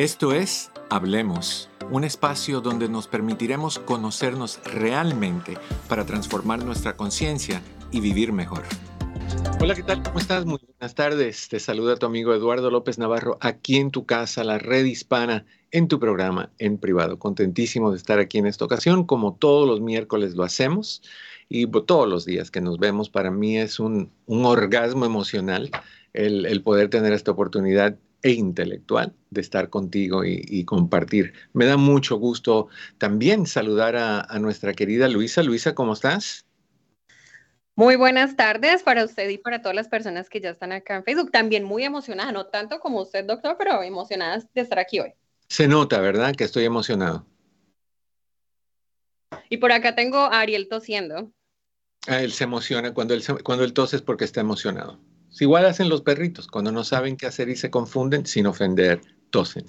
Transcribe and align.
Esto 0.00 0.32
es 0.32 0.70
Hablemos, 0.88 1.68
un 1.90 2.04
espacio 2.04 2.62
donde 2.62 2.88
nos 2.88 3.06
permitiremos 3.06 3.78
conocernos 3.78 4.58
realmente 4.64 5.58
para 5.90 6.06
transformar 6.06 6.64
nuestra 6.64 6.96
conciencia 6.96 7.60
y 7.92 8.00
vivir 8.00 8.32
mejor. 8.32 8.62
Hola, 9.60 9.74
¿qué 9.74 9.82
tal? 9.82 10.02
¿Cómo 10.02 10.18
estás? 10.18 10.46
Muy 10.46 10.58
buenas 10.66 10.94
tardes. 10.94 11.50
Te 11.50 11.60
saluda 11.60 11.96
tu 11.96 12.06
amigo 12.06 12.32
Eduardo 12.32 12.70
López 12.70 12.96
Navarro 12.96 13.36
aquí 13.42 13.76
en 13.76 13.90
tu 13.90 14.06
casa, 14.06 14.42
la 14.42 14.56
red 14.56 14.86
hispana, 14.86 15.44
en 15.70 15.86
tu 15.86 16.00
programa 16.00 16.48
en 16.56 16.78
privado. 16.78 17.18
Contentísimo 17.18 17.90
de 17.90 17.98
estar 17.98 18.20
aquí 18.20 18.38
en 18.38 18.46
esta 18.46 18.64
ocasión, 18.64 19.04
como 19.04 19.34
todos 19.34 19.68
los 19.68 19.82
miércoles 19.82 20.34
lo 20.34 20.44
hacemos 20.44 21.02
y 21.50 21.66
todos 21.66 22.08
los 22.08 22.24
días 22.24 22.50
que 22.50 22.62
nos 22.62 22.78
vemos. 22.78 23.10
Para 23.10 23.30
mí 23.30 23.58
es 23.58 23.78
un, 23.78 24.10
orgasmo 24.26 25.04
emocional 25.04 25.70
el 26.14 26.62
poder 26.62 26.88
tener 26.88 27.12
esta 27.12 27.32
oportunidad 27.32 27.98
e 28.22 28.32
intelectual 28.32 29.14
de 29.30 29.40
estar 29.40 29.70
contigo 29.70 30.24
y, 30.24 30.64
compartir. 30.64 31.32
Me 31.52 31.66
da 31.66 31.76
mucho 31.76 32.16
gusto 32.16 32.68
también 32.98 33.46
saludar 33.46 33.96
a, 33.96 34.38
nuestra 34.38 34.74
querida 34.74 35.08
Luisa. 35.08 35.42
Luisa, 35.42 35.74
¿cómo 35.74 35.94
estás? 35.94 36.44
Muy 37.76 37.96
buenas 37.96 38.36
tardes 38.36 38.82
para 38.82 39.04
usted 39.04 39.28
y 39.30 39.38
para 39.38 39.62
todas 39.62 39.74
las 39.74 39.88
personas 39.88 40.28
que 40.28 40.40
ya 40.40 40.50
están 40.50 40.72
acá 40.72 40.96
en 40.96 41.04
Facebook. 41.04 41.30
También 41.30 41.64
muy 41.64 41.84
emocionada, 41.84 42.30
no 42.32 42.46
tanto 42.46 42.78
como 42.78 43.00
usted, 43.00 43.24
doctor, 43.24 43.56
pero 43.58 43.82
emocionadas 43.82 44.52
de 44.52 44.60
estar 44.60 44.78
aquí 44.78 45.00
hoy. 45.00 45.14
Se 45.48 45.66
nota, 45.66 46.00
¿verdad? 46.00 46.34
Que 46.34 46.44
estoy 46.44 46.64
emocionado. 46.64 47.26
Y 49.48 49.56
por 49.56 49.72
acá 49.72 49.94
tengo 49.94 50.18
a 50.18 50.40
Ariel 50.40 50.68
tosiendo. 50.68 51.32
Ah, 52.06 52.22
él 52.22 52.32
se 52.32 52.44
emociona 52.44 52.94
cuando 52.94 53.14
él, 53.14 53.22
cuando 53.42 53.64
él 53.64 53.72
tose 53.72 53.96
es 53.96 54.02
porque 54.02 54.24
está 54.24 54.40
emocionado. 54.40 54.98
Igual 55.38 55.64
hacen 55.66 55.88
los 55.88 56.02
perritos, 56.02 56.46
cuando 56.48 56.72
no 56.72 56.84
saben 56.84 57.16
qué 57.16 57.26
hacer 57.26 57.48
y 57.48 57.56
se 57.56 57.70
confunden, 57.70 58.26
sin 58.26 58.46
ofender, 58.46 59.00
tosen. 59.30 59.64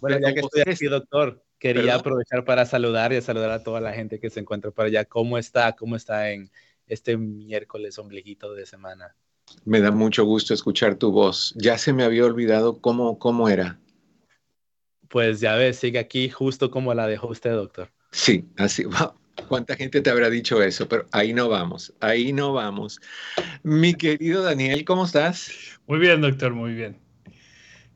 Bueno, 0.00 0.18
ya 0.22 0.32
que 0.32 0.40
estoy 0.40 0.62
aquí, 0.66 0.86
doctor, 0.86 1.42
quería 1.58 1.96
aprovechar 1.96 2.44
para 2.44 2.64
saludar 2.64 3.12
y 3.12 3.20
saludar 3.20 3.50
a 3.50 3.62
toda 3.62 3.80
la 3.80 3.92
gente 3.92 4.18
que 4.18 4.30
se 4.30 4.40
encuentra 4.40 4.70
por 4.70 4.86
allá. 4.86 5.04
¿Cómo 5.04 5.36
está? 5.36 5.74
¿Cómo 5.74 5.96
está 5.96 6.30
en 6.30 6.50
este 6.86 7.16
miércoles 7.16 7.98
ombliguito 7.98 8.54
de 8.54 8.66
semana? 8.66 9.14
Me 9.64 9.80
da 9.80 9.90
mucho 9.90 10.24
gusto 10.24 10.54
escuchar 10.54 10.94
tu 10.94 11.10
voz. 11.10 11.54
Ya 11.56 11.76
se 11.76 11.92
me 11.92 12.04
había 12.04 12.24
olvidado 12.24 12.80
cómo, 12.80 13.18
cómo 13.18 13.48
era. 13.48 13.78
Pues 15.08 15.40
ya 15.40 15.56
ves, 15.56 15.76
sigue 15.76 15.98
aquí 15.98 16.30
justo 16.30 16.70
como 16.70 16.94
la 16.94 17.06
dejó 17.08 17.28
usted, 17.28 17.52
doctor. 17.52 17.90
Sí, 18.12 18.48
así. 18.56 18.84
¿Cuánta 19.48 19.76
gente 19.76 20.00
te 20.00 20.10
habrá 20.10 20.30
dicho 20.30 20.62
eso? 20.62 20.88
Pero 20.88 21.06
ahí 21.12 21.32
no 21.32 21.48
vamos, 21.48 21.92
ahí 22.00 22.32
no 22.32 22.52
vamos. 22.52 23.00
Mi 23.62 23.94
querido 23.94 24.42
Daniel, 24.42 24.84
¿cómo 24.84 25.04
estás? 25.04 25.50
Muy 25.86 25.98
bien, 25.98 26.20
doctor, 26.20 26.52
muy 26.52 26.74
bien. 26.74 26.98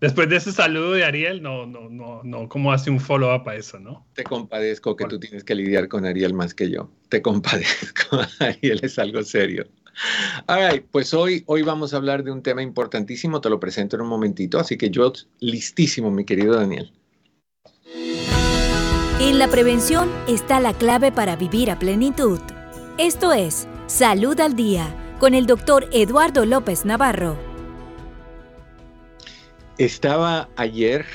Después 0.00 0.28
de 0.28 0.36
ese 0.36 0.52
saludo 0.52 0.92
de 0.92 1.04
Ariel, 1.04 1.42
no, 1.42 1.64
no, 1.64 1.88
no, 1.88 2.22
no, 2.24 2.48
¿cómo 2.48 2.72
hace 2.72 2.90
un 2.90 3.00
follow-up 3.00 3.48
a 3.48 3.54
eso, 3.54 3.78
no? 3.78 4.06
Te 4.14 4.24
compadezco 4.24 4.96
que 4.96 5.06
tú 5.06 5.18
tienes 5.18 5.44
que 5.44 5.54
lidiar 5.54 5.88
con 5.88 6.04
Ariel 6.04 6.34
más 6.34 6.52
que 6.52 6.70
yo. 6.70 6.90
Te 7.08 7.22
compadezco. 7.22 8.18
Ariel 8.40 8.80
es 8.82 8.98
algo 8.98 9.22
serio. 9.22 9.66
All 10.46 10.70
right, 10.70 10.84
pues 10.90 11.14
hoy, 11.14 11.44
hoy 11.46 11.62
vamos 11.62 11.94
a 11.94 11.96
hablar 11.96 12.24
de 12.24 12.32
un 12.32 12.42
tema 12.42 12.62
importantísimo, 12.62 13.40
te 13.40 13.48
lo 13.48 13.60
presento 13.60 13.96
en 13.96 14.02
un 14.02 14.08
momentito, 14.08 14.58
así 14.58 14.76
que 14.76 14.90
yo 14.90 15.12
listísimo, 15.40 16.10
mi 16.10 16.24
querido 16.24 16.56
Daniel. 16.56 16.92
En 19.24 19.38
la 19.38 19.48
prevención 19.48 20.10
está 20.28 20.60
la 20.60 20.74
clave 20.74 21.10
para 21.10 21.34
vivir 21.34 21.70
a 21.70 21.78
plenitud. 21.78 22.38
Esto 22.98 23.32
es 23.32 23.66
Salud 23.86 24.38
al 24.38 24.54
Día 24.54 25.16
con 25.18 25.32
el 25.32 25.46
doctor 25.46 25.88
Eduardo 25.92 26.44
López 26.44 26.84
Navarro. 26.84 27.38
Estaba 29.78 30.50
ayer 30.56 31.06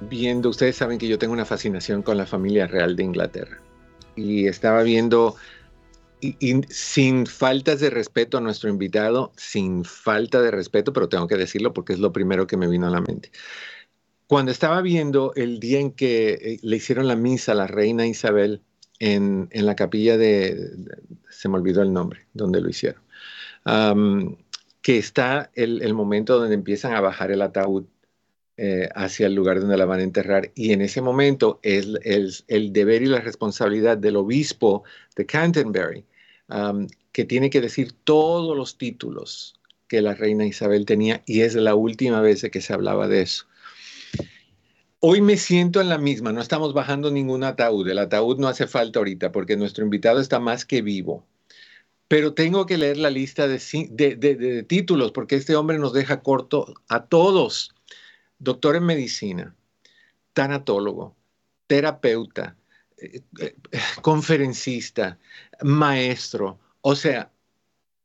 viendo, 0.00 0.48
ustedes 0.48 0.76
saben 0.76 0.96
que 0.96 1.08
yo 1.08 1.18
tengo 1.18 1.34
una 1.34 1.44
fascinación 1.44 2.00
con 2.00 2.16
la 2.16 2.24
familia 2.24 2.66
real 2.66 2.96
de 2.96 3.04
Inglaterra, 3.04 3.60
y 4.16 4.46
estaba 4.46 4.82
viendo, 4.82 5.36
sin 6.70 7.26
faltas 7.26 7.80
de 7.80 7.90
respeto 7.90 8.38
a 8.38 8.40
nuestro 8.40 8.70
invitado, 8.70 9.30
sin 9.36 9.84
falta 9.84 10.40
de 10.40 10.52
respeto, 10.52 10.94
pero 10.94 11.10
tengo 11.10 11.28
que 11.28 11.36
decirlo 11.36 11.74
porque 11.74 11.92
es 11.92 11.98
lo 11.98 12.14
primero 12.14 12.46
que 12.46 12.56
me 12.56 12.66
vino 12.66 12.86
a 12.86 12.90
la 12.90 13.02
mente 13.02 13.30
cuando 14.30 14.52
estaba 14.52 14.80
viendo 14.80 15.32
el 15.34 15.58
día 15.58 15.80
en 15.80 15.90
que 15.90 16.34
eh, 16.34 16.58
le 16.62 16.76
hicieron 16.76 17.08
la 17.08 17.16
misa 17.16 17.50
a 17.50 17.56
la 17.56 17.66
reina 17.66 18.06
Isabel 18.06 18.62
en, 19.00 19.48
la 19.52 19.74
capilla 19.74 20.16
de, 20.16 20.70
se 21.30 21.48
me 21.48 21.56
olvidó 21.56 21.82
el 21.82 21.92
nombre, 21.92 22.28
donde 22.32 22.60
lo 22.60 22.68
hicieron, 22.68 23.02
que 24.82 24.98
está 24.98 25.50
el, 25.54 25.94
momento 25.94 26.38
donde 26.38 26.54
empiezan 26.54 26.94
a 26.94 27.00
bajar 27.00 27.32
el 27.32 27.42
ataúd 27.42 27.86
eh, 28.56 28.88
hacia 28.94 29.26
el 29.26 29.34
lugar 29.34 29.58
donde 29.58 29.76
la 29.76 29.84
van 29.84 29.98
a 29.98 30.04
enterrar. 30.04 30.52
Y 30.54 30.74
en 30.74 30.82
ese 30.82 31.02
momento 31.02 31.58
es, 31.64 32.44
el 32.46 32.72
deber 32.72 33.02
y 33.02 33.06
la 33.06 33.20
responsabilidad 33.20 33.98
del 33.98 34.14
obispo 34.14 34.84
de 35.16 35.26
Canterbury, 35.26 36.04
que 37.10 37.24
tiene 37.24 37.50
que 37.50 37.60
decir 37.60 37.94
todos 38.04 38.56
los 38.56 38.78
títulos 38.78 39.58
que 39.88 40.00
la 40.00 40.14
reina 40.14 40.46
Isabel 40.46 40.86
tenía, 40.86 41.20
y 41.26 41.40
es 41.40 41.56
la 41.56 41.74
última 41.74 42.20
vez 42.20 42.46
que 42.48 42.60
se 42.60 42.72
hablaba 42.72 43.08
de 43.08 43.22
eso. 43.22 43.49
Hoy 45.02 45.22
me 45.22 45.38
siento 45.38 45.80
en 45.80 45.88
la 45.88 45.96
misma, 45.96 46.30
no 46.30 46.42
estamos 46.42 46.74
bajando 46.74 47.10
ningún 47.10 47.42
ataúd, 47.42 47.88
el 47.88 47.98
ataúd 47.98 48.38
no 48.38 48.48
hace 48.48 48.66
falta 48.66 48.98
ahorita 48.98 49.32
porque 49.32 49.56
nuestro 49.56 49.82
invitado 49.82 50.20
está 50.20 50.40
más 50.40 50.66
que 50.66 50.82
vivo. 50.82 51.26
Pero 52.06 52.34
tengo 52.34 52.66
que 52.66 52.76
leer 52.76 52.98
la 52.98 53.08
lista 53.08 53.48
de, 53.48 54.64
títulos 54.68 55.12
porque 55.12 55.36
este 55.36 55.56
hombre 55.56 55.78
nos 55.78 55.94
deja 55.94 56.20
corto 56.22 56.74
a 56.88 57.06
todos. 57.06 57.74
Doctor 58.38 58.76
en 58.76 58.84
medicina, 58.84 59.54
tanatólogo, 60.34 61.16
terapeuta, 61.66 62.56
eh, 62.98 63.22
eh, 63.40 63.54
conferencista, 64.02 65.18
maestro. 65.62 66.58
O 66.82 66.94
sea, 66.94 67.30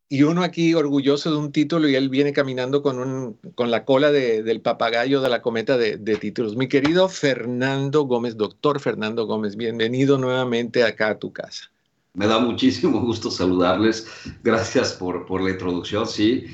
y 0.08 0.24
uno 0.24 0.44
aquí 0.44 0.74
orgulloso 0.74 1.32
de 1.32 1.38
un 1.38 1.52
título 1.52 1.90
y 1.90 1.96
él 1.96 2.10
viene 2.10 2.32
caminando 2.32 2.84
con, 2.84 3.00
un, 3.00 3.38
con 3.56 3.72
la 3.72 3.86
cola 3.86 4.12
del 4.12 4.62
papagayo 4.62 5.22
de 5.22 5.30
la 5.30 5.42
cometa 5.42 5.78
de, 5.78 5.98
títulos. 6.18 6.56
Mi 6.56 6.68
querido 6.68 7.10
Fernando 7.10 8.04
Gómez, 8.04 8.38
doctor 8.38 8.80
Fernando 8.80 9.26
Gómez, 9.26 9.56
bienvenido 9.56 10.18
nuevamente 10.18 10.84
acá 10.84 11.10
a 11.10 11.20
tu 11.20 11.34
casa. 11.34 11.72
Me 12.14 12.28
da 12.28 12.40
muchísimo 12.40 13.02
gusto 13.02 13.32
saludarles. 13.32 14.08
Gracias 14.44 14.94
por, 14.94 15.26
por 15.26 15.42
la 15.42 15.50
introducción. 15.50 16.08
Sí, 16.08 16.46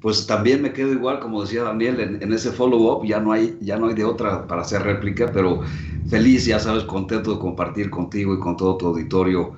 pues 0.00 0.26
también 0.26 0.62
me 0.62 0.72
quedo 0.72 0.92
igual, 0.92 1.20
como 1.20 1.42
decía 1.42 1.62
Daniel, 1.62 2.00
en, 2.00 2.22
en 2.22 2.32
ese 2.32 2.50
follow-up. 2.50 3.06
Ya, 3.06 3.20
no 3.20 3.32
hay, 3.32 3.56
ya 3.60 3.76
no 3.76 3.88
hay 3.88 3.94
de 3.94 4.04
otra 4.04 4.46
para 4.46 4.62
hacer 4.62 4.82
réplica, 4.82 5.30
pero 5.30 5.60
feliz, 6.08 6.46
ya 6.46 6.58
sabes, 6.58 6.82
contento 6.84 7.34
de 7.34 7.38
compartir 7.38 7.90
contigo 7.90 8.34
y 8.34 8.40
con 8.40 8.56
todo 8.56 8.76
tu 8.76 8.86
auditorio, 8.88 9.52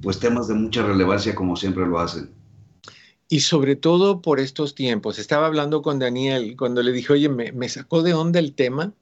pues 0.00 0.20
temas 0.20 0.46
de 0.46 0.54
mucha 0.54 0.82
relevancia 0.82 1.34
como 1.34 1.56
siempre 1.56 1.86
lo 1.86 1.98
hacen. 1.98 2.39
Y 3.32 3.40
sobre 3.40 3.76
todo 3.76 4.22
por 4.22 4.40
estos 4.40 4.74
tiempos. 4.74 5.20
Estaba 5.20 5.46
hablando 5.46 5.82
con 5.82 6.00
Daniel 6.00 6.56
cuando 6.58 6.82
le 6.82 6.90
dije, 6.90 7.12
oye, 7.12 7.28
me, 7.28 7.68
sacó 7.68 8.02
de 8.02 8.12
onda 8.12 8.40
el 8.40 8.56
tema, 8.56 8.92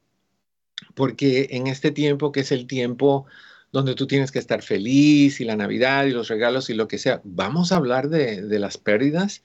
porque 0.94 1.48
en 1.52 1.66
este 1.66 1.92
tiempo 1.92 2.30
que 2.30 2.40
es 2.40 2.52
el 2.52 2.66
tiempo 2.66 3.24
donde 3.72 3.94
tú 3.94 4.06
tienes 4.06 4.30
que 4.30 4.38
estar 4.38 4.60
feliz 4.60 5.40
y 5.40 5.44
la 5.44 5.56
Navidad 5.56 6.04
y 6.04 6.10
los 6.10 6.28
regalos 6.28 6.68
y 6.68 6.74
lo 6.74 6.88
que 6.88 6.98
sea, 6.98 7.22
vamos 7.24 7.72
a 7.72 7.76
hablar 7.76 8.10
de, 8.10 8.58
las 8.58 8.76
pérdidas, 8.76 9.42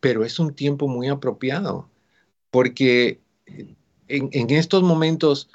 pero 0.00 0.26
es 0.26 0.38
un 0.38 0.54
tiempo 0.54 0.88
muy 0.88 1.08
apropiado, 1.08 1.88
porque 2.50 3.18
en, 4.08 4.28
en 4.32 4.50
estos 4.50 4.82
momentos 4.82 5.48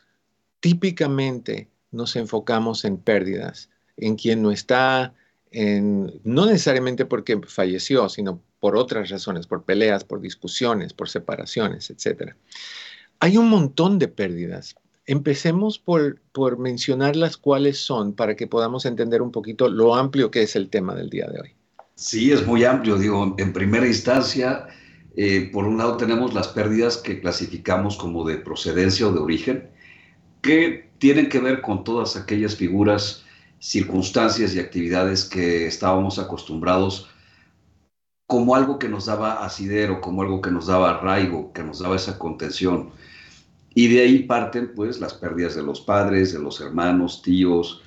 típicamente 0.62 1.70
nos 1.92 2.16
enfocamos 2.16 2.86
en 2.86 2.98
pérdidas, 2.98 3.70
en 3.98 4.16
quien 4.16 4.42
no 4.42 4.52
está, 4.52 5.14
en, 5.52 6.20
no 6.24 6.48
necesariamente 6.48 7.06
porque 7.06 7.40
falleció, 7.48 8.10
sino 8.10 8.42
por 8.60 8.76
otras 8.76 9.10
razones, 9.10 9.48
por 9.48 9.64
peleas, 9.64 10.04
por 10.04 10.22
discusiones, 10.22 10.94
por 10.94 11.10
separaciones, 11.10 11.90
etc. 11.90 12.34
Hay 13.20 13.38
un 13.38 13.50
montón 13.50 14.00
de 14.00 14.08
pérdidas. 14.08 14.76
Empecemos 15.06 15.80
por, 15.80 16.20
por 16.34 16.58
mencionar 16.58 17.16
las 17.16 17.38
cuáles 17.38 17.80
son 17.80 18.14
para 18.14 18.36
que 18.36 18.48
podamos 18.48 18.86
entender 18.86 19.22
un 19.22 19.32
poquito 19.32 19.70
lo 19.70 19.96
amplio 19.96 20.32
que 20.32 20.44
es 20.44 20.56
el 20.56 20.70
tema 20.70 20.96
del 20.96 21.10
día 21.10 21.28
de 21.28 21.40
hoy. 21.40 21.50
Sí, 21.96 22.32
es 22.32 22.46
muy 22.46 22.64
amplio. 22.64 22.98
Digo, 22.98 23.36
en 23.38 23.54
primera 23.54 23.88
instancia, 23.88 24.68
eh, 25.16 25.50
por 25.52 25.66
un 25.66 25.78
lado 25.78 25.98
tenemos 25.98 26.34
las 26.34 26.48
pérdidas 26.50 26.98
que 26.98 27.20
clasificamos 27.20 27.98
como 27.98 28.24
de 28.28 28.38
procedencia 28.38 29.08
o 29.08 29.12
de 29.12 29.20
origen, 29.20 29.70
que 30.42 30.92
tienen 31.00 31.30
que 31.30 31.40
ver 31.40 31.62
con 31.62 31.84
todas 31.84 32.16
aquellas 32.16 32.56
figuras, 32.56 33.24
circunstancias 33.60 34.54
y 34.54 34.60
actividades 34.60 35.26
que 35.26 35.66
estábamos 35.66 36.20
acostumbrados 36.20 37.10
como 38.28 38.56
algo 38.56 38.78
que 38.78 38.90
nos 38.90 39.06
daba 39.06 39.46
asidero, 39.46 40.02
como 40.02 40.22
algo 40.22 40.42
que 40.42 40.52
nos 40.52 40.68
daba 40.68 40.92
arraigo, 40.92 41.54
que 41.54 41.64
nos 41.64 41.80
daba 41.80 41.96
esa 41.96 42.20
contención. 42.20 42.90
Y 43.74 43.88
de 43.88 44.02
ahí 44.02 44.24
parten 44.24 44.74
pues 44.76 45.00
las 45.00 45.14
pérdidas 45.14 45.56
de 45.56 45.64
los 45.64 45.80
padres, 45.80 46.34
de 46.34 46.40
los 46.40 46.60
hermanos, 46.60 47.22
tíos, 47.22 47.82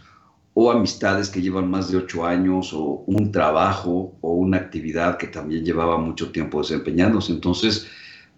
o 0.55 0.73
amistades 0.73 1.29
que 1.29 1.43
llevan 1.43 1.71
más 1.71 1.91
de 1.91 1.99
ocho 1.99 2.25
años, 2.27 2.73
o 2.73 3.05
un 3.07 3.31
trabajo, 3.31 4.17
o 4.23 4.33
una 4.33 4.57
actividad 4.57 5.19
que 5.19 5.27
también 5.27 5.65
llevaba 5.65 5.99
mucho 5.99 6.33
tiempo 6.33 6.63
desempeñándose. 6.63 7.33
Entonces, 7.33 7.87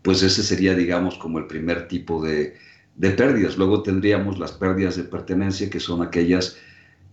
pues 0.03 0.23
ese 0.25 0.43
sería, 0.43 0.75
digamos, 0.75 1.17
como 1.19 1.39
el 1.39 1.47
primer 1.47 1.87
tipo 1.87 2.23
de, 2.23 2.57
de 2.97 3.11
pérdidas. 3.11 3.57
Luego 3.57 3.83
tendríamos 3.85 4.41
las 4.41 4.53
pérdidas 4.53 4.97
de 4.97 5.05
pertenencia, 5.05 5.71
que 5.71 5.79
son 5.79 6.03
aquellas 6.03 6.57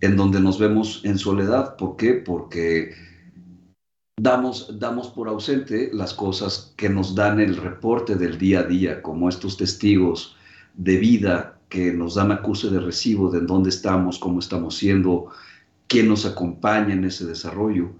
en 0.00 0.16
donde 0.16 0.40
nos 0.40 0.58
vemos 0.58 1.02
en 1.04 1.16
soledad. 1.16 1.76
¿Por 1.76 1.96
qué? 1.96 2.14
Porque 2.14 2.92
damos, 4.22 4.78
damos 4.78 5.08
por 5.08 5.28
ausente 5.28 5.90
las 5.92 6.12
cosas 6.12 6.72
que 6.76 6.88
nos 6.88 7.14
dan 7.14 7.40
el 7.40 7.56
reporte 7.56 8.16
del 8.16 8.36
día 8.38 8.60
a 8.60 8.64
día, 8.64 9.02
como 9.02 9.28
estos 9.28 9.56
testigos 9.56 10.36
de 10.74 10.98
vida 10.98 11.58
que 11.68 11.92
nos 11.92 12.16
dan 12.16 12.32
acuse 12.32 12.68
de 12.68 12.80
recibo 12.80 13.30
de 13.30 13.40
dónde 13.40 13.70
estamos, 13.70 14.18
cómo 14.18 14.40
estamos 14.40 14.76
siendo, 14.76 15.26
quién 15.86 16.08
nos 16.08 16.26
acompaña 16.26 16.92
en 16.92 17.04
ese 17.04 17.24
desarrollo. 17.24 17.92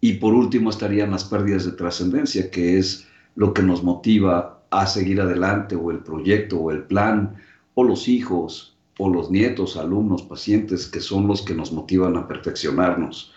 Y 0.00 0.14
por 0.14 0.34
último 0.34 0.70
estarían 0.70 1.12
las 1.12 1.24
pérdidas 1.24 1.64
de 1.66 1.72
trascendencia, 1.72 2.50
que 2.50 2.78
es 2.78 3.06
lo 3.36 3.54
que 3.54 3.62
nos 3.62 3.84
motiva 3.84 4.62
a 4.70 4.86
seguir 4.86 5.20
adelante, 5.20 5.76
o 5.76 5.90
el 5.90 5.98
proyecto, 5.98 6.58
o 6.58 6.70
el 6.70 6.84
plan, 6.84 7.36
o 7.74 7.84
los 7.84 8.08
hijos, 8.08 8.76
o 8.98 9.08
los 9.08 9.30
nietos, 9.30 9.76
alumnos, 9.76 10.22
pacientes, 10.22 10.86
que 10.86 11.00
son 11.00 11.26
los 11.26 11.42
que 11.42 11.54
nos 11.54 11.72
motivan 11.72 12.16
a 12.16 12.26
perfeccionarnos. 12.26 13.32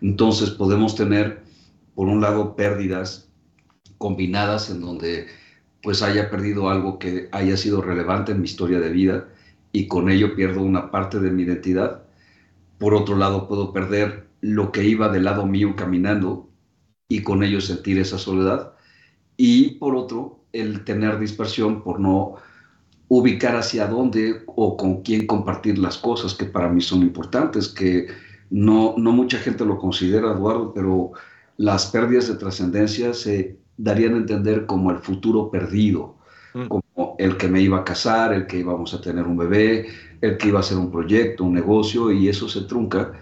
Entonces 0.00 0.50
podemos 0.50 0.94
tener, 0.94 1.45
por 1.96 2.08
un 2.08 2.20
lado, 2.20 2.54
pérdidas 2.54 3.32
combinadas 3.98 4.70
en 4.70 4.82
donde 4.82 5.26
pues 5.82 6.02
haya 6.02 6.30
perdido 6.30 6.68
algo 6.68 6.98
que 6.98 7.28
haya 7.32 7.56
sido 7.56 7.80
relevante 7.80 8.32
en 8.32 8.40
mi 8.40 8.44
historia 8.44 8.78
de 8.80 8.90
vida 8.90 9.28
y 9.72 9.88
con 9.88 10.10
ello 10.10 10.36
pierdo 10.36 10.60
una 10.60 10.90
parte 10.90 11.18
de 11.20 11.30
mi 11.30 11.44
identidad. 11.44 12.02
Por 12.78 12.94
otro 12.94 13.16
lado, 13.16 13.48
puedo 13.48 13.72
perder 13.72 14.28
lo 14.42 14.72
que 14.72 14.84
iba 14.84 15.08
del 15.08 15.24
lado 15.24 15.46
mío 15.46 15.74
caminando 15.74 16.50
y 17.08 17.22
con 17.22 17.42
ello 17.42 17.62
sentir 17.62 17.98
esa 17.98 18.18
soledad. 18.18 18.74
Y 19.38 19.78
por 19.78 19.96
otro, 19.96 20.44
el 20.52 20.84
tener 20.84 21.18
dispersión 21.18 21.82
por 21.82 21.98
no 21.98 22.34
ubicar 23.08 23.56
hacia 23.56 23.86
dónde 23.86 24.42
o 24.46 24.76
con 24.76 25.02
quién 25.02 25.26
compartir 25.26 25.78
las 25.78 25.96
cosas 25.96 26.34
que 26.34 26.44
para 26.44 26.68
mí 26.68 26.82
son 26.82 27.00
importantes, 27.00 27.68
que 27.68 28.08
no, 28.50 28.94
no 28.98 29.12
mucha 29.12 29.38
gente 29.38 29.64
lo 29.64 29.78
considera, 29.78 30.32
Eduardo, 30.32 30.74
pero 30.74 31.12
las 31.56 31.86
pérdidas 31.86 32.28
de 32.28 32.36
trascendencia 32.36 33.14
se 33.14 33.58
darían 33.76 34.14
a 34.14 34.18
entender 34.18 34.66
como 34.66 34.90
el 34.90 34.98
futuro 34.98 35.50
perdido, 35.50 36.16
mm. 36.54 36.66
como 36.66 37.16
el 37.18 37.36
que 37.36 37.48
me 37.48 37.60
iba 37.60 37.78
a 37.78 37.84
casar, 37.84 38.32
el 38.32 38.46
que 38.46 38.58
íbamos 38.58 38.94
a 38.94 39.00
tener 39.00 39.26
un 39.26 39.36
bebé, 39.36 39.86
el 40.20 40.36
que 40.36 40.48
iba 40.48 40.58
a 40.58 40.60
hacer 40.60 40.78
un 40.78 40.90
proyecto, 40.90 41.44
un 41.44 41.54
negocio, 41.54 42.10
y 42.12 42.28
eso 42.28 42.48
se 42.48 42.62
trunca. 42.62 43.12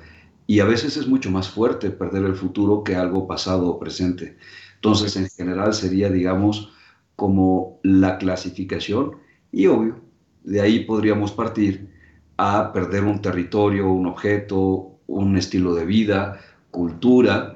Y 0.46 0.60
a 0.60 0.64
veces 0.64 0.96
es 0.96 1.06
mucho 1.06 1.30
más 1.30 1.48
fuerte 1.48 1.90
perder 1.90 2.24
el 2.24 2.34
futuro 2.34 2.84
que 2.84 2.96
algo 2.96 3.26
pasado 3.26 3.68
o 3.68 3.78
presente. 3.78 4.36
Entonces, 4.76 5.16
en 5.16 5.28
general 5.30 5.72
sería, 5.72 6.10
digamos, 6.10 6.70
como 7.16 7.78
la 7.82 8.18
clasificación 8.18 9.12
y 9.52 9.66
obvio, 9.66 10.00
de 10.42 10.60
ahí 10.60 10.80
podríamos 10.80 11.32
partir 11.32 11.88
a 12.36 12.72
perder 12.72 13.04
un 13.04 13.22
territorio, 13.22 13.88
un 13.90 14.06
objeto, 14.06 14.98
un 15.06 15.36
estilo 15.36 15.74
de 15.74 15.84
vida, 15.84 16.40
cultura, 16.70 17.53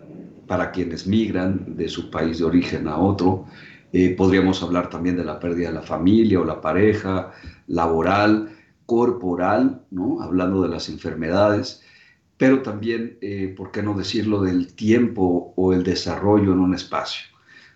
para 0.48 0.72
quienes 0.72 1.06
migran 1.06 1.76
de 1.76 1.88
su 1.88 2.10
país 2.10 2.38
de 2.38 2.44
origen 2.44 2.88
a 2.88 2.98
otro. 2.98 3.46
Eh, 3.92 4.14
podríamos 4.16 4.62
hablar 4.62 4.90
también 4.90 5.16
de 5.16 5.24
la 5.24 5.38
pérdida 5.38 5.68
de 5.68 5.74
la 5.74 5.82
familia 5.82 6.40
o 6.40 6.44
la 6.44 6.60
pareja, 6.60 7.32
laboral, 7.68 8.50
corporal, 8.86 9.82
¿no? 9.90 10.20
hablando 10.22 10.62
de 10.62 10.68
las 10.68 10.88
enfermedades, 10.88 11.82
pero 12.36 12.62
también, 12.62 13.18
eh, 13.20 13.52
¿por 13.56 13.70
qué 13.70 13.82
no 13.82 13.94
decirlo, 13.94 14.42
del 14.42 14.74
tiempo 14.74 15.52
o 15.56 15.72
el 15.72 15.82
desarrollo 15.82 16.52
en 16.52 16.60
un 16.60 16.74
espacio? 16.74 17.26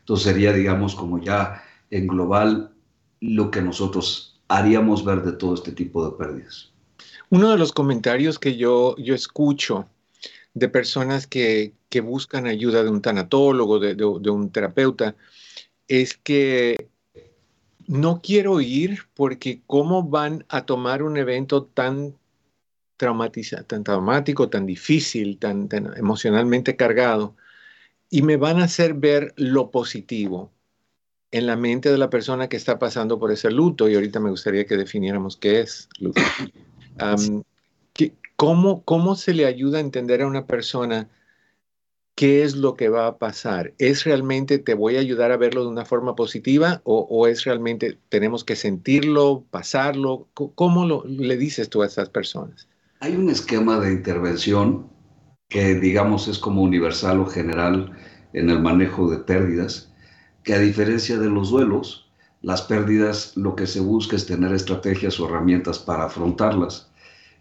Entonces 0.01 0.33
sería, 0.33 0.53
digamos, 0.53 0.95
como 0.95 1.21
ya 1.21 1.63
en 1.91 2.07
global 2.07 2.73
lo 3.21 3.51
que 3.51 3.63
nosotros 3.63 4.41
haríamos 4.49 5.05
ver 5.05 5.23
de 5.23 5.33
todo 5.33 5.55
este 5.55 5.73
tipo 5.73 6.05
de 6.05 6.17
pérdidas. 6.17 6.73
Uno 7.31 7.51
de 7.51 7.59
los 7.59 7.73
comentarios 7.73 8.39
que 8.39 8.57
yo, 8.57 8.95
yo 8.97 9.15
escucho 9.15 9.87
de 10.55 10.69
personas 10.69 11.27
que, 11.27 11.75
que 11.89 12.01
buscan 12.01 12.47
ayuda 12.47 12.83
de 12.83 12.91
un 12.91 13.03
tanatólogo, 13.03 13.79
de, 13.79 13.95
de, 13.95 14.05
un 14.05 14.51
terapeuta, 14.51 15.17
es 15.89 16.17
que 16.17 16.89
no 17.87 18.21
quiero 18.23 18.61
ir 18.61 19.01
porque 19.15 19.63
cómo 19.67 20.03
van 20.05 20.45
a 20.49 20.65
tomar 20.67 21.03
un 21.03 21.17
evento 21.17 21.65
tan 21.65 22.15
tan 23.67 23.83
traumático, 23.83 24.49
tan 24.49 24.65
difícil, 24.65 25.39
tan, 25.39 25.69
tan, 25.69 25.97
emocionalmente 25.97 26.77
cargado, 26.77 27.35
y 28.11 28.23
me 28.23 28.37
van 28.37 28.61
a 28.61 28.65
hacer 28.65 28.95
ver 28.95 29.35
lo 29.37 29.73
positivo 29.73 30.53
en 31.33 31.47
la 31.47 31.57
mente 31.57 31.91
de 31.91 31.99
la 31.99 32.11
persona 32.11 32.49
que 32.49 32.57
está 32.57 32.79
pasando 32.79 33.19
por 33.19 33.33
ese 33.33 33.51
luto. 33.51 33.89
Y 33.89 33.95
ahorita 33.95 34.21
me 34.21 34.31
gustaría 34.31 34.67
que 34.67 34.77
definiéramos 34.77 35.37
qué 35.37 35.61
es 35.61 35.89
luto. 35.99 36.23
¿cómo, 38.43 38.83
¿Cómo 38.83 39.15
se 39.15 39.35
le 39.35 39.47
ayuda 39.47 39.79
a 39.79 39.83
entender 39.83 40.21
a 40.21 40.27
una 40.27 40.49
persona 40.49 41.09
qué 42.17 42.43
es 42.43 42.57
lo 42.57 42.75
que 42.75 42.89
va 42.89 43.07
a 43.07 43.17
pasar? 43.17 43.73
¿Es 43.79 44.03
realmente 44.03 44.59
te 44.59 44.75
voy 44.75 44.97
a 44.97 44.99
ayudar 44.99 45.31
a 45.31 45.37
verlo 45.37 45.63
de 45.63 45.69
una 45.69 45.85
forma 45.85 46.17
positiva 46.17 46.81
o, 46.83 47.29
es 47.29 47.45
realmente 47.45 48.01
tenemos 48.09 48.43
que 48.43 48.57
sentirlo, 48.57 49.45
pasarlo? 49.53 50.27
¿Cómo 50.35 51.05
le 51.05 51.37
dices 51.37 51.71
tú 51.71 51.83
a 51.83 51.87
estas 51.87 52.09
personas? 52.09 52.67
Hay 52.99 53.15
un 53.15 53.31
esquema 53.31 53.79
de 53.79 53.93
intervención 53.93 54.89
que 55.49 55.77
digamos 55.77 56.27
es 56.27 56.41
como 56.41 56.63
universal 56.63 57.21
o 57.21 57.27
general 57.27 57.97
en 58.33 58.51
el 58.51 58.59
manejo 58.59 59.09
de 59.09 59.19
pérdidas, 59.19 59.93
que 60.43 60.55
a 60.55 60.59
diferencia 60.59 61.17
de 61.17 61.31
los 61.31 61.51
duelos, 61.51 62.11
las 62.41 62.63
pérdidas 62.63 63.37
lo 63.37 63.55
que 63.55 63.69
se 63.69 63.79
busca 63.79 64.17
es 64.17 64.27
tener 64.27 64.53
estrategias 64.53 65.21
o 65.21 65.29
herramientas 65.29 65.79
para 65.79 66.07
afrontarlas, 66.07 66.92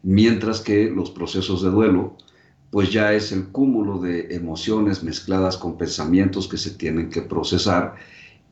mientras 0.04 0.62
que 0.62 0.90
los 0.90 1.12
procesos 1.12 1.62
de 1.62 1.70
duelo, 1.70 2.16
pues 2.72 2.92
ya 2.92 3.14
es 3.14 3.32
el 3.32 3.48
cúmulo 3.50 4.00
de 4.00 4.34
emociones 4.34 5.04
mezcladas 5.04 5.58
con 5.58 5.78
pensamientos 5.78 6.48
que 6.48 6.58
se 6.58 6.72
tienen 6.72 7.10
que 7.10 7.22
procesar 7.22 7.96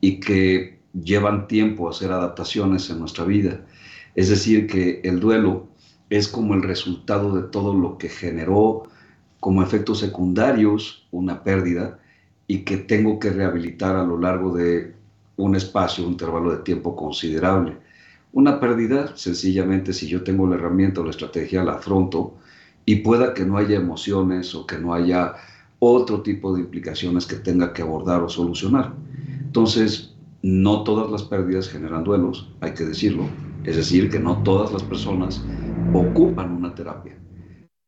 y 0.00 0.20
que 0.20 0.78
llevan 0.92 1.48
tiempo 1.48 1.86
a 1.86 1.90
hacer 1.90 2.12
adaptaciones 2.12 2.90
en 2.90 2.98
nuestra 3.00 3.24
vida. 3.24 3.64
Es 4.14 4.28
decir, 4.28 4.66
que 4.66 5.00
el 5.04 5.20
duelo 5.20 5.68
es 6.10 6.28
como 6.28 6.54
el 6.54 6.62
resultado 6.62 7.34
de 7.34 7.48
todo 7.48 7.74
lo 7.74 7.96
que 7.96 8.08
generó 8.08 8.82
como 9.38 9.62
efectos 9.62 10.00
secundarios 10.00 11.06
una 11.10 11.42
pérdida 11.42 11.98
y 12.46 12.58
que 12.64 12.76
tengo 12.76 13.18
que 13.18 13.30
rehabilitar 13.30 13.96
a 13.96 14.04
lo 14.04 14.18
largo 14.18 14.54
de 14.54 14.94
un 15.36 15.56
espacio, 15.56 16.04
un 16.04 16.12
intervalo 16.12 16.50
de 16.50 16.62
tiempo 16.62 16.94
considerable. 16.94 17.78
Una 18.32 18.60
pérdida, 18.60 19.16
sencillamente, 19.16 19.92
si 19.92 20.06
yo 20.08 20.22
tengo 20.22 20.46
la 20.46 20.54
herramienta 20.56 21.00
o 21.00 21.04
la 21.04 21.10
estrategia, 21.10 21.64
la 21.64 21.74
afronto 21.74 22.38
y 22.84 22.96
pueda 22.96 23.34
que 23.34 23.44
no 23.44 23.56
haya 23.58 23.76
emociones 23.76 24.54
o 24.54 24.66
que 24.66 24.78
no 24.78 24.94
haya 24.94 25.34
otro 25.80 26.22
tipo 26.22 26.54
de 26.54 26.60
implicaciones 26.62 27.26
que 27.26 27.36
tenga 27.36 27.72
que 27.72 27.82
abordar 27.82 28.22
o 28.22 28.28
solucionar. 28.28 29.00
Entonces, 29.46 30.16
no 30.42 30.84
todas 30.84 31.10
las 31.10 31.24
pérdidas 31.24 31.68
generan 31.68 32.04
duelos, 32.04 32.56
hay 32.60 32.74
que 32.74 32.84
decirlo. 32.84 33.40
Es 33.64 33.76
decir, 33.76 34.10
que 34.10 34.20
no 34.20 34.42
todas 34.42 34.72
las 34.72 34.84
personas 34.84 35.48
ocupan 35.90 36.52
una 36.52 36.74
terapia, 36.74 37.20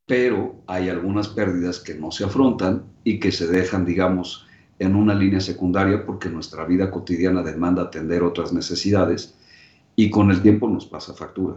pero 0.06 0.64
hay 0.66 0.88
algunas 0.88 1.28
pérdidas 1.28 1.80
que 1.80 1.94
no 1.94 2.10
se 2.10 2.24
afrontan 2.24 2.92
y 3.04 3.20
que 3.20 3.32
se 3.32 3.46
dejan, 3.46 3.84
digamos, 3.84 4.46
en 4.78 4.96
una 4.96 5.14
línea 5.14 5.40
secundaria 5.40 6.04
porque 6.04 6.28
nuestra 6.30 6.64
vida 6.66 6.90
cotidiana 6.90 7.42
demanda 7.42 7.82
atender 7.82 8.22
otras 8.24 8.52
necesidades 8.52 9.36
y 9.96 10.10
con 10.10 10.30
el 10.30 10.42
tiempo 10.42 10.68
nos 10.68 10.86
pasa 10.86 11.14
factura. 11.14 11.56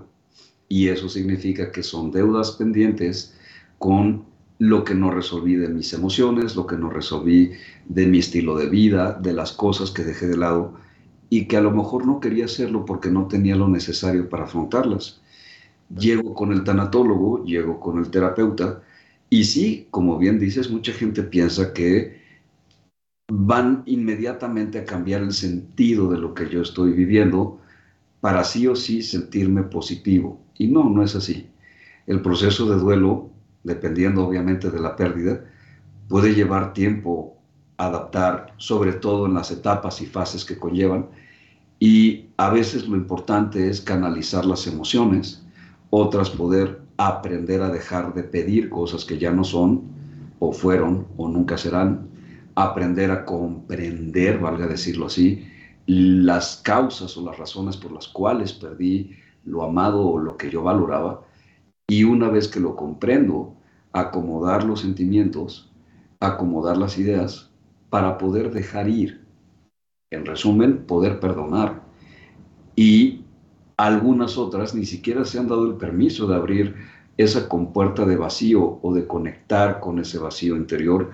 Y 0.67 0.87
eso 0.87 1.09
significa 1.09 1.71
que 1.71 1.83
son 1.83 2.11
deudas 2.11 2.51
pendientes 2.51 3.35
con 3.77 4.25
lo 4.57 4.83
que 4.83 4.95
no 4.95 5.11
resolví 5.11 5.55
de 5.55 5.67
mis 5.67 5.93
emociones, 5.93 6.55
lo 6.55 6.65
que 6.65 6.77
no 6.77 6.89
resolví 6.89 7.51
de 7.87 8.07
mi 8.07 8.19
estilo 8.19 8.57
de 8.57 8.69
vida, 8.69 9.13
de 9.13 9.33
las 9.33 9.51
cosas 9.51 9.91
que 9.91 10.03
dejé 10.03 10.27
de 10.27 10.37
lado 10.37 10.73
y 11.29 11.47
que 11.47 11.57
a 11.57 11.61
lo 11.61 11.71
mejor 11.71 12.05
no 12.05 12.19
quería 12.19 12.45
hacerlo 12.45 12.85
porque 12.85 13.09
no 13.09 13.27
tenía 13.27 13.55
lo 13.55 13.67
necesario 13.67 14.29
para 14.29 14.45
afrontarlas. 14.45 15.21
Llego 15.95 16.33
con 16.33 16.51
el 16.51 16.63
tanatólogo, 16.63 17.43
llego 17.43 17.79
con 17.79 17.99
el 17.99 18.09
terapeuta 18.09 18.81
y 19.29 19.43
sí, 19.43 19.87
como 19.91 20.17
bien 20.17 20.39
dices, 20.39 20.69
mucha 20.71 20.93
gente 20.93 21.23
piensa 21.23 21.73
que 21.73 22.23
van 23.27 23.83
inmediatamente 23.85 24.79
a 24.79 24.85
cambiar 24.85 25.21
el 25.21 25.33
sentido 25.33 26.09
de 26.09 26.17
lo 26.19 26.33
que 26.33 26.49
yo 26.49 26.61
estoy 26.61 26.93
viviendo 26.93 27.59
para 28.25 28.43
sí 28.43 28.65
o 28.65 28.75
sí 28.75 29.03
sentirme 29.03 29.61
positivo. 29.61 30.41
Y 30.57 30.65
no, 30.65 30.89
no 30.89 31.03
es 31.03 31.15
así. 31.15 31.47
El 32.07 32.23
proceso 32.23 32.67
de 32.67 32.77
duelo, 32.79 33.29
dependiendo 33.63 34.25
obviamente 34.25 34.71
de 34.71 34.79
la 34.79 34.95
pérdida, 34.95 35.45
puede 36.09 36.33
llevar 36.33 36.73
tiempo 36.73 37.37
adaptar, 37.77 38.55
sobre 38.57 38.93
todo 38.93 39.27
en 39.27 39.35
las 39.35 39.51
etapas 39.51 40.01
y 40.01 40.07
fases 40.07 40.43
que 40.43 40.57
conllevan. 40.57 41.05
Y 41.79 42.25
a 42.37 42.49
veces 42.49 42.87
lo 42.87 42.97
importante 42.97 43.69
es 43.69 43.79
canalizar 43.79 44.43
las 44.43 44.65
emociones, 44.65 45.45
otras 45.91 46.31
poder 46.31 46.81
aprender 46.97 47.61
a 47.61 47.69
dejar 47.69 48.15
de 48.15 48.23
pedir 48.23 48.71
cosas 48.71 49.05
que 49.05 49.19
ya 49.19 49.29
no 49.29 49.43
son, 49.43 49.83
o 50.39 50.51
fueron, 50.51 51.05
o 51.15 51.27
nunca 51.27 51.59
serán, 51.59 52.07
aprender 52.55 53.11
a 53.11 53.23
comprender, 53.23 54.39
valga 54.39 54.65
decirlo 54.65 55.05
así, 55.05 55.45
las 55.85 56.57
causas 56.57 57.15
o 57.17 57.25
las 57.25 57.37
razones 57.37 57.77
por 57.77 57.91
las 57.91 58.07
cuales 58.07 58.53
perdí 58.53 59.11
lo 59.43 59.63
amado 59.63 60.07
o 60.07 60.17
lo 60.17 60.37
que 60.37 60.49
yo 60.49 60.63
valoraba, 60.63 61.21
y 61.87 62.03
una 62.03 62.29
vez 62.29 62.47
que 62.47 62.59
lo 62.59 62.75
comprendo, 62.75 63.55
acomodar 63.91 64.63
los 64.63 64.81
sentimientos, 64.81 65.71
acomodar 66.19 66.77
las 66.77 66.97
ideas 66.97 67.51
para 67.89 68.17
poder 68.17 68.51
dejar 68.51 68.89
ir. 68.89 69.23
En 70.09 70.25
resumen, 70.25 70.85
poder 70.85 71.19
perdonar. 71.19 71.83
Y 72.75 73.21
algunas 73.77 74.37
otras 74.37 74.73
ni 74.73 74.85
siquiera 74.85 75.25
se 75.25 75.37
han 75.37 75.47
dado 75.47 75.65
el 75.65 75.75
permiso 75.75 76.27
de 76.27 76.35
abrir 76.35 76.75
esa 77.17 77.47
compuerta 77.47 78.05
de 78.05 78.17
vacío 78.17 78.79
o 78.81 78.93
de 78.93 79.07
conectar 79.07 79.79
con 79.79 79.99
ese 79.99 80.17
vacío 80.17 80.57
interior. 80.57 81.11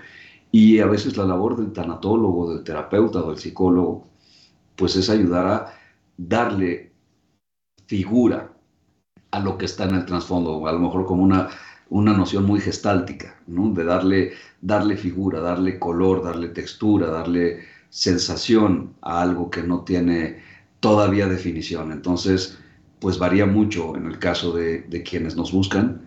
Y 0.52 0.80
a 0.80 0.86
veces 0.86 1.18
la 1.18 1.26
labor 1.26 1.58
del 1.58 1.74
tanatólogo, 1.74 2.54
del 2.54 2.64
terapeuta 2.64 3.20
o 3.20 3.30
del 3.30 3.38
psicólogo, 3.38 4.08
pues 4.82 4.96
es 4.96 5.12
ayudar 5.12 5.46
a 5.46 5.74
darle 6.18 6.92
figura 7.86 8.52
a 9.30 9.40
lo 9.40 9.56
que 9.56 9.66
está 9.66 9.84
en 9.84 9.94
el 9.94 10.06
trasfondo, 10.08 10.68
a 10.68 10.72
lo 10.72 10.80
mejor 10.80 11.06
como 11.06 11.22
una, 11.22 11.50
una 11.92 12.14
noción 12.14 12.46
muy 12.46 12.60
gestáltica, 12.60 13.40
¿no? 13.46 13.72
de 13.74 13.84
darle, 13.84 14.32
darle 14.60 14.98
figura, 14.98 15.40
darle 15.40 15.78
color, 15.78 16.24
darle 16.24 16.48
textura, 16.48 17.12
darle 17.12 17.60
sensación 17.92 18.96
a 19.04 19.22
algo 19.22 19.52
que 19.52 19.62
no 19.62 19.82
tiene 19.82 20.42
todavía 20.80 21.28
definición. 21.28 21.92
Entonces, 21.92 22.58
pues 23.00 23.20
varía 23.20 23.46
mucho 23.46 23.96
en 23.96 24.08
el 24.08 24.18
caso 24.18 24.52
de, 24.52 24.80
de 24.82 25.04
quienes 25.04 25.36
nos 25.36 25.52
buscan, 25.52 26.02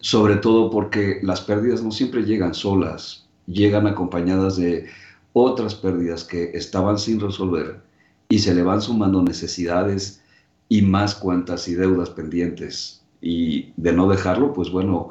sobre 0.00 0.36
todo 0.36 0.70
porque 0.70 1.20
las 1.22 1.42
pérdidas 1.42 1.82
no 1.82 1.90
siempre 1.90 2.22
llegan 2.22 2.54
solas, 2.54 3.28
llegan 3.44 3.86
acompañadas 3.86 4.56
de 4.56 4.86
otras 5.34 5.74
pérdidas 5.74 6.24
que 6.24 6.52
estaban 6.54 6.98
sin 6.98 7.20
resolver 7.20 7.89
y 8.30 8.38
se 8.38 8.54
le 8.54 8.62
van 8.62 8.80
sumando 8.80 9.22
necesidades 9.22 10.22
y 10.68 10.82
más 10.82 11.16
cuentas 11.16 11.66
y 11.68 11.74
deudas 11.74 12.10
pendientes. 12.10 13.04
Y 13.20 13.72
de 13.76 13.92
no 13.92 14.08
dejarlo, 14.08 14.52
pues 14.52 14.70
bueno, 14.70 15.10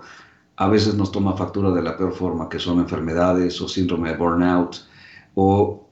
a 0.56 0.68
veces 0.70 0.96
nos 0.96 1.12
toma 1.12 1.36
factura 1.36 1.72
de 1.72 1.84
la 1.84 1.98
peor 1.98 2.14
forma, 2.14 2.48
que 2.50 2.60
son 2.60 2.80
enfermedades 2.80 3.62
o 3.62 3.68
síndrome 3.68 4.10
de 4.10 4.18
burnout 4.18 4.78
o 5.36 5.86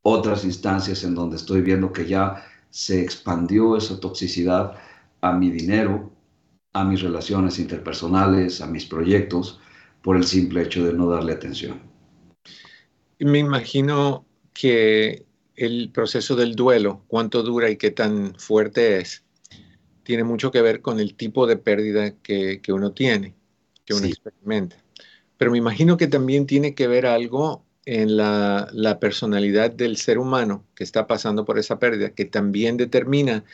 otras 0.00 0.44
instancias 0.44 1.04
en 1.04 1.14
donde 1.14 1.36
estoy 1.36 1.60
viendo 1.60 1.92
que 1.92 2.06
ya 2.06 2.42
se 2.70 3.02
expandió 3.02 3.76
esa 3.76 4.00
toxicidad 4.00 4.72
a 5.20 5.32
mi 5.32 5.50
dinero, 5.50 6.10
a 6.72 6.84
mis 6.84 7.02
relaciones 7.02 7.58
interpersonales, 7.58 8.62
a 8.62 8.66
mis 8.66 8.86
proyectos, 8.86 9.60
por 10.02 10.16
el 10.16 10.24
simple 10.24 10.62
hecho 10.62 10.84
de 10.84 10.94
no 10.94 11.06
darle 11.06 11.32
atención. 11.32 11.80
Me 13.18 13.38
imagino 13.38 14.24
que 14.54 15.26
el 15.56 15.90
proceso 15.92 16.36
del 16.36 16.54
duelo, 16.54 17.04
cuánto 17.08 17.42
dura 17.42 17.70
y 17.70 17.76
qué 17.76 17.90
tan 17.90 18.34
fuerte 18.36 18.98
es, 18.98 19.24
tiene 20.02 20.24
mucho 20.24 20.50
que 20.50 20.62
ver 20.62 20.80
con 20.80 21.00
el 21.00 21.14
tipo 21.14 21.46
de 21.46 21.56
pérdida 21.56 22.14
que, 22.22 22.60
uno 22.68 22.92
tiene, 22.92 23.34
que 23.84 23.94
uno 23.94 24.06
experimenta. 24.06 24.76
Pero 25.36 25.50
me 25.50 25.58
imagino 25.58 25.96
que 25.96 26.06
también 26.06 26.46
tiene 26.46 26.74
que 26.74 26.86
ver 26.86 27.06
algo 27.06 27.64
en 27.84 28.16
la, 28.16 28.68
la, 28.72 29.00
personalidad 29.00 29.70
del 29.70 29.96
ser 29.96 30.18
humano 30.18 30.64
que 30.74 30.84
está 30.84 31.06
pasando 31.06 31.44
por 31.44 31.58
esa 31.58 31.78
pérdida, 31.78 32.10
que 32.10 32.24
también 32.24 32.76
determina 32.76 33.44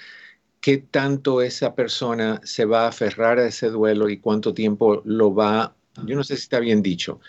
qué 0.60 0.78
tanto 0.78 1.40
esa 1.42 1.74
persona 1.74 2.40
se 2.44 2.64
va 2.64 2.84
a 2.84 2.88
aferrar 2.88 3.38
a 3.38 3.46
ese 3.46 3.70
duelo 3.70 4.08
y 4.08 4.18
cuánto 4.18 4.52
tiempo 4.54 5.02
lo 5.04 5.34
va, 5.34 5.74
yo 6.04 6.16
no 6.16 6.24
sé 6.24 6.36
si 6.36 6.42
está 6.42 6.60
bien 6.60 6.82
dicho, 6.82 7.20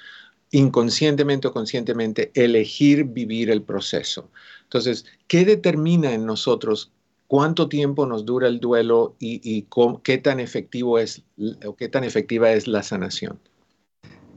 inconscientemente 0.51 1.47
o 1.47 1.53
conscientemente, 1.53 2.31
elegir 2.33 3.05
vivir 3.05 3.49
el 3.49 3.61
proceso. 3.61 4.31
Entonces, 4.69 5.05
¿qué 5.27 5.45
determina 5.45 6.13
en 6.13 6.27
nosotros 6.27 6.91
cuánto 7.25 7.69
tiempo 7.69 8.05
nos 8.05 8.23
dura 8.23 8.47
el 8.47 8.59
duelo 8.59 9.15
y, 9.19 9.65
qué 10.03 10.19
tan 10.19 10.39
efectivo 10.39 10.99
es 10.99 11.23
o 11.65 11.75
qué 11.75 11.89
tan 11.89 12.03
efectiva 12.03 12.51
es 12.51 12.67
la 12.67 12.83
sanación? 12.83 13.39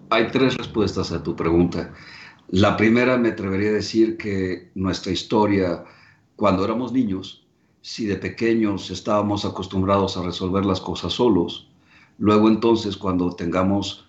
Hay 0.08 0.28
tres 0.30 0.56
respuestas 0.56 1.12
a 1.12 1.22
tu 1.22 1.36
pregunta. 1.36 1.92
La 2.48 2.78
primera 2.78 3.18
me 3.18 3.28
atrevería 3.28 3.68
a 3.68 3.74
decir 3.74 4.16
que 4.16 4.70
nuestra 4.74 5.12
historia, 5.12 5.84
cuando 6.34 6.64
éramos 6.64 6.94
niños, 6.94 7.46
si 7.82 8.06
de 8.06 8.16
pequeños 8.16 8.90
estábamos 8.90 9.44
acostumbrados 9.44 10.16
a 10.16 10.22
resolver 10.22 10.64
las 10.64 10.80
cosas 10.80 11.12
solos, 11.12 11.70
luego 12.16 12.48
entonces 12.48 12.96
cuando 12.96 13.36
tengamos 13.36 14.08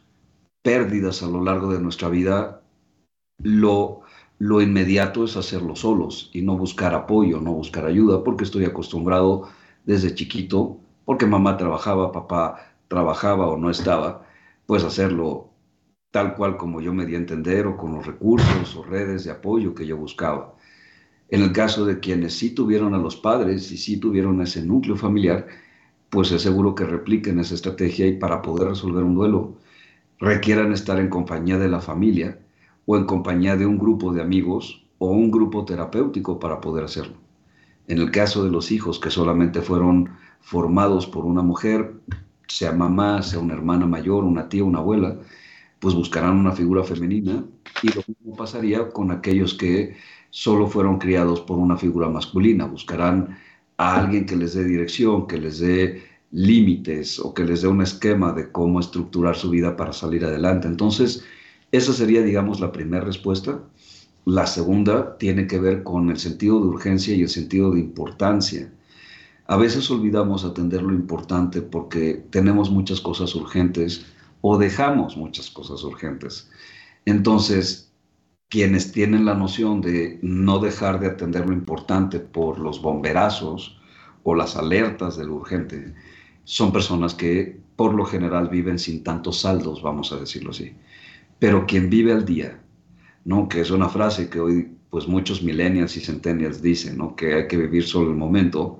pérdidas 0.61 1.21
a 1.21 1.27
lo 1.27 1.43
largo 1.43 1.73
de 1.73 1.81
nuestra 1.81 2.07
vida, 2.07 2.61
lo, 3.39 4.03
lo 4.39 4.61
inmediato 4.61 5.23
es 5.23 5.37
hacerlo 5.37 5.75
solos 5.75 6.29
y 6.33 6.41
no 6.41 6.57
buscar 6.57 6.93
apoyo, 6.93 7.39
no 7.39 7.53
buscar 7.53 7.85
ayuda, 7.85 8.23
porque 8.23 8.43
estoy 8.43 8.65
acostumbrado 8.65 9.49
desde 9.85 10.15
chiquito, 10.15 10.79
porque 11.05 11.25
mamá 11.25 11.57
trabajaba, 11.57 12.11
papá 12.11 12.73
trabajaba 12.87 13.47
o 13.47 13.57
no 13.57 13.69
estaba, 13.69 14.25
pues 14.65 14.83
hacerlo 14.83 15.49
tal 16.11 16.35
cual 16.35 16.57
como 16.57 16.79
yo 16.81 16.93
me 16.93 17.05
di 17.05 17.15
a 17.15 17.17
entender 17.17 17.65
o 17.67 17.77
con 17.77 17.95
los 17.95 18.05
recursos 18.05 18.75
o 18.75 18.83
redes 18.83 19.23
de 19.23 19.31
apoyo 19.31 19.73
que 19.73 19.85
yo 19.85 19.97
buscaba. 19.97 20.55
En 21.29 21.41
el 21.41 21.51
caso 21.51 21.85
de 21.85 21.99
quienes 21.99 22.35
sí 22.35 22.51
tuvieron 22.51 22.93
a 22.93 22.99
los 22.99 23.15
padres 23.15 23.71
y 23.71 23.77
sí 23.77 23.97
tuvieron 23.97 24.41
ese 24.41 24.63
núcleo 24.63 24.95
familiar, 24.95 25.47
pues 26.09 26.31
es 26.31 26.43
seguro 26.43 26.75
que 26.75 26.85
repliquen 26.85 27.39
esa 27.39 27.55
estrategia 27.55 28.05
y 28.05 28.17
para 28.17 28.41
poder 28.41 28.69
resolver 28.69 29.03
un 29.03 29.15
duelo 29.15 29.57
requieran 30.19 30.71
estar 30.71 30.99
en 30.99 31.09
compañía 31.09 31.57
de 31.57 31.69
la 31.69 31.81
familia 31.81 32.42
o 32.85 32.97
en 32.97 33.05
compañía 33.05 33.55
de 33.55 33.65
un 33.65 33.77
grupo 33.77 34.13
de 34.13 34.21
amigos 34.21 34.85
o 34.97 35.11
un 35.11 35.31
grupo 35.31 35.65
terapéutico 35.65 36.39
para 36.39 36.61
poder 36.61 36.85
hacerlo. 36.85 37.15
En 37.87 37.97
el 37.97 38.11
caso 38.11 38.43
de 38.43 38.51
los 38.51 38.71
hijos 38.71 38.99
que 38.99 39.09
solamente 39.09 39.61
fueron 39.61 40.09
formados 40.39 41.07
por 41.07 41.25
una 41.25 41.41
mujer, 41.41 41.93
sea 42.47 42.71
mamá, 42.71 43.21
sea 43.21 43.39
una 43.39 43.53
hermana 43.53 43.85
mayor, 43.85 44.23
una 44.23 44.47
tía, 44.47 44.63
una 44.63 44.79
abuela, 44.79 45.17
pues 45.79 45.95
buscarán 45.95 46.37
una 46.37 46.53
figura 46.53 46.83
femenina 46.83 47.43
y 47.81 47.87
lo 47.87 48.01
mismo 48.07 48.35
pasaría 48.37 48.89
con 48.89 49.11
aquellos 49.11 49.53
que 49.53 49.97
solo 50.29 50.67
fueron 50.67 50.97
criados 50.97 51.41
por 51.41 51.59
una 51.59 51.77
figura 51.77 52.09
masculina, 52.09 52.65
buscarán 52.65 53.37
a 53.77 53.95
alguien 53.99 54.25
que 54.25 54.35
les 54.35 54.53
dé 54.53 54.63
dirección, 54.63 55.27
que 55.27 55.37
les 55.37 55.59
dé 55.59 56.01
límites 56.31 57.19
o 57.19 57.33
que 57.33 57.43
les 57.43 57.61
dé 57.61 57.67
un 57.67 57.81
esquema 57.81 58.31
de 58.31 58.51
cómo 58.51 58.79
estructurar 58.79 59.35
su 59.35 59.49
vida 59.49 59.75
para 59.75 59.93
salir 59.93 60.23
adelante. 60.25 60.67
Entonces, 60.67 61.23
esa 61.73 61.91
sería, 61.91 62.21
digamos, 62.21 62.59
la 62.59 62.71
primera 62.71 63.03
respuesta. 63.03 63.63
La 64.25 64.45
segunda 64.45 65.17
tiene 65.17 65.47
que 65.47 65.59
ver 65.59 65.81
con 65.81 66.11
el 66.11 66.19
sentido 66.19 66.59
de 66.59 66.67
urgencia 66.67 67.15
y 67.15 67.23
el 67.23 67.29
sentido 67.29 67.71
de 67.71 67.79
importancia. 67.79 68.71
A 69.47 69.57
veces 69.57 69.89
olvidamos 69.89 70.45
atender 70.45 70.83
lo 70.83 70.93
importante 70.93 71.63
porque 71.63 72.23
tenemos 72.29 72.69
muchas 72.69 73.01
cosas 73.01 73.33
urgentes 73.33 74.05
o 74.41 74.59
dejamos 74.59 75.17
muchas 75.17 75.49
cosas 75.49 75.83
urgentes. 75.83 76.47
Entonces, 77.05 77.91
quienes 78.49 78.91
tienen 78.91 79.25
la 79.25 79.33
noción 79.33 79.81
de 79.81 80.19
no 80.21 80.59
dejar 80.59 80.99
de 80.99 81.07
atender 81.07 81.47
lo 81.47 81.53
importante 81.53 82.19
por 82.19 82.59
los 82.59 82.83
bomberazos 82.83 83.79
o 84.21 84.35
las 84.35 84.55
alertas 84.55 85.17
del 85.17 85.31
urgente, 85.31 85.95
son 86.43 86.71
personas 86.71 87.15
que 87.15 87.59
por 87.75 87.95
lo 87.95 88.05
general 88.05 88.49
viven 88.49 88.77
sin 88.77 89.03
tantos 89.03 89.39
saldos, 89.39 89.81
vamos 89.81 90.11
a 90.11 90.17
decirlo 90.17 90.51
así. 90.51 90.75
Pero 91.39 91.65
quien 91.65 91.89
vive 91.89 92.11
al 92.11 92.25
día, 92.25 92.61
¿no? 93.25 93.47
que 93.47 93.61
es 93.61 93.71
una 93.71 93.89
frase 93.89 94.29
que 94.29 94.39
hoy 94.39 94.77
pues 94.89 95.07
muchos 95.07 95.41
millennials 95.41 95.97
y 95.97 96.01
centennials 96.01 96.61
dicen, 96.61 96.97
¿no? 96.97 97.15
que 97.15 97.33
hay 97.33 97.47
que 97.47 97.57
vivir 97.57 97.83
solo 97.83 98.11
el 98.11 98.17
momento, 98.17 98.79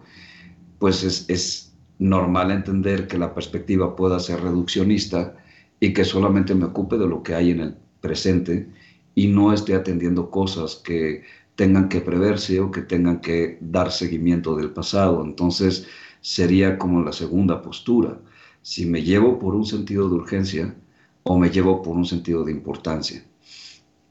pues 0.77 1.03
es, 1.03 1.25
es 1.29 1.73
normal 1.97 2.51
entender 2.51 3.07
que 3.07 3.17
la 3.17 3.33
perspectiva 3.33 3.95
pueda 3.95 4.19
ser 4.19 4.41
reduccionista 4.41 5.35
y 5.79 5.93
que 5.93 6.05
solamente 6.05 6.53
me 6.55 6.65
ocupe 6.65 6.97
de 6.97 7.07
lo 7.07 7.23
que 7.23 7.35
hay 7.35 7.51
en 7.51 7.59
el 7.61 7.75
presente 7.99 8.69
y 9.15 9.27
no 9.27 9.53
esté 9.53 9.75
atendiendo 9.75 10.29
cosas 10.29 10.75
que 10.75 11.23
tengan 11.55 11.89
que 11.89 12.01
preverse 12.01 12.59
o 12.59 12.71
que 12.71 12.81
tengan 12.81 13.21
que 13.21 13.57
dar 13.61 13.91
seguimiento 13.91 14.55
del 14.55 14.71
pasado. 14.71 15.23
Entonces 15.23 15.87
sería 16.21 16.77
como 16.77 17.01
la 17.01 17.11
segunda 17.11 17.61
postura. 17.61 18.19
Si 18.61 18.85
me 18.85 19.03
llevo 19.03 19.39
por 19.39 19.55
un 19.55 19.65
sentido 19.65 20.09
de 20.09 20.15
urgencia 20.15 20.75
o 21.23 21.37
me 21.37 21.49
llevo 21.49 21.81
por 21.81 21.95
un 21.95 22.05
sentido 22.05 22.43
de 22.43 22.51
importancia. 22.51 23.23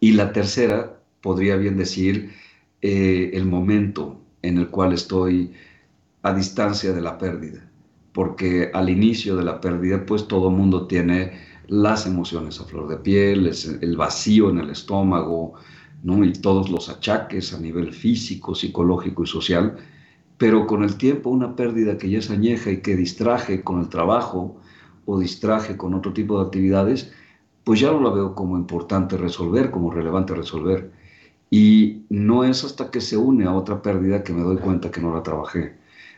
Y 0.00 0.12
la 0.12 0.33
tercera, 0.33 1.00
podría 1.21 1.57
bien 1.57 1.76
decir, 1.76 2.33
eh, 2.81 3.31
el 3.35 3.47
momento 3.47 4.21
en 4.42 4.59
el 4.59 4.69
cual 4.69 4.92
estoy 4.92 5.52
a 6.23 6.35
distancia 6.35 6.92
de 6.92 7.00
la 7.00 7.19
pérdida. 7.19 7.69
Porque 8.12 8.71
al 8.75 8.90
inicio 8.90 9.37
de 9.37 9.45
la 9.45 9.61
pérdida, 9.61 10.04
pues 10.04 10.26
todo 10.26 10.50
mundo 10.50 10.87
tiene 10.87 11.33
las 11.69 12.07
emociones 12.07 12.61
a 12.61 12.64
flor 12.64 12.88
de 12.88 12.97
piel, 12.97 13.50
el 13.81 13.97
vacío 13.97 14.50
en 14.50 14.59
el 14.59 14.71
estómago, 14.71 15.54
¿no? 16.02 16.25
y 16.25 16.33
todos 16.33 16.69
los 16.71 16.88
achaques 16.88 17.54
a 17.54 17.61
nivel 17.61 17.92
físico, 17.92 18.54
psicológico 18.54 19.23
y 19.23 19.26
social, 19.26 19.76
pero 20.37 20.66
con 20.66 20.83
el 20.83 20.97
tiempo 20.97 21.31
una 21.31 21.54
pérdida 21.54 21.97
que 21.97 22.11
ya 22.11 22.19
es 22.19 22.31
añeja 22.31 22.71
y 22.71 22.83
que 22.83 22.97
distraje 22.97 23.62
con 23.62 23.81
el 23.81 23.88
trabajo 23.88 24.61
o 25.06 25.18
distraje 25.18 25.76
con 25.76 25.94
otro 25.94 26.12
tipo 26.12 26.38
de 26.38 26.47
actividades, 26.47 27.12
pues 27.64 27.80
ya 27.80 27.90
no 27.90 28.00
la 28.00 28.11
veo 28.11 28.35
como 28.35 28.56
importante 28.56 29.16
resolver, 29.16 29.71
como 29.71 29.90
relevante 29.90 30.35
resolver. 30.35 30.90
Y 31.50 32.02
no 32.09 32.44
es 32.44 32.64
hasta 32.64 32.90
que 32.90 33.00
se 33.00 33.16
une 33.16 33.44
a 33.44 33.54
otra 33.54 33.82
pérdida 33.82 34.23
que 34.23 34.32
me 34.32 34.42
doy 34.42 34.56
cuenta 34.56 34.90
que 34.90 35.00
no 35.00 35.14
la 35.14 35.23
trabajé. 35.23 35.76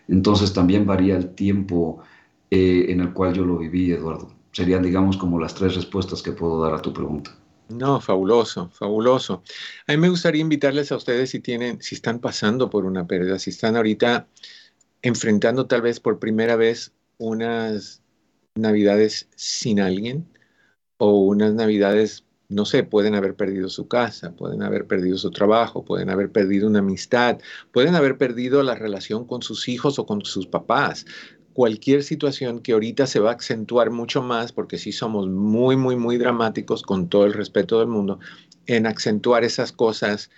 Entonces 0.08 0.52
también 0.52 0.86
varía 0.86 1.16
el 1.16 1.34
tiempo 1.34 2.02
eh, 2.50 2.86
en 2.88 3.00
el 3.00 3.12
cual 3.12 3.34
yo 3.34 3.44
lo 3.44 3.58
viví, 3.58 3.90
Eduardo. 3.92 4.32
Serían, 4.52 4.82
digamos, 4.82 5.16
como 5.16 5.40
las 5.40 5.54
tres 5.54 5.74
respuestas 5.74 6.22
que 6.22 6.32
puedo 6.32 6.62
dar 6.62 6.74
a 6.74 6.82
tu 6.82 6.92
pregunta. 6.92 7.36
No, 7.68 8.00
fabuloso, 8.00 8.68
fabuloso. 8.70 9.42
A 9.86 9.92
mí 9.92 9.98
me 9.98 10.10
gustaría 10.10 10.42
invitarles 10.42 10.92
a 10.92 10.96
ustedes 10.96 11.30
si 11.30 11.40
tienen, 11.40 11.80
si 11.80 11.94
están 11.94 12.20
pasando 12.20 12.70
por 12.70 12.84
una 12.84 13.06
pérdida, 13.06 13.38
si 13.38 13.50
están 13.50 13.74
ahorita 13.74 14.28
enfrentando 15.02 15.66
tal 15.66 15.82
vez 15.82 15.98
por 15.98 16.18
primera 16.18 16.56
vez 16.56 16.92
unas 17.18 18.03
navidades 18.54 19.28
sin 19.34 19.80
alguien 19.80 20.28
o 20.96 21.20
unas 21.20 21.54
navidades, 21.54 22.24
no 22.48 22.64
sé, 22.64 22.84
pueden 22.84 23.16
haber 23.16 23.34
perdido 23.34 23.68
su 23.68 23.88
casa, 23.88 24.32
pueden 24.36 24.62
haber 24.62 24.86
perdido 24.86 25.18
su 25.18 25.30
trabajo, 25.32 25.84
pueden 25.84 26.08
haber 26.08 26.30
perdido 26.30 26.68
una 26.68 26.78
amistad, 26.78 27.38
pueden 27.72 27.96
haber 27.96 28.16
perdido 28.16 28.62
la 28.62 28.76
relación 28.76 29.26
con 29.26 29.42
sus 29.42 29.68
hijos 29.68 29.98
o 29.98 30.06
con 30.06 30.24
sus 30.24 30.46
papás, 30.46 31.04
cualquier 31.52 32.04
situación 32.04 32.60
que 32.60 32.72
ahorita 32.72 33.06
se 33.06 33.20
va 33.20 33.32
a 33.32 33.34
acentuar 33.34 33.90
mucho 33.90 34.22
más, 34.22 34.52
porque 34.52 34.78
sí 34.78 34.92
somos 34.92 35.28
muy, 35.28 35.76
muy, 35.76 35.96
muy 35.96 36.16
dramáticos 36.16 36.82
con 36.82 37.08
todo 37.08 37.26
el 37.26 37.32
respeto 37.32 37.80
del 37.80 37.88
mundo, 37.88 38.20
en 38.66 38.86
acentuar 38.86 39.42
esas 39.44 39.72
cosas 39.72 40.30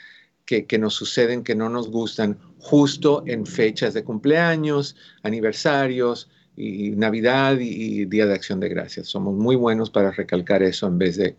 que, 0.47 0.79
nos 0.79 0.95
suceden, 0.95 1.43
que 1.43 1.55
no 1.55 1.69
nos 1.69 1.91
gustan, 1.91 2.39
justo 2.59 3.25
en 3.27 3.45
fechas 3.47 3.95
de 3.95 4.05
cumpleaños, 4.05 4.97
aniversarios, 5.23 6.31
y 6.57 6.91
Navidad 6.93 7.59
y, 7.61 8.07
Día 8.07 8.27
de 8.27 8.35
Acción 8.35 8.61
de 8.61 8.69
Gracias. 8.69 9.09
Somos 9.09 9.35
muy 9.35 9.57
buenos 9.57 9.91
para 9.91 10.11
recalcar 10.11 10.63
eso 10.63 10.87
en 10.87 10.99
vez 10.99 11.17
de 11.17 11.37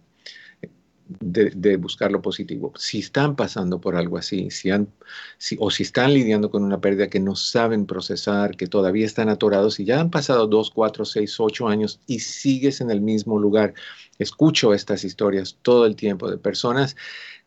de, 1.10 1.78
buscar 1.78 2.12
lo 2.12 2.22
positivo. 2.22 2.74
Si 2.78 3.00
están 3.00 3.36
pasando 3.36 3.80
por 3.80 3.96
algo 3.96 4.18
así, 4.18 4.52
si 4.52 4.70
han, 4.72 4.92
o 5.60 5.72
si 5.72 5.84
están 5.84 6.14
lidiando 6.14 6.50
con 6.50 6.64
una 6.64 6.82
pérdida 6.82 7.10
que 7.10 7.20
no 7.20 7.36
saben 7.36 7.86
procesar, 7.86 8.58
que 8.58 8.68
todavía 8.68 9.06
están 9.06 9.30
atorados 9.30 9.80
y 9.80 9.86
ya 9.86 10.00
han 10.00 10.10
pasado 10.10 10.48
dos, 10.48 10.72
cuatro, 10.72 11.06
seis, 11.06 11.40
ocho 11.40 11.68
años 11.68 12.00
y 12.08 12.20
sigues 12.20 12.82
en 12.82 12.92
el 12.92 13.02
mismo 13.02 13.40
lugar. 13.40 13.74
Escucho 14.20 14.74
estas 14.74 15.04
historias 15.04 15.58
todo 15.62 15.86
el 15.86 15.96
tiempo 15.96 16.30
de 16.30 16.38
personas 16.38 16.96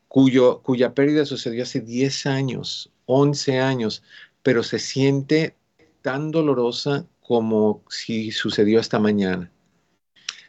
cuyo, 0.09 0.61
cuya 0.63 0.95
pérdida 0.95 1.25
sucedió 1.27 1.63
hace 1.63 1.81
10 1.81 2.27
años, 2.27 2.91
11 3.07 3.61
años, 3.61 4.03
pero 4.43 4.63
se 4.63 4.79
siente 4.79 5.57
tan 6.03 6.31
dolorosa 6.31 7.07
como 7.31 7.85
si 7.89 8.33
sucedió 8.33 8.81
esta 8.81 8.99
mañana. 8.99 9.53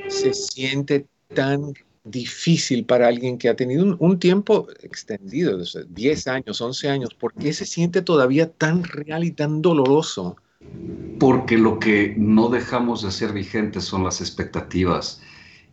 se 0.07 0.33
siente 0.33 1.05
tan 1.35 1.73
difícil 2.09 2.85
para 2.85 3.07
alguien 3.07 3.37
que 3.37 3.49
ha 3.49 3.55
tenido 3.55 3.97
un, 3.99 4.19
tiempo 4.19 4.67
extendido, 4.81 5.59
10 5.89 6.27
años, 6.27 6.61
11 6.61 6.89
años? 6.89 7.13
¿Por 7.13 7.33
qué 7.33 7.53
se 7.53 7.65
siente 7.65 8.01
todavía 8.01 8.51
tan 8.51 8.83
real 8.83 9.23
y 9.23 9.31
tan 9.31 9.61
doloroso? 9.61 10.37
Porque 11.19 11.57
lo 11.57 11.79
que 11.79 12.15
no 12.17 12.49
dejamos 12.49 13.03
de 13.03 13.11
ser 13.11 13.33
vigentes 13.33 13.83
son 13.83 14.03
las 14.03 14.21
expectativas 14.21 15.21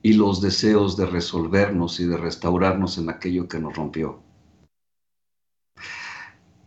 y 0.02 0.12
los 0.12 0.40
deseos 0.40 0.96
de 0.96 1.06
resolvernos 1.06 1.98
y 2.00 2.06
de 2.06 2.16
restaurarnos 2.16 2.98
en 2.98 3.08
aquello 3.08 3.48
que 3.48 3.58
nos 3.58 3.74
rompió. 3.74 4.22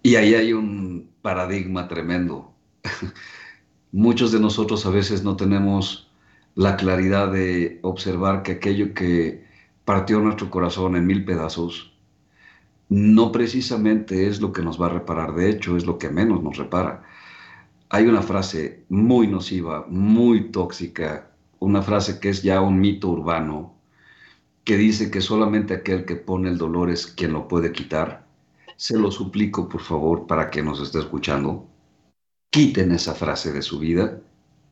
Y 0.01 0.15
ahí 0.15 0.33
hay 0.33 0.53
un 0.53 1.11
paradigma 1.21 1.87
tremendo. 1.87 2.53
Muchos 3.91 4.31
de 4.31 4.39
nosotros 4.39 4.85
a 4.85 4.89
veces 4.89 5.23
no 5.23 5.35
tenemos 5.35 6.11
la 6.55 6.75
claridad 6.75 7.31
de 7.31 7.79
observar 7.83 8.41
que 8.41 8.53
aquello 8.53 8.93
que 8.93 9.46
partió 9.87 10.19
nuestro 10.19 10.49
corazón 10.49 10.97
en 10.97 11.05
mil 11.05 11.23
pedazos, 11.23 11.97
no 12.89 13.31
precisamente 13.31 14.27
es 14.27 14.41
lo 14.41 14.51
que 14.51 14.61
nos 14.61 14.81
va 14.81 14.87
a 14.87 14.89
reparar, 14.89 15.33
de 15.33 15.49
hecho 15.49 15.77
es 15.77 15.85
lo 15.85 15.97
que 15.97 16.09
menos 16.09 16.43
nos 16.43 16.57
repara. 16.57 17.03
Hay 17.87 18.05
una 18.05 18.21
frase 18.21 18.83
muy 18.89 19.27
nociva, 19.27 19.85
muy 19.87 20.51
tóxica, 20.51 21.31
una 21.59 21.81
frase 21.81 22.19
que 22.19 22.27
es 22.27 22.43
ya 22.43 22.59
un 22.59 22.81
mito 22.81 23.07
urbano, 23.07 23.75
que 24.65 24.75
dice 24.75 25.09
que 25.09 25.21
solamente 25.21 25.75
aquel 25.75 26.03
que 26.03 26.17
pone 26.17 26.49
el 26.49 26.57
dolor 26.57 26.89
es 26.89 27.07
quien 27.07 27.31
lo 27.31 27.47
puede 27.47 27.71
quitar. 27.71 28.27
Se 28.75 28.99
lo 28.99 29.09
suplico, 29.09 29.69
por 29.69 29.79
favor, 29.79 30.27
para 30.27 30.49
que 30.49 30.61
nos 30.61 30.81
esté 30.81 30.99
escuchando, 30.99 31.65
quiten 32.49 32.91
esa 32.91 33.13
frase 33.13 33.53
de 33.53 33.61
su 33.61 33.79
vida, 33.79 34.19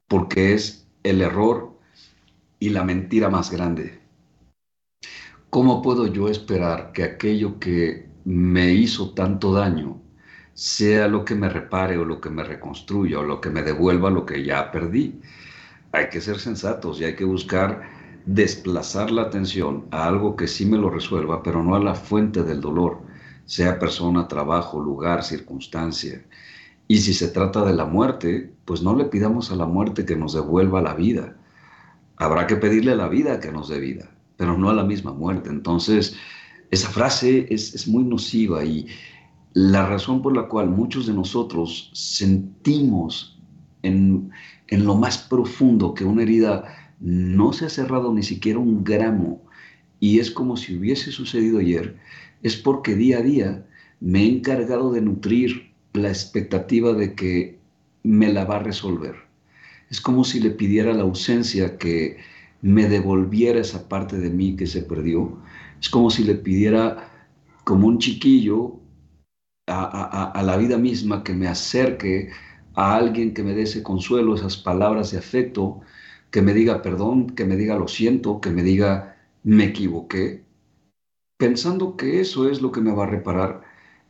porque 0.09 0.53
es 0.53 0.89
el 1.03 1.21
error 1.21 1.79
y 2.59 2.71
la 2.71 2.83
mentira 2.83 3.29
más 3.29 3.49
grande. 3.49 4.04
¿Cómo 5.55 5.81
puedo 5.81 6.05
yo 6.07 6.27
esperar 6.27 6.91
que 6.91 7.01
aquello 7.01 7.59
que 7.59 8.09
me 8.25 8.73
hizo 8.73 9.13
tanto 9.13 9.53
daño 9.53 10.01
sea 10.53 11.07
lo 11.07 11.23
que 11.23 11.33
me 11.33 11.47
repare 11.47 11.97
o 11.97 12.03
lo 12.03 12.19
que 12.19 12.29
me 12.29 12.43
reconstruya 12.43 13.19
o 13.19 13.23
lo 13.23 13.39
que 13.39 13.49
me 13.49 13.61
devuelva 13.63 14.09
lo 14.09 14.25
que 14.25 14.43
ya 14.43 14.69
perdí? 14.69 15.21
Hay 15.93 16.09
que 16.09 16.19
ser 16.19 16.39
sensatos 16.39 16.99
y 16.99 17.05
hay 17.05 17.15
que 17.15 17.23
buscar 17.23 17.83
desplazar 18.25 19.11
la 19.11 19.21
atención 19.21 19.85
a 19.91 20.09
algo 20.09 20.35
que 20.35 20.49
sí 20.49 20.65
me 20.65 20.77
lo 20.77 20.89
resuelva, 20.89 21.41
pero 21.41 21.63
no 21.63 21.73
a 21.75 21.79
la 21.79 21.95
fuente 21.95 22.43
del 22.43 22.59
dolor, 22.59 23.03
sea 23.45 23.79
persona, 23.79 24.27
trabajo, 24.27 24.81
lugar, 24.81 25.23
circunstancia. 25.23 26.21
Y 26.89 26.97
si 26.97 27.13
se 27.13 27.29
trata 27.29 27.63
de 27.63 27.73
la 27.73 27.85
muerte, 27.85 28.51
pues 28.65 28.81
no 28.81 28.93
le 28.93 29.05
pidamos 29.05 29.53
a 29.53 29.55
la 29.55 29.65
muerte 29.65 30.03
que 30.03 30.17
nos 30.17 30.33
devuelva 30.33 30.81
la 30.81 30.95
vida. 30.95 31.37
Habrá 32.17 32.45
que 32.45 32.57
pedirle 32.57 32.91
a 32.91 32.95
la 32.95 33.07
vida 33.07 33.39
que 33.39 33.53
nos 33.53 33.69
dé 33.69 33.79
vida 33.79 34.14
pero 34.37 34.57
no 34.57 34.69
a 34.69 34.73
la 34.73 34.83
misma 34.83 35.13
muerte. 35.13 35.49
Entonces, 35.49 36.15
esa 36.71 36.89
frase 36.89 37.47
es, 37.49 37.87
muy 37.87 38.03
nociva 38.03 38.63
y 38.65 38.87
la 39.53 39.85
razón 39.85 40.21
por 40.21 40.35
la 40.35 40.47
cual 40.47 40.69
muchos 40.69 41.07
de 41.07 41.13
nosotros 41.13 41.89
sentimos 41.93 43.39
en, 43.83 44.31
en 44.67 44.85
lo 44.85 44.95
más 44.95 45.17
profundo 45.17 45.93
que 45.93 46.05
una 46.05 46.23
herida 46.23 46.95
no 46.99 47.53
se 47.53 47.65
ha 47.65 47.69
cerrado 47.69 48.13
ni 48.13 48.23
siquiera 48.23 48.59
un 48.59 48.83
gramo 48.83 49.41
y 49.99 50.19
es 50.19 50.31
como 50.31 50.57
si 50.57 50.75
hubiese 50.75 51.11
sucedido 51.11 51.59
ayer, 51.59 51.97
es 52.43 52.55
porque 52.55 52.95
día 52.95 53.19
a 53.19 53.21
día 53.21 53.65
me 53.99 54.23
he 54.23 54.27
encargado 54.27 54.91
de 54.91 55.01
nutrir 55.01 55.71
la 55.93 56.09
expectativa 56.09 56.93
de 56.93 57.15
que 57.15 57.59
me 58.03 58.31
la 58.31 58.45
va 58.45 58.57
a 58.57 58.63
resolver. 58.63 59.15
Es 59.89 60.01
como 60.01 60.23
si 60.23 60.39
le 60.39 60.51
pidiera 60.51 60.93
la 60.93 61.03
ausencia 61.03 61.77
que 61.77 62.17
me 62.65 62.89
devolviera 62.89 63.59
esa 63.59 63.87
parte 63.87 64.17
de 64.17 64.31
mí 64.31 64.55
que 64.55 64.65
se 64.65 64.81
perdió. 64.81 65.37
Es 65.79 65.87
como 65.87 66.09
si 66.09 66.23
le 66.23 66.33
pidiera, 66.33 67.11
como 67.63 67.87
un 67.87 67.99
chiquillo, 67.99 68.79
a, 69.67 70.41
la 70.43 70.57
vida 70.57 70.77
misma 70.77 71.23
que 71.23 71.33
me 71.33 71.47
acerque 71.47 72.29
a 72.73 72.95
alguien 72.95 73.35
que 73.35 73.43
me 73.43 73.53
dé 73.53 73.63
ese 73.63 73.83
consuelo, 73.83 74.33
esas 74.33 74.57
palabras 74.57 75.11
de 75.11 75.19
afecto, 75.19 75.81
que 76.31 76.41
me 76.41 76.55
diga 76.55 76.81
perdón, 76.81 77.35
que 77.35 77.45
me 77.45 77.55
diga 77.55 77.77
lo 77.77 77.87
siento, 77.87 78.41
que 78.41 78.49
me 78.49 78.63
diga 78.63 79.15
me 79.43 79.65
equivoqué, 79.65 80.43
pensando 81.37 81.95
que 81.97 82.19
eso 82.19 82.49
es 82.49 82.63
lo 82.63 82.71
que 82.71 82.81
me 82.81 82.93
va 82.93 83.03
a 83.03 83.07
reparar, 83.07 83.61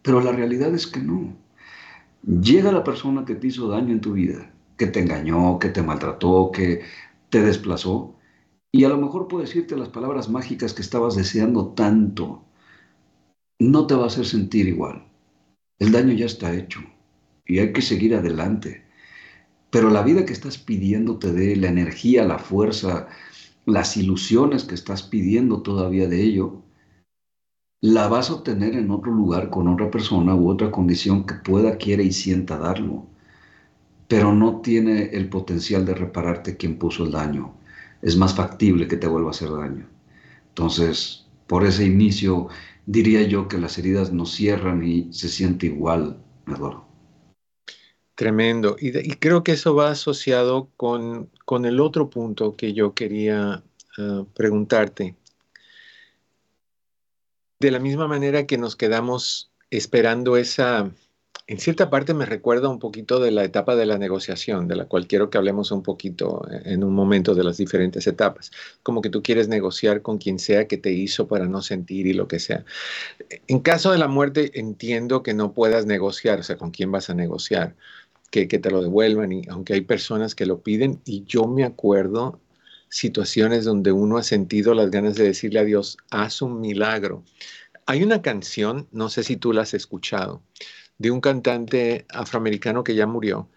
pero 0.02 0.22
la 0.22 0.32
realidad 0.32 0.74
es 0.74 0.88
que 0.88 1.02
no. 1.02 1.36
Llega 2.24 2.72
la 2.72 2.84
persona 2.86 3.26
que 3.26 3.36
te 3.36 3.48
hizo 3.48 3.68
daño 3.68 3.92
en 3.92 4.02
tu 4.02 4.14
vida, 4.14 4.52
que 4.78 4.88
te 4.88 5.02
engañó, 5.02 5.60
que 5.60 5.70
te 5.70 5.84
maltrató, 5.84 6.52
que 6.52 6.84
te 7.30 7.42
desplazó, 7.42 8.15
y 8.76 8.84
a 8.84 8.90
lo 8.90 8.98
mejor 8.98 9.30
puedo 9.30 9.42
decirte 9.42 9.78
las 9.78 9.88
palabras 9.88 10.28
mágicas 10.28 10.74
que 10.74 10.82
estabas 10.82 11.16
deseando 11.16 11.68
tanto. 11.70 12.44
No 13.58 13.88
te 13.88 13.96
va 13.96 14.04
a 14.04 14.08
hacer 14.08 14.26
sentir 14.26 14.68
igual. 14.68 15.08
El 15.80 15.94
daño 15.94 16.12
ya 16.12 16.26
está 16.26 16.54
hecho 16.54 16.82
y 17.46 17.60
hay 17.60 17.72
que 17.72 17.82
seguir 17.82 18.14
adelante. 18.16 18.84
Pero 19.70 19.90
la 19.90 20.04
vida 20.04 20.26
que 20.26 20.34
estás 20.34 20.58
pidiendo 20.58 21.20
te 21.20 21.32
dé 21.32 21.56
la 21.56 21.70
energía, 21.70 22.26
la 22.26 22.38
fuerza, 22.38 23.08
las 23.66 23.96
ilusiones 23.96 24.66
que 24.66 24.76
estás 24.76 25.04
pidiendo 25.04 25.62
todavía 25.62 26.10
de 26.10 26.22
ello, 26.22 26.62
la 27.80 28.10
vas 28.10 28.30
a 28.30 28.34
obtener 28.34 28.76
en 28.76 28.92
otro 28.92 29.14
lugar 29.14 29.52
con 29.52 29.70
otra 29.70 29.90
persona 29.90 30.36
u 30.36 30.50
otra 30.50 30.70
condición 30.70 31.26
que 31.26 31.36
pueda, 31.36 31.78
quiera 31.78 32.04
y 32.04 32.12
sienta 32.12 32.58
darlo. 32.58 33.06
Pero 34.10 34.34
no 34.34 34.60
tiene 34.60 35.12
el 35.14 35.30
potencial 35.30 35.86
de 35.86 35.94
repararte 35.94 36.58
quien 36.58 36.78
puso 36.78 37.06
el 37.06 37.12
daño 37.12 37.56
es 38.06 38.16
más 38.16 38.36
factible 38.36 38.88
que 38.88 38.98
te 38.98 39.08
vuelva 39.08 39.30
a 39.30 39.32
hacer 39.32 39.50
daño. 39.50 39.90
Entonces, 40.50 41.26
por 41.48 41.66
ese 41.66 41.86
inicio, 41.86 42.50
diría 42.86 43.24
yo 43.24 43.48
que 43.48 43.58
las 43.58 43.80
heridas 43.80 44.14
no 44.14 44.28
cierran 44.28 44.84
y 44.84 45.12
se 45.12 45.28
siente 45.28 45.66
igual, 45.66 46.24
Eduardo. 46.46 46.86
Tremendo. 48.14 48.76
Y, 48.80 48.92
creo 49.16 49.44
que 49.44 49.54
eso 49.54 49.74
va 49.74 49.90
asociado 49.90 50.70
con, 50.78 51.32
con, 51.46 51.66
el 51.66 51.80
otro 51.80 52.12
punto 52.12 52.56
que 52.56 52.74
yo 52.74 52.94
quería 52.94 53.64
ah, 53.98 54.24
preguntarte. 54.36 55.16
de 57.60 57.72
la 57.72 57.80
misma 57.80 58.08
manera 58.08 58.46
que 58.46 58.60
nos 58.60 58.76
quedamos 58.76 59.52
esperando 59.72 60.38
esa, 60.38 60.92
en 61.48 61.60
cierta 61.60 61.90
parte 61.90 62.14
me 62.14 62.26
recuerda 62.26 62.70
un 62.70 62.80
poquito 62.80 63.20
de 63.20 63.32
la 63.32 63.44
etapa 63.44 63.76
de 63.76 63.86
la 63.86 63.98
negociación, 63.98 64.68
de 64.68 64.76
la 64.76 64.86
cual 64.86 65.06
quiero 65.06 65.30
que 65.30 65.38
hablemos 65.38 65.72
un 65.72 65.84
poquito 65.84 66.46
en 66.64 66.84
un 66.84 66.94
momento 66.94 67.36
de 67.36 67.44
las 67.44 67.58
diferentes 67.58 68.08
etapas. 68.08 68.52
Como 68.82 69.02
que 69.02 69.10
tú 69.10 69.22
quieres 69.22 69.48
negociar 69.48 70.02
con 70.02 70.18
quien 70.18 70.40
sea 70.40 70.68
que 70.68 70.78
te 70.78 70.92
hizo 70.92 71.28
para 71.28 71.46
no 71.46 71.62
sentir 71.62 72.08
y 72.08 72.14
lo 72.14 72.28
que 72.28 72.40
sea. 72.40 72.66
En 73.48 73.60
caso 73.60 73.92
de 73.92 74.00
la 74.00 74.08
muerte, 74.08 74.60
entiendo 74.60 75.22
que 75.22 75.34
no 75.34 75.54
puedas 75.54 75.86
negociar, 75.86 76.40
o 76.40 76.44
sea, 76.44 76.58
con 76.58 76.72
quién 76.72 76.92
vas 76.92 77.10
a 77.10 77.14
negociar, 77.14 77.76
que, 78.32 78.48
que 78.48 78.58
te 78.58 78.72
lo 78.72 78.82
devuelvan, 78.82 79.32
y 79.32 79.44
aunque 79.48 79.74
hay 79.74 79.82
personas 79.82 80.34
que 80.34 80.48
lo 80.48 80.62
piden, 80.62 81.00
y 81.06 81.26
yo 81.26 81.48
me 81.48 81.64
acuerdo 81.64 82.40
situaciones 82.90 83.66
donde 83.66 83.92
uno 83.92 84.18
ha 84.18 84.24
sentido 84.24 84.74
las 84.74 84.90
ganas 84.90 85.16
de 85.16 85.26
decirle 85.26 85.60
a 85.60 85.66
Dios, 85.66 85.98
haz 86.10 86.42
un 86.42 86.60
milagro. 86.60 87.24
Hay 87.86 88.04
una 88.04 88.22
canción, 88.22 88.88
no 88.92 89.10
sé 89.10 89.24
si 89.24 89.36
tú 89.36 89.54
la 89.54 89.62
has 89.62 89.74
escuchado, 89.74 90.42
de 90.98 91.12
un 91.12 91.22
cantante 91.22 92.06
afroamericano 92.10 92.84
que 92.84 92.96
ya 92.96 93.08
murió, 93.08 93.50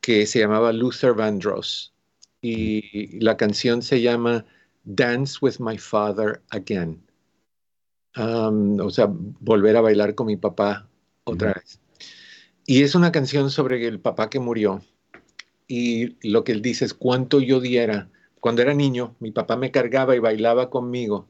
que 0.00 0.26
se 0.26 0.38
llamaba 0.38 0.72
Luther 0.72 1.14
Vandross. 1.14 1.92
Y 2.40 3.18
la 3.18 3.36
canción 3.36 3.82
se 3.82 4.00
llama 4.02 4.44
Dance 4.84 5.38
with 5.40 5.56
My 5.58 5.78
Father 5.78 6.42
Again. 6.50 7.02
Um, 8.16 8.80
o 8.80 8.90
sea, 8.90 9.08
volver 9.10 9.76
a 9.76 9.80
bailar 9.80 10.14
con 10.14 10.28
mi 10.28 10.36
papá 10.36 10.88
otra 11.24 11.54
vez. 11.54 11.80
Y 12.66 12.82
es 12.82 12.94
una 12.94 13.12
canción 13.12 13.50
sobre 13.50 13.86
el 13.86 14.00
papá 14.00 14.30
que 14.30 14.40
murió. 14.40 14.82
Y 15.68 16.16
lo 16.28 16.44
que 16.44 16.52
él 16.52 16.62
dice 16.62 16.84
es 16.84 16.94
cuánto 16.94 17.40
yo 17.40 17.60
diera. 17.60 18.08
Cuando 18.40 18.62
era 18.62 18.74
niño, 18.74 19.16
mi 19.18 19.32
papá 19.32 19.56
me 19.56 19.72
cargaba 19.72 20.14
y 20.14 20.20
bailaba 20.20 20.70
conmigo 20.70 21.28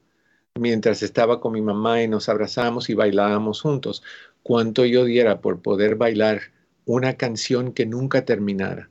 mientras 0.58 1.02
estaba 1.02 1.40
con 1.40 1.52
mi 1.52 1.60
mamá 1.60 2.02
y 2.02 2.08
nos 2.08 2.28
abrazábamos 2.28 2.90
y 2.90 2.94
bailábamos 2.94 3.60
juntos 3.60 4.02
cuánto 4.42 4.84
yo 4.84 5.04
diera 5.04 5.40
por 5.40 5.60
poder 5.60 5.96
bailar 5.96 6.52
una 6.84 7.14
canción 7.14 7.72
que 7.72 7.86
nunca 7.86 8.24
terminara 8.24 8.90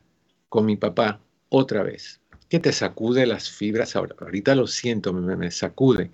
con 0.50 0.66
mi 0.66 0.76
papá 0.76 1.22
otra 1.50 1.84
vez, 1.84 2.22
que 2.50 2.60
te 2.60 2.72
sacude 2.72 3.26
las 3.26 3.50
fibras, 3.50 3.96
ahorita 3.96 4.56
lo 4.56 4.68
siento, 4.68 5.14
me, 5.14 5.36
me 5.36 5.52
sacude. 5.52 6.12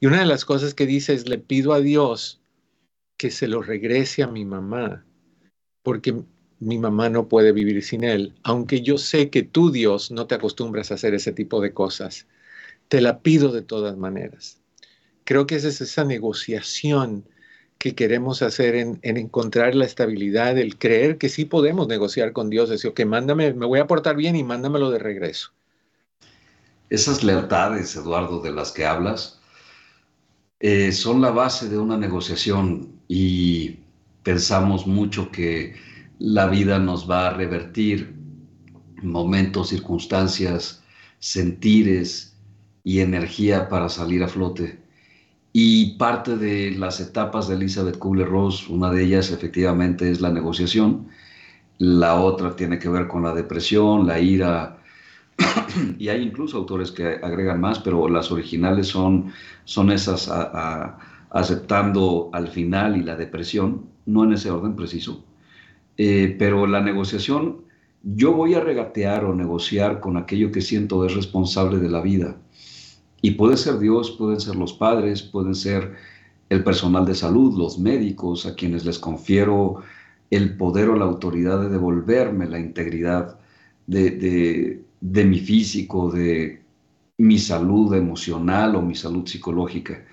Y 0.00 0.06
una 0.06 0.20
de 0.20 0.26
las 0.26 0.44
cosas 0.44 0.74
que 0.74 0.86
dice 0.86 1.14
es, 1.14 1.28
le 1.28 1.38
pido 1.38 1.72
a 1.72 1.80
Dios 1.80 2.40
que 3.16 3.30
se 3.30 3.46
lo 3.46 3.62
regrese 3.62 4.22
a 4.22 4.26
mi 4.26 4.44
mamá, 4.44 5.04
porque 5.82 6.24
mi 6.58 6.78
mamá 6.78 7.08
no 7.08 7.28
puede 7.28 7.52
vivir 7.52 7.82
sin 7.82 8.04
él, 8.04 8.34
aunque 8.42 8.82
yo 8.82 8.98
sé 8.98 9.30
que 9.30 9.42
tú, 9.42 9.70
Dios, 9.70 10.10
no 10.10 10.26
te 10.26 10.34
acostumbras 10.34 10.90
a 10.90 10.94
hacer 10.94 11.14
ese 11.14 11.32
tipo 11.32 11.60
de 11.60 11.72
cosas. 11.72 12.26
Te 12.88 13.00
la 13.00 13.20
pido 13.20 13.52
de 13.52 13.62
todas 13.62 13.96
maneras. 13.96 14.61
Creo 15.24 15.46
que 15.46 15.56
esa 15.56 15.68
es 15.68 15.80
esa 15.80 16.04
negociación 16.04 17.24
que 17.78 17.94
queremos 17.96 18.42
hacer 18.42 18.76
en, 18.76 19.00
encontrar 19.02 19.74
la 19.74 19.84
estabilidad, 19.84 20.56
el 20.56 20.78
creer 20.78 21.18
que 21.18 21.28
sí 21.28 21.44
podemos 21.44 21.88
negociar 21.88 22.32
con 22.32 22.48
Dios, 22.48 22.68
decir, 22.68 22.94
que 22.94 23.04
mándame, 23.04 23.54
me 23.54 23.66
voy 23.66 23.80
a 23.80 23.88
portar 23.88 24.14
bien 24.14 24.36
y 24.36 24.44
mándamelo 24.44 24.90
de 24.90 25.00
regreso. 25.00 25.50
Esas 26.90 27.24
lealtades, 27.24 27.96
Eduardo, 27.96 28.40
de 28.40 28.52
las 28.52 28.70
que 28.70 28.86
hablas, 28.86 29.40
eh, 30.60 30.92
son 30.92 31.20
la 31.20 31.30
base 31.30 31.68
de 31.68 31.76
una 31.76 31.96
negociación 31.96 33.00
y 33.08 33.80
pensamos 34.22 34.86
mucho 34.86 35.32
que 35.32 35.74
la 36.20 36.46
vida 36.46 36.78
nos 36.78 37.10
va 37.10 37.26
a 37.26 37.32
revertir 37.34 38.14
momentos, 39.02 39.70
circunstancias, 39.70 40.84
sentires 41.18 42.36
y 42.84 43.00
energía 43.00 43.68
para 43.68 43.88
salir 43.88 44.22
a 44.22 44.28
flote. 44.28 44.81
Y 45.52 45.96
parte 45.96 46.36
de 46.36 46.70
las 46.72 47.00
etapas 47.00 47.48
de 47.48 47.56
Elizabeth 47.56 47.98
Kubler-Ross, 47.98 48.68
una 48.68 48.90
de 48.90 49.04
ellas 49.04 49.30
efectivamente 49.30 50.10
es 50.10 50.20
la 50.22 50.30
negociación, 50.30 51.08
la 51.78 52.20
otra 52.20 52.56
tiene 52.56 52.78
que 52.78 52.88
ver 52.88 53.06
con 53.06 53.22
la 53.22 53.34
depresión, 53.34 54.06
la 54.06 54.18
ira, 54.18 54.78
y 55.98 56.08
hay 56.08 56.22
incluso 56.22 56.56
autores 56.56 56.90
que 56.90 57.20
agregan 57.22 57.60
más, 57.60 57.80
pero 57.80 58.08
las 58.08 58.30
originales 58.32 58.86
son, 58.86 59.32
son 59.64 59.90
esas 59.90 60.30
aceptando 61.30 62.30
al 62.32 62.48
final 62.48 62.96
y 62.96 63.02
la 63.02 63.16
depresión, 63.16 63.86
no 64.06 64.24
en 64.24 64.32
ese 64.32 64.50
orden 64.50 64.74
preciso. 64.74 65.24
Eh, 65.98 66.34
pero 66.38 66.66
la 66.66 66.80
negociación, 66.80 67.58
yo 68.02 68.32
voy 68.32 68.54
a 68.54 68.60
regatear 68.60 69.24
o 69.26 69.34
negociar 69.34 70.00
con 70.00 70.16
aquello 70.16 70.50
que 70.50 70.62
siento 70.62 71.04
es 71.04 71.14
responsable 71.14 71.78
de 71.78 71.90
la 71.90 72.00
vida 72.00 72.36
y 73.22 73.30
puede 73.30 73.56
ser 73.56 73.78
Dios, 73.78 74.10
pueden 74.10 74.40
ser 74.40 74.56
los 74.56 74.72
padres, 74.72 75.22
pueden 75.22 75.54
ser 75.54 75.94
el 76.50 76.64
personal 76.64 77.06
de 77.06 77.14
salud, 77.14 77.56
los 77.56 77.78
médicos, 77.78 78.44
a 78.44 78.54
quienes 78.54 78.84
les 78.84 78.98
confiero 78.98 79.76
el 80.28 80.56
poder 80.56 80.88
o 80.88 80.96
la 80.96 81.04
autoridad 81.04 81.60
de 81.60 81.68
devolverme 81.68 82.48
la 82.48 82.58
integridad 82.58 83.38
de, 83.86 84.82
mi 85.00 85.38
físico, 85.38 86.10
de 86.10 86.62
mi 87.16 87.38
salud 87.38 87.94
emocional 87.94 88.74
o 88.74 88.82
mi 88.82 88.96
salud 88.96 89.26
psicológica. 89.26 90.04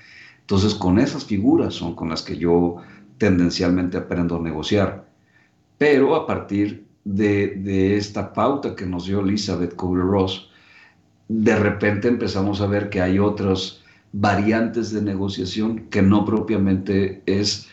Entonces, 0.42 0.76
con 0.76 1.00
esas 1.00 1.26
figuras 1.26 1.74
son 1.74 1.96
con 1.96 2.10
las 2.10 2.22
que 2.22 2.38
yo 2.38 2.78
tendencialmente 3.18 3.98
aprendo 3.98 4.38
a 4.38 4.42
negociar. 4.42 5.10
Pero 5.78 6.16
a 6.16 6.28
partir 6.28 6.86
de, 7.04 7.56
de 7.56 7.98
esta 7.98 8.34
pauta 8.34 8.76
que 8.76 8.86
nos 8.86 9.06
dio 9.08 9.22
Elizabeth 9.22 9.76
Kubler-Ross, 9.76 10.49
de 11.30 11.56
repente 11.56 12.08
empezamos 12.08 12.60
a 12.60 12.66
ver 12.66 12.90
que 12.90 13.02
hay 13.02 13.20
otras 13.20 13.82
variantes 14.12 14.92
de 14.92 15.02
negociación 15.02 15.88
que 15.92 16.02
no 16.02 16.26
propiamente 16.26 17.22
es 17.28 17.68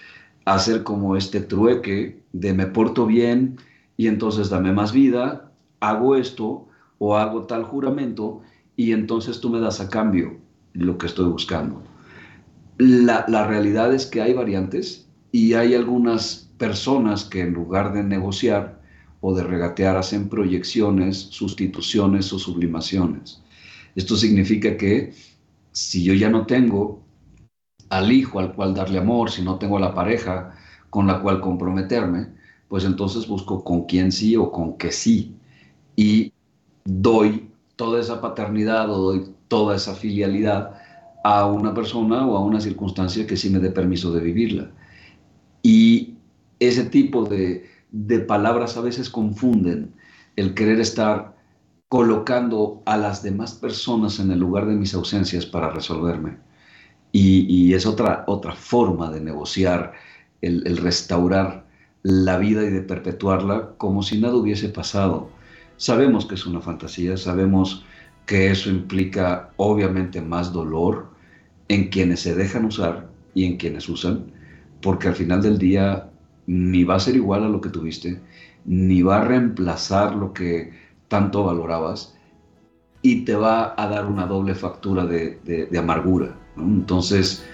hacer 0.45 0.83
como 0.83 1.17
este 1.17 1.41
trueque 1.41 2.23
de 2.33 2.53
me 2.53 2.67
porto 2.67 3.07
bien 3.07 3.57
y 3.97 4.09
entonces 4.09 4.51
dame 4.51 4.73
más 4.73 4.93
vida, 4.93 5.51
hago 5.81 6.17
esto 6.17 6.69
o 6.99 7.17
hago 7.17 7.45
tal 7.47 7.65
juramento 7.65 8.43
y 8.77 8.93
entonces 8.93 9.41
tú 9.41 9.49
me 9.49 9.59
das 9.59 9.81
a 9.81 9.89
cambio 9.89 10.37
lo 10.75 10.99
que 10.99 11.07
estoy 11.07 11.31
buscando. 11.31 11.83
La, 12.77 13.25
la 13.27 13.47
realidad 13.47 13.95
es 13.95 14.05
que 14.05 14.21
hay 14.21 14.35
variantes 14.35 15.09
y 15.33 15.55
hay 15.55 15.75
algunas 15.75 16.51
personas 16.59 17.25
que 17.25 17.41
en 17.41 17.55
lugar 17.55 17.95
de 17.95 18.05
negociar 18.05 18.83
o 19.23 19.35
de 19.35 19.45
regatear 19.45 19.97
hacen 19.97 20.29
proyecciones, 20.29 21.17
sustituciones 21.17 22.31
o 22.35 22.39
sublimaciones. 22.39 23.43
Esto 23.97 24.17
significa 24.17 24.77
que 24.77 25.15
si 25.73 26.05
yo 26.05 26.15
ya 26.15 26.29
no 26.29 26.47
tengo 26.47 27.03
al 27.89 28.13
hijo 28.13 28.39
al 28.39 28.55
cual 28.55 28.75
darle 28.75 28.99
amor, 28.99 29.31
si 29.31 29.43
no 29.43 29.59
tengo 29.59 29.79
la 29.79 29.95
pareja 29.95 30.55
con 30.91 31.07
la 31.07 31.21
cual 31.21 31.41
comprometerme, 31.41 32.29
pues 32.69 32.85
entonces 32.85 33.27
busco 33.27 33.65
con 33.65 33.87
quién 33.87 34.13
sí 34.13 34.37
o 34.37 34.53
con 34.53 34.77
qué 34.77 34.93
sí. 34.93 35.35
Y 35.97 36.33
doy 36.85 37.51
toda 37.77 38.01
esa 38.01 38.21
paternidad 38.21 38.91
o 38.91 38.99
doy 38.99 39.35
toda 39.49 39.77
esa 39.77 39.95
filialidad 39.95 40.75
a 41.25 41.47
una 41.47 41.75
persona 41.75 42.27
o 42.27 42.37
a 42.37 42.41
una 42.45 42.61
circunstancia 42.61 43.27
que 43.27 43.37
sí 43.37 43.51
me 43.51 43.61
dé 43.61 43.71
permiso 43.71 44.13
de 44.13 44.21
vivirla. 44.21 44.71
Y 45.63 46.15
ese 46.61 46.85
tipo 46.85 47.25
de, 47.25 47.67
de 47.91 48.21
palabras 48.21 48.77
a 48.77 48.83
veces 48.83 49.09
confunden 49.09 49.95
el 50.37 50.55
querer 50.55 50.81
estar 50.81 51.36
colocando 51.89 52.83
a 52.85 52.97
las 52.97 53.23
demás 53.23 53.55
personas 53.55 54.19
en 54.19 54.31
el 54.31 54.41
lugar 54.41 54.67
de 54.67 54.75
mis 54.75 54.95
ausencias 54.95 55.47
para 55.47 55.71
resolverme. 55.71 56.39
Y, 57.13 57.73
es 57.73 57.87
otra, 57.87 58.25
otra 58.27 58.53
forma 58.53 59.11
de 59.11 59.21
negociar, 59.21 59.95
el, 60.43 60.77
restaurar 60.77 61.65
la 62.03 62.37
vida 62.37 62.63
y 62.65 62.71
de 62.71 62.83
perpetuarla 62.83 63.71
como 63.79 64.03
si 64.03 64.21
nada 64.21 64.35
hubiese 64.35 64.69
pasado. 64.69 65.31
Sabemos 65.79 66.27
que 66.27 66.35
es 66.35 66.45
una 66.45 66.61
fantasía, 66.61 67.17
sabemos 67.17 67.85
que 68.27 68.51
eso 68.51 68.69
implica 68.69 69.51
obviamente 69.57 70.21
más 70.21 70.53
dolor 70.53 71.09
en 71.69 71.89
quienes 71.89 72.21
se 72.21 72.35
dejan 72.35 72.67
usar 72.67 73.09
y 73.35 73.45
en 73.47 73.57
quienes 73.57 73.89
usan, 73.89 74.33
porque 74.83 75.09
al 75.09 75.15
final 75.15 75.41
del 75.41 75.59
día 75.59 76.11
ni 76.47 76.85
va 76.85 76.97
a 76.97 77.01
ser 77.01 77.17
igual 77.17 77.45
a 77.45 77.49
lo 77.49 77.61
que 77.61 77.71
tuviste, 77.71 78.21
ni 78.67 79.03
va 79.03 79.19
a 79.23 79.25
reemplazar 79.25 80.15
lo 80.15 80.33
que 80.33 80.86
tanto 81.09 81.45
valorabas 81.45 82.15
y 83.03 83.25
te 83.25 83.37
va 83.37 83.75
a 83.77 83.89
dar 83.89 84.07
una 84.07 84.27
doble 84.27 84.55
factura 84.55 85.07
de, 85.07 85.69
amargura. 85.79 86.35
Entonces, 86.57 87.45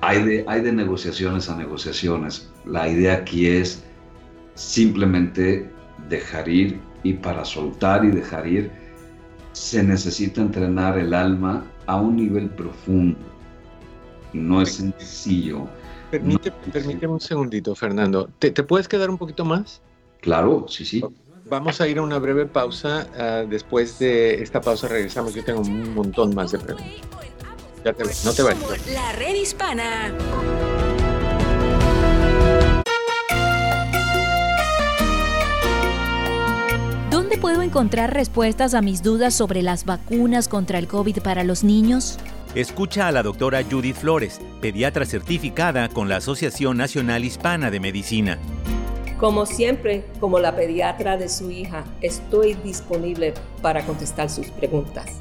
hay 0.00 0.22
de, 0.22 0.44
hay 0.46 0.60
de 0.60 0.72
negociaciones 0.72 1.48
a 1.48 1.56
negociaciones. 1.56 2.50
La 2.66 2.88
idea 2.88 3.14
aquí 3.14 3.46
es 3.46 3.82
simplemente 4.54 5.70
dejar 6.08 6.48
ir 6.48 6.80
y 7.02 7.14
para 7.14 7.44
soltar 7.44 8.04
y 8.04 8.10
dejar 8.10 8.46
ir 8.46 8.70
se 9.52 9.82
necesita 9.82 10.42
entrenar 10.42 10.98
el 10.98 11.14
alma 11.14 11.64
a 11.86 11.96
un 11.96 12.16
nivel 12.16 12.50
profundo. 12.50 13.18
No 14.32 14.62
es 14.62 14.74
sencillo. 14.74 15.66
Permíteme 16.10 17.12
un 17.12 17.20
segundito, 17.20 17.74
Fernando. 17.74 18.28
¿Te, 18.38 18.50
¿Te, 18.50 18.62
puedes 18.62 18.86
quedar 18.86 19.10
un 19.10 19.18
poquito 19.18 19.44
más? 19.44 19.80
Claro, 20.20 20.66
sí, 20.68 20.84
sí. 20.84 21.02
Vamos 21.50 21.80
a 21.80 21.88
ir 21.88 21.98
a 21.98 22.02
una 22.02 22.18
breve 22.20 22.46
pausa. 22.46 23.08
Ah, 23.18 23.42
después 23.46 23.98
de 23.98 24.40
esta 24.40 24.60
pausa 24.60 24.86
regresamos. 24.86 25.34
Yo 25.34 25.44
tengo 25.44 25.60
un 25.60 25.92
montón 25.94 26.32
más 26.32 26.52
de 26.52 26.60
preguntas. 26.60 26.92
Ya 27.84 27.92
te, 27.92 28.04
no 28.24 28.32
te 28.32 28.42
vayas. 28.42 28.86
La 28.92 29.12
red 29.12 29.34
hispana. 29.34 30.12
¿Dónde 37.10 37.36
puedo 37.36 37.62
encontrar 37.62 38.14
respuestas 38.14 38.74
a 38.74 38.80
mis 38.80 39.02
dudas 39.02 39.34
sobre 39.34 39.62
las 39.62 39.84
vacunas 39.84 40.46
contra 40.46 40.78
el 40.78 40.86
COVID 40.86 41.18
para 41.18 41.42
los 41.42 41.64
niños? 41.64 42.20
Escucha 42.54 43.08
a 43.08 43.12
la 43.12 43.24
doctora 43.24 43.64
Judith 43.68 43.96
Flores, 43.96 44.40
pediatra 44.60 45.04
certificada 45.04 45.88
con 45.88 46.08
la 46.08 46.16
Asociación 46.16 46.76
Nacional 46.76 47.24
Hispana 47.24 47.72
de 47.72 47.80
Medicina. 47.80 48.38
Como 49.20 49.44
siempre, 49.44 50.02
como 50.18 50.38
la 50.38 50.56
pediatra 50.56 51.18
de 51.18 51.28
su 51.28 51.50
hija, 51.50 51.84
estoy 52.00 52.54
disponible 52.54 53.34
para 53.60 53.84
contestar 53.84 54.30
sus 54.30 54.48
preguntas. 54.48 55.18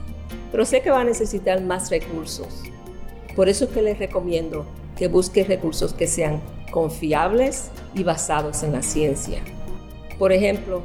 Pero 0.54 0.64
sé 0.64 0.82
que 0.82 0.90
va 0.90 1.02
a 1.02 1.04
necesitar 1.04 1.60
más 1.62 1.90
recursos. 1.90 2.64
Por 3.36 3.50
eso 3.50 3.66
es 3.66 3.72
que 3.72 3.82
les 3.82 4.00
recomiendo 4.00 4.66
que 4.96 5.10
busque 5.10 5.44
recursos 5.44 5.94
que 5.94 6.08
sean 6.08 6.40
confiables 6.72 7.72
y 7.94 8.04
basados 8.04 8.64
en 8.64 8.72
la 8.72 8.84
ciencia. 8.84 9.42
Por 10.18 10.32
ejemplo, 10.32 10.82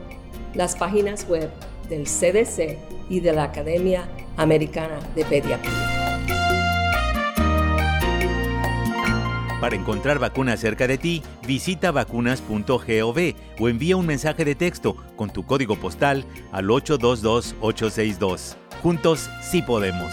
las 0.53 0.74
páginas 0.74 1.29
web 1.29 1.50
del 1.88 2.07
CDC 2.07 2.79
y 3.09 3.20
de 3.20 3.33
la 3.33 3.44
Academia 3.44 4.09
Americana 4.37 4.98
de 5.14 5.24
Pediatría. 5.24 6.03
Para 9.60 9.76
encontrar 9.76 10.18
vacunas 10.18 10.60
cerca 10.60 10.86
de 10.86 10.98
ti, 10.98 11.22
visita 11.46 11.90
vacunas.gov 11.90 13.34
o 13.60 13.68
envía 13.68 13.96
un 13.96 14.06
mensaje 14.06 14.44
de 14.44 14.54
texto 14.54 14.96
con 15.16 15.30
tu 15.30 15.46
código 15.46 15.76
postal 15.76 16.24
al 16.52 16.66
822-862. 16.66 18.56
Juntos 18.82 19.30
sí 19.40 19.62
podemos. 19.62 20.12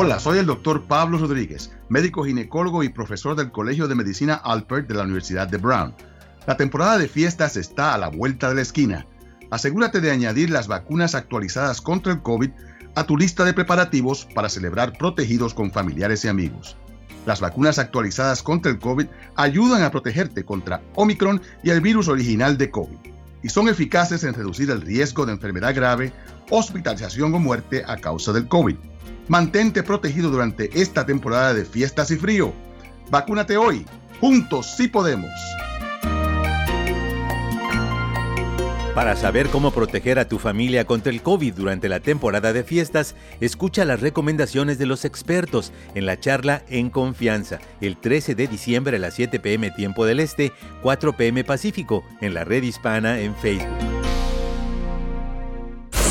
Hola, 0.00 0.20
soy 0.20 0.38
el 0.38 0.46
doctor 0.46 0.84
Pablo 0.84 1.18
Rodríguez, 1.18 1.72
médico 1.88 2.22
ginecólogo 2.22 2.84
y 2.84 2.88
profesor 2.88 3.34
del 3.34 3.50
Colegio 3.50 3.88
de 3.88 3.96
Medicina 3.96 4.34
Alpert 4.34 4.86
de 4.86 4.94
la 4.94 5.02
Universidad 5.02 5.48
de 5.48 5.56
Brown. 5.56 5.92
La 6.48 6.56
temporada 6.56 6.96
de 6.96 7.08
fiestas 7.08 7.58
está 7.58 7.92
a 7.92 7.98
la 7.98 8.08
vuelta 8.08 8.48
de 8.48 8.54
la 8.54 8.62
esquina. 8.62 9.06
Asegúrate 9.50 10.00
de 10.00 10.10
añadir 10.10 10.48
las 10.48 10.66
vacunas 10.66 11.14
actualizadas 11.14 11.82
contra 11.82 12.10
el 12.10 12.22
COVID 12.22 12.48
a 12.94 13.04
tu 13.04 13.18
lista 13.18 13.44
de 13.44 13.52
preparativos 13.52 14.26
para 14.34 14.48
celebrar 14.48 14.96
protegidos 14.96 15.52
con 15.52 15.70
familiares 15.70 16.24
y 16.24 16.28
amigos. 16.28 16.78
Las 17.26 17.42
vacunas 17.42 17.78
actualizadas 17.78 18.42
contra 18.42 18.72
el 18.72 18.78
COVID 18.78 19.08
ayudan 19.36 19.82
a 19.82 19.90
protegerte 19.90 20.42
contra 20.42 20.80
Omicron 20.94 21.42
y 21.62 21.68
el 21.68 21.82
virus 21.82 22.08
original 22.08 22.56
de 22.56 22.70
COVID 22.70 22.96
y 23.42 23.50
son 23.50 23.68
eficaces 23.68 24.24
en 24.24 24.32
reducir 24.32 24.70
el 24.70 24.80
riesgo 24.80 25.26
de 25.26 25.32
enfermedad 25.32 25.74
grave, 25.74 26.14
hospitalización 26.48 27.34
o 27.34 27.38
muerte 27.38 27.84
a 27.86 27.98
causa 27.98 28.32
del 28.32 28.48
COVID. 28.48 28.76
Mantente 29.28 29.82
protegido 29.82 30.30
durante 30.30 30.70
esta 30.80 31.04
temporada 31.04 31.52
de 31.52 31.66
fiestas 31.66 32.10
y 32.10 32.16
frío. 32.16 32.54
Vacúnate 33.10 33.58
hoy. 33.58 33.84
Juntos 34.18 34.74
sí 34.78 34.88
podemos. 34.88 35.30
Para 38.98 39.14
saber 39.14 39.48
cómo 39.50 39.70
proteger 39.70 40.18
a 40.18 40.26
tu 40.26 40.40
familia 40.40 40.84
contra 40.84 41.12
el 41.12 41.22
COVID 41.22 41.54
durante 41.54 41.88
la 41.88 42.00
temporada 42.00 42.52
de 42.52 42.64
fiestas, 42.64 43.14
escucha 43.40 43.84
las 43.84 44.00
recomendaciones 44.00 44.76
de 44.76 44.86
los 44.86 45.04
expertos 45.04 45.72
en 45.94 46.04
la 46.04 46.18
charla 46.18 46.64
En 46.68 46.90
Confianza, 46.90 47.60
el 47.80 47.96
13 47.96 48.34
de 48.34 48.48
diciembre 48.48 48.96
a 48.96 48.98
las 48.98 49.14
7 49.14 49.38
pm 49.38 49.70
tiempo 49.70 50.04
del 50.04 50.18
Este, 50.18 50.50
4 50.82 51.16
pm 51.16 51.44
Pacífico, 51.44 52.02
en 52.20 52.34
la 52.34 52.42
red 52.42 52.64
hispana 52.64 53.20
en 53.20 53.36
Facebook. 53.36 53.70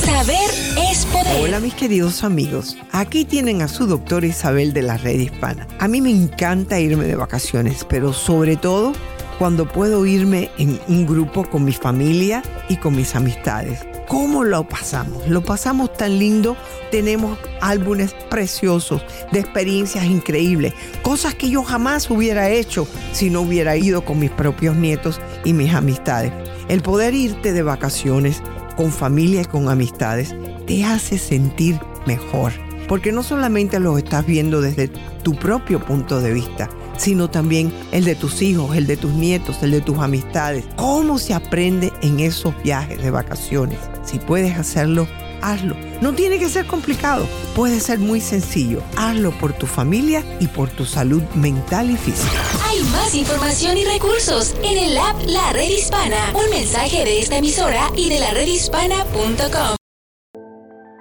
Saber 0.06 0.50
es 0.89 1.06
poder. 1.08 1.41
Hola 1.41 1.60
mis 1.60 1.73
queridos 1.73 2.23
amigos, 2.23 2.78
aquí 2.93 3.26
tienen 3.26 3.63
a 3.63 3.67
su 3.67 3.86
doctora 3.86 4.28
Isabel 4.28 4.71
de 4.71 4.84
la 4.84 4.95
red 4.95 5.19
hispana. 5.19 5.67
A 5.82 5.89
mí 5.89 6.00
me 6.00 6.12
encanta 6.12 6.80
irme 6.80 7.04
de 7.04 7.17
vacaciones, 7.17 7.84
pero 7.84 8.13
sobre 8.13 8.56
todo 8.56 8.93
cuando 9.38 9.67
puedo 9.67 10.06
irme 10.06 10.50
en 10.58 10.80
un 10.88 11.06
grupo 11.06 11.43
con 11.43 11.63
mi 11.63 11.73
familia 11.73 12.41
y 12.69 12.78
con 12.78 12.95
mis 12.95 13.15
amistades. 13.15 13.86
¿Cómo 14.08 14.43
lo 14.43 14.67
pasamos? 14.67 15.28
Lo 15.28 15.43
pasamos 15.43 15.91
tan 15.93 16.17
lindo. 16.17 16.56
Tenemos 16.91 17.38
álbumes 17.62 18.15
preciosos 18.30 19.02
de 19.34 19.39
experiencias 19.39 20.06
increíbles, 20.06 20.73
cosas 21.02 21.36
que 21.36 21.50
yo 21.50 21.63
jamás 21.63 22.10
hubiera 22.10 22.50
hecho 22.50 22.88
si 23.12 23.30
no 23.30 23.41
hubiera 23.41 23.76
ido 23.76 24.06
con 24.06 24.19
mis 24.19 24.32
propios 24.32 24.78
nietos 24.78 25.19
y 25.43 25.52
mis 25.52 25.73
amistades. 25.73 26.32
El 26.69 26.82
poder 26.82 27.13
irte 27.13 27.52
de 27.52 27.63
vacaciones 27.63 28.41
con 28.78 28.91
familia 28.91 29.41
y 29.41 29.45
con 29.45 29.67
amistades 29.67 30.34
te 30.65 30.86
hace 30.86 31.17
sentir 31.17 31.80
mejor, 32.06 32.54
porque 32.88 33.12
no 33.12 33.23
solamente 33.23 33.80
lo 33.80 33.97
estás 33.97 34.26
viendo 34.26 34.62
desde 34.62 34.88
tu 35.23 35.36
propio 35.36 35.84
punto 35.84 36.21
de 36.21 36.32
vista, 36.32 36.69
sino 36.98 37.30
también 37.30 37.72
el 37.92 38.04
de 38.04 38.16
tus 38.16 38.42
hijos, 38.42 38.76
el 38.76 38.88
de 38.88 38.98
tus 38.98 39.14
nietos, 39.14 39.64
el 39.64 39.72
de 39.72 39.82
tus 39.82 39.98
amistades. 40.00 40.66
¿Cómo 40.76 41.18
se 41.18 41.34
aprende 41.34 41.94
en 42.02 42.20
esos 42.20 42.54
viajes 42.64 43.02
de 43.02 43.12
vacaciones? 43.12 43.80
Si 44.04 44.20
puedes 44.20 44.58
hacerlo, 44.58 45.08
hazlo. 45.42 45.76
No 46.02 46.14
tiene 46.14 46.40
que 46.40 46.50
ser 46.50 46.66
complicado, 46.66 47.28
puede 47.56 47.80
ser 47.80 48.00
muy 48.00 48.22
sencillo. 48.22 48.82
Hazlo 48.98 49.32
por 49.40 49.54
tu 49.54 49.66
familia 49.66 50.24
y 50.40 50.48
por 50.48 50.70
tu 50.70 50.86
salud 50.86 51.24
mental 51.36 51.90
y 51.90 51.98
física. 51.98 52.42
Hay 52.66 52.82
más 52.92 53.16
información 53.16 53.78
y 53.78 53.86
recursos 53.86 54.56
en 54.64 54.78
el 54.78 54.98
app 54.98 55.16
La 55.28 55.54
Red 55.54 55.70
Hispana. 55.70 56.34
Un 56.34 56.50
mensaje 56.50 57.04
de 57.06 57.20
esta 57.20 57.38
emisora 57.38 57.90
y 57.96 58.10
de 58.10 58.20
la 58.20 58.32
redhispana.com. 58.32 59.76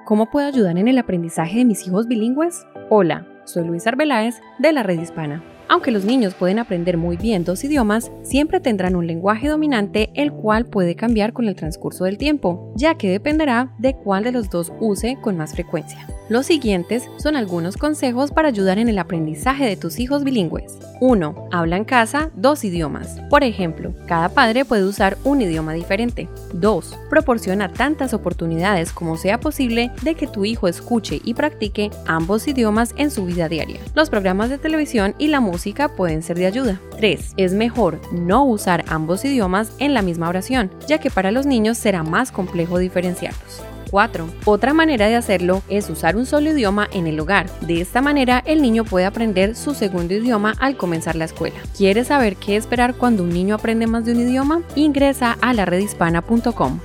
¿Cómo 0.07 0.31
puedo 0.31 0.47
ayudar 0.47 0.79
en 0.79 0.87
el 0.87 0.99
aprendizaje 0.99 1.59
de 1.59 1.65
mis 1.65 1.85
hijos 1.87 2.07
bilingües? 2.07 2.65
Hola, 2.91 3.27
soy 3.45 3.67
Luis 3.67 3.89
Arbeláez 3.89 4.37
de 4.61 4.73
la 4.73 4.85
Red 4.85 5.01
Hispana. 5.01 5.56
Aunque 5.69 5.91
los 5.91 6.05
niños 6.05 6.35
pueden 6.35 6.61
aprender 6.61 6.97
muy 6.97 7.17
bien 7.17 7.45
dos 7.45 7.65
idiomas, 7.65 8.13
siempre 8.23 8.61
tendrán 8.61 8.95
un 8.95 9.07
lenguaje 9.07 9.49
dominante 9.49 10.11
el 10.15 10.33
cual 10.33 10.67
puede 10.67 10.95
cambiar 10.95 11.33
con 11.33 11.49
el 11.49 11.57
transcurso 11.57 12.05
del 12.05 12.19
tiempo, 12.19 12.73
ya 12.77 12.95
que 12.95 13.11
dependerá 13.11 13.75
de 13.79 13.95
cuál 13.95 14.23
de 14.23 14.33
los 14.33 14.49
dos 14.49 14.73
use 14.81 15.19
con 15.21 15.37
más 15.37 15.55
frecuencia. 15.55 16.07
Los 16.29 16.47
siguientes 16.47 17.09
son 17.19 17.37
algunos 17.37 17.77
consejos 17.77 18.33
para 18.33 18.49
ayudar 18.49 18.79
en 18.79 18.89
el 18.89 18.99
aprendizaje 18.99 19.65
de 19.65 19.77
tus 19.77 19.99
hijos 20.01 20.25
bilingües. 20.25 20.77
1. 21.01 21.49
Habla 21.53 21.77
en 21.77 21.85
casa 21.85 22.31
dos 22.35 22.65
idiomas. 22.65 23.21
Por 23.31 23.45
ejemplo, 23.45 23.95
cada 24.07 24.29
padre 24.29 24.65
puede 24.65 24.85
usar 24.85 25.19
un 25.25 25.41
idioma 25.41 25.73
diferente. 25.73 26.29
2. 26.55 26.99
Proporciona 27.11 27.73
tantas 27.73 28.13
oportunidades 28.13 28.93
como 28.93 29.17
sea 29.17 29.39
posible 29.39 29.93
de 30.03 30.15
que 30.15 30.27
tu 30.27 30.45
hijo 30.45 30.67
escuche 30.69 31.21
y 31.25 31.35
practique 31.35 31.91
ambos 32.07 32.49
idiomas 32.49 32.93
en 32.97 33.11
su 33.11 33.25
vida 33.25 33.49
diaria. 33.49 33.79
Los 33.95 34.11
programas 34.11 34.51
de 34.51 34.59
televisión 34.59 35.15
y 35.19 35.29
la 35.29 35.41
música 35.41 35.56
pueden 35.97 36.23
ser 36.23 36.37
de 36.37 36.47
ayuda. 36.47 36.81
3. 36.99 37.35
Es 37.37 37.53
mejor 37.53 38.01
no 38.12 38.45
usar 38.45 38.85
ambos 38.88 39.25
idiomas 39.25 39.73
en 39.79 39.95
la 39.95 40.03
misma 40.03 40.29
oración, 40.29 40.71
ya 40.87 40.99
que 40.99 41.11
para 41.11 41.31
los 41.31 41.47
niños 41.47 41.79
será 41.79 42.03
más 42.03 42.31
complejo 42.31 42.79
diferenciarlos. 42.79 43.62
4. 43.90 44.29
Otra 44.45 44.75
manera 44.75 45.07
de 45.07 45.14
hacerlo 45.14 45.62
es 45.69 45.88
usar 45.88 46.16
un 46.16 46.27
solo 46.27 46.51
idioma 46.51 46.88
en 46.92 47.07
el 47.07 47.21
hogar. 47.21 47.49
De 47.61 47.81
esta 47.81 48.03
manera 48.03 48.42
el 48.45 48.61
niño 48.61 48.85
puede 48.85 49.07
aprender 49.07 49.55
su 49.55 49.75
segundo 49.75 50.14
idioma 50.14 50.55
al 50.59 50.77
comenzar 50.77 51.14
la 51.16 51.25
escuela. 51.25 51.57
¿Quieres 51.77 52.09
saber 52.09 52.37
qué 52.37 52.57
esperar 52.57 52.95
cuando 52.95 53.23
un 53.23 53.31
niño 53.31 53.55
aprende 53.55 53.87
más 53.87 54.05
de 54.05 54.12
un 54.12 54.21
idioma? 54.21 54.62
Ingresa 54.75 55.37
a 55.40 55.55
la 55.55 55.64
redhispana.com. 55.64 56.81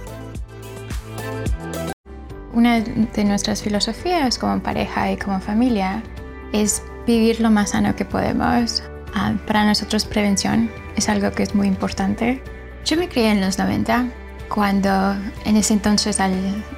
Una 2.54 2.82
de 2.82 3.24
nuestras 3.24 3.62
filosofías 3.64 4.38
como 4.38 4.62
pareja 4.62 5.12
y 5.12 5.18
como 5.18 5.40
familia 5.40 6.04
es 6.54 6.84
vivir 7.06 7.40
lo 7.40 7.50
más 7.50 7.72
sano 7.72 7.96
que 7.96 8.06
podemos. 8.06 8.84
Ah, 9.14 9.34
para 9.48 9.66
nosotros 9.66 10.06
prevención 10.06 10.70
es 10.96 11.10
algo 11.10 11.32
que 11.32 11.44
es 11.44 11.56
muy 11.56 11.68
importante. 11.68 12.42
Yo 12.86 12.98
me 12.98 13.10
crié 13.10 13.32
en 13.32 13.42
los 13.42 13.58
90 13.58 14.08
cuando 14.50 15.16
en 15.46 15.58
ese 15.58 15.74
entonces 15.74 16.20
al 16.20 16.34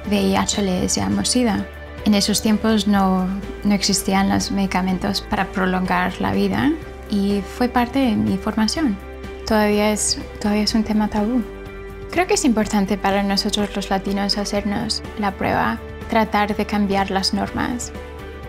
VIH 0.08 0.62
le 0.62 0.80
decíamos 0.80 1.28
SIDA. 1.28 1.66
En 2.04 2.14
esos 2.14 2.42
tiempos 2.42 2.86
no, 2.86 3.26
no 3.64 3.74
existían 3.74 4.28
los 4.28 4.50
medicamentos 4.50 5.22
para 5.22 5.46
prolongar 5.46 6.20
la 6.20 6.32
vida 6.32 6.70
y 7.10 7.42
fue 7.56 7.68
parte 7.68 7.98
de 7.98 8.16
mi 8.16 8.36
formación. 8.36 8.96
Todavía 9.46 9.90
es, 9.90 10.18
todavía 10.40 10.64
es 10.64 10.74
un 10.74 10.84
tema 10.84 11.08
tabú. 11.08 11.42
Creo 12.10 12.26
que 12.26 12.34
es 12.34 12.44
importante 12.44 12.96
para 12.96 13.22
nosotros 13.22 13.74
los 13.74 13.90
latinos 13.90 14.38
hacernos 14.38 15.02
la 15.18 15.32
prueba, 15.32 15.80
tratar 16.08 16.54
de 16.54 16.66
cambiar 16.66 17.10
las 17.10 17.34
normas, 17.34 17.92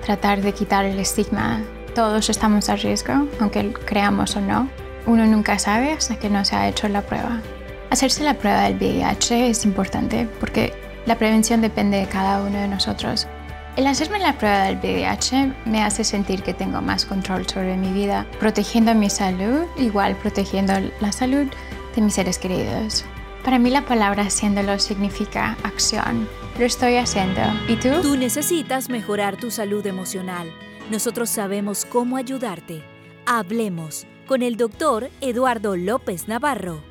tratar 0.06 0.42
de 0.42 0.54
quitar 0.54 0.86
el 0.86 1.00
estigma. 1.00 1.62
Todos 1.96 2.30
estamos 2.30 2.70
a 2.70 2.76
riesgo, 2.76 3.28
aunque 3.40 3.74
creamos 3.74 4.36
o 4.36 4.42
no. 4.42 4.70
Uno 5.08 5.26
nunca 5.26 5.58
sabe 5.58 5.94
hasta 5.94 6.18
que 6.18 6.30
no 6.30 6.46
se 6.46 6.56
ha 6.56 6.70
hecho 6.70 6.88
la 6.88 7.02
prueba. 7.02 7.42
Hacerse 7.90 8.24
la 8.24 8.36
prueba 8.36 8.64
del 8.64 8.76
VIH 8.76 9.50
es 9.50 9.66
importante 9.66 10.28
porque 10.40 10.74
la 11.06 11.18
prevención 11.18 11.62
depende 11.62 11.98
de 11.98 12.08
cada 12.08 12.44
uno 12.44 12.60
de 12.60 12.68
nosotros. 12.68 13.28
El 13.76 13.88
hacerme 13.88 14.20
la 14.20 14.38
prueba 14.38 14.66
del 14.66 14.78
VIH 14.78 15.54
me 15.66 15.84
hace 15.84 16.04
sentir 16.04 16.44
que 16.44 16.54
tengo 16.54 16.82
más 16.82 17.06
control 17.06 17.48
sobre 17.48 17.76
mi 17.76 17.92
vida, 17.92 18.26
protegiendo 18.40 18.94
mi 18.94 19.10
salud, 19.10 19.66
igual 19.78 20.16
protegiendo 20.16 20.74
la 21.02 21.12
salud 21.12 21.48
de 21.96 22.02
mis 22.02 22.14
seres 22.14 22.38
queridos. 22.38 23.06
Para 23.44 23.60
mí 23.60 23.70
la 23.70 23.82
palabra 23.82 24.24
haciéndolo 24.24 24.78
significa 24.80 25.58
acción. 25.64 26.28
Lo 26.58 26.64
estoy 26.64 26.96
haciendo. 26.96 27.42
¿Y 27.68 27.76
tú? 27.76 27.90
Tú 28.02 28.16
necesitas 28.16 28.90
mejorar 28.90 29.36
tu 29.36 29.52
salud 29.52 29.86
emocional. 29.86 30.50
Nosotros 30.90 31.30
sabemos 31.30 31.84
cómo 31.84 32.16
ayudarte. 32.16 32.82
Hablemos 33.26 34.08
con 34.26 34.42
el 34.42 34.56
doctor 34.56 35.10
Eduardo 35.20 35.76
López 35.76 36.30
Navarro. 36.30 36.82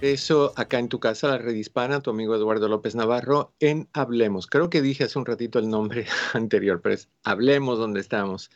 Eso 0.00 0.54
acá 0.56 0.78
en 0.78 0.88
tu 0.88 1.00
casa, 1.00 1.28
la 1.28 1.36
red 1.36 1.54
hispana, 1.54 2.00
tu 2.00 2.08
amigo 2.08 2.34
Eduardo 2.34 2.66
López 2.66 2.94
Navarro, 2.94 3.52
en 3.60 3.90
Hablemos. 3.92 4.46
Creo 4.46 4.70
que 4.70 4.80
dije 4.80 5.04
hace 5.04 5.18
un 5.18 5.26
ratito 5.26 5.58
el 5.58 5.68
nombre 5.68 6.06
anterior, 6.32 6.80
pero 6.80 6.94
es 6.94 7.10
Hablemos 7.22 7.78
donde 7.78 8.00
estamos. 8.00 8.50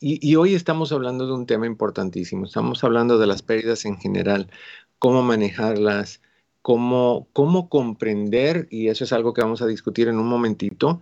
y, 0.00 0.30
y, 0.30 0.36
hoy 0.36 0.54
estamos 0.54 0.92
hablando 0.92 1.26
de 1.26 1.34
un 1.34 1.44
tema 1.44 1.66
importantísimo. 1.66 2.46
Estamos 2.46 2.82
hablando 2.84 3.18
de 3.18 3.26
las 3.26 3.42
pérdidas 3.42 3.84
en 3.84 3.98
general 3.98 4.48
cómo 4.98 5.22
manejarlas, 5.22 6.22
cómo, 6.66 7.28
cómo 7.32 7.68
comprender, 7.68 8.66
y 8.72 8.88
eso 8.88 9.04
es 9.04 9.12
algo 9.12 9.32
que 9.32 9.40
vamos 9.40 9.62
a 9.62 9.68
discutir 9.68 10.08
en 10.08 10.18
un 10.18 10.26
momentito, 10.26 11.00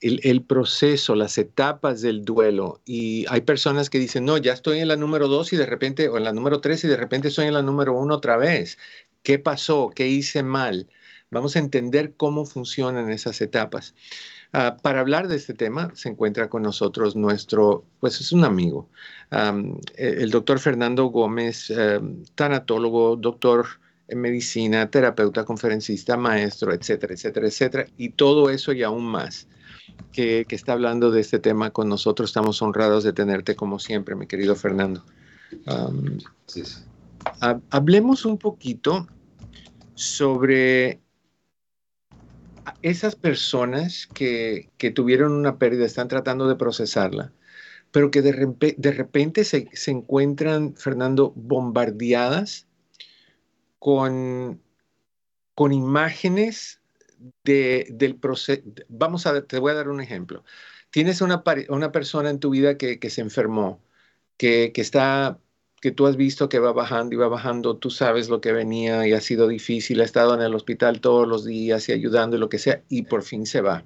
el, 0.00 0.42
proceso, 0.42 1.14
las 1.14 1.38
etapas 1.38 2.00
del 2.00 2.24
duelo. 2.24 2.80
Y 2.84 3.26
hay 3.28 3.42
personas 3.42 3.90
que 3.90 4.00
dicen, 4.00 4.24
no, 4.24 4.38
ya 4.38 4.52
estoy 4.52 4.80
en 4.80 4.88
la 4.88 4.96
número 4.96 5.28
dos 5.28 5.52
y 5.52 5.56
de 5.56 5.66
repente, 5.66 6.08
o 6.08 6.16
en 6.16 6.24
la 6.24 6.32
número 6.32 6.60
tres 6.60 6.82
y 6.82 6.88
de 6.88 6.96
repente 6.96 7.28
estoy 7.28 7.46
en 7.46 7.54
la 7.54 7.62
número 7.62 7.96
uno 7.96 8.16
otra 8.16 8.36
vez. 8.36 8.76
¿Qué 9.22 9.38
pasó? 9.38 9.92
¿Qué 9.94 10.08
hice 10.08 10.42
mal? 10.42 10.88
Vamos 11.30 11.54
a 11.54 11.60
entender 11.60 12.14
cómo 12.16 12.44
funcionan 12.44 13.08
esas 13.10 13.40
etapas. 13.40 13.94
Ah, 14.52 14.78
para 14.82 14.98
hablar 14.98 15.28
de 15.28 15.36
este 15.36 15.54
tema 15.54 15.92
se 15.94 16.08
encuentra 16.08 16.48
con 16.48 16.62
nosotros 16.62 17.14
nuestro, 17.14 17.84
pues 18.00 18.20
es 18.20 18.32
un 18.32 18.44
amigo, 18.44 18.90
e, 19.30 20.08
el 20.22 20.30
doctor 20.30 20.58
Fernando 20.58 21.04
Gómez, 21.06 21.70
em, 21.70 22.24
tanatólogo, 22.34 23.14
doctor 23.14 23.66
en 24.10 24.20
medicina, 24.20 24.90
terapeuta, 24.90 25.44
conferencista, 25.44 26.16
maestro, 26.16 26.72
etcétera, 26.72 27.14
etcétera, 27.14 27.46
etcétera, 27.46 27.86
y 27.96 28.10
todo 28.10 28.50
eso 28.50 28.72
y 28.72 28.82
aún 28.82 29.04
más. 29.04 29.46
Que, 30.12 30.46
está 30.50 30.72
hablando 30.72 31.10
de 31.10 31.20
este 31.20 31.38
tema 31.38 31.70
con 31.70 31.88
nosotros. 31.88 32.30
Estamos 32.30 32.60
honrados 32.62 33.04
de 33.04 33.12
tenerte 33.12 33.54
como 33.54 33.78
siempre, 33.78 34.14
mi 34.14 34.26
querido 34.26 34.56
Fernando. 34.56 35.04
hablemos 37.70 38.24
un 38.24 38.38
poquito 38.38 39.06
sobre 39.94 41.00
esas 42.82 43.14
personas 43.14 44.08
que, 44.12 44.70
tuvieron 44.94 45.32
una 45.32 45.58
pérdida, 45.58 45.84
están 45.84 46.08
tratando 46.08 46.48
de 46.48 46.56
procesarla, 46.56 47.32
pero 47.90 48.10
que 48.10 48.22
de, 48.22 48.32
repente 48.92 49.44
se, 49.44 49.68
encuentran, 49.86 50.74
Fernando, 50.76 51.32
bombardeadas 51.36 52.66
con, 53.80 54.62
con 55.56 55.72
imágenes 55.72 56.80
del 57.42 58.16
proceso. 58.20 58.62
Vamos 58.88 59.26
a 59.26 59.42
te 59.46 59.58
voy 59.58 59.72
a 59.72 59.74
dar 59.74 59.88
un 59.88 60.00
ejemplo. 60.00 60.44
Tienes 60.90 61.20
una, 61.20 61.42
una 61.68 61.92
persona 61.92 62.30
en 62.30 62.38
tu 62.38 62.50
vida 62.50 62.76
que, 62.76 63.10
se 63.10 63.20
enfermó, 63.20 63.82
que, 64.36 64.72
que 64.72 64.80
está 64.80 65.40
que 65.80 65.90
tú 65.92 66.06
has 66.06 66.16
visto 66.16 66.48
que 66.48 66.58
va 66.58 66.72
bajando 66.72 67.14
y 67.14 67.18
va 67.18 67.28
bajando, 67.28 67.78
tú 67.78 67.90
sabes 67.90 68.28
lo 68.28 68.40
que 68.42 68.52
venía 68.52 69.06
y 69.08 69.14
ha 69.14 69.20
sido 69.20 69.48
difícil, 69.48 70.02
ha 70.02 70.04
estado 70.04 70.34
en 70.34 70.42
el 70.42 70.54
hospital 70.54 71.00
todos 71.00 71.26
los 71.26 71.46
días 71.46 71.88
y 71.88 71.92
ayudando 71.92 72.36
y 72.36 72.40
lo 72.40 72.50
que 72.50 72.58
sea, 72.58 72.82
y 72.90 73.02
por 73.02 73.22
fin 73.22 73.46
se 73.46 73.62
va. 73.62 73.84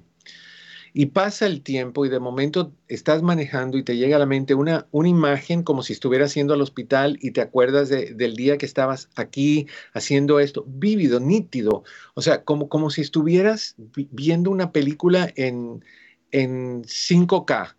Y 0.97 1.07
pasa 1.07 1.45
el 1.45 1.61
tiempo 1.61 2.05
y 2.05 2.09
de 2.09 2.21
momento 2.21 2.71
estás 2.87 3.21
manejando 3.21 3.77
y 3.77 3.83
te 3.83 3.97
llega 3.97 4.15
a 4.15 4.19
la 4.19 4.25
mente 4.25 4.55
una, 4.55 4.87
una 4.91 5.09
imagen 5.09 5.61
como 5.61 5.83
si 5.83 5.91
estuvieras 5.91 6.33
yendo 6.35 6.53
al 6.53 6.61
hospital 6.61 7.17
y 7.21 7.31
te 7.31 7.41
acuerdas 7.41 7.89
del 7.89 8.37
día 8.37 8.57
que 8.57 8.65
estabas 8.65 9.09
aquí 9.17 9.67
haciendo 9.93 10.39
esto, 10.39 10.63
vívido, 10.65 11.19
nítido, 11.19 11.83
o 12.13 12.21
sea, 12.21 12.45
como, 12.45 12.69
como 12.69 12.89
si 12.91 13.01
estuvieras 13.01 13.75
viendo 14.11 14.49
una 14.49 14.71
película 14.71 15.33
en, 15.35 15.83
en 16.31 16.83
5K. 16.83 17.75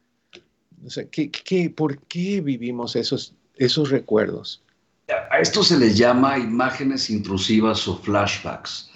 O 0.85 0.91
sea, 0.91 1.09
¿qué, 1.09 1.31
qué, 1.31 1.71
por 1.71 1.99
qué 2.09 2.43
vivimos 2.43 2.97
esos, 2.97 3.33
esos 3.55 3.89
recuerdos? 3.89 4.63
A 5.31 5.41
esto 5.41 5.63
se 5.63 5.79
les 5.79 5.97
llama 5.97 6.39
imágenes 6.39 7.09
intrusivas 7.09 7.89
o 7.89 7.97
flashbacks. 7.97 8.91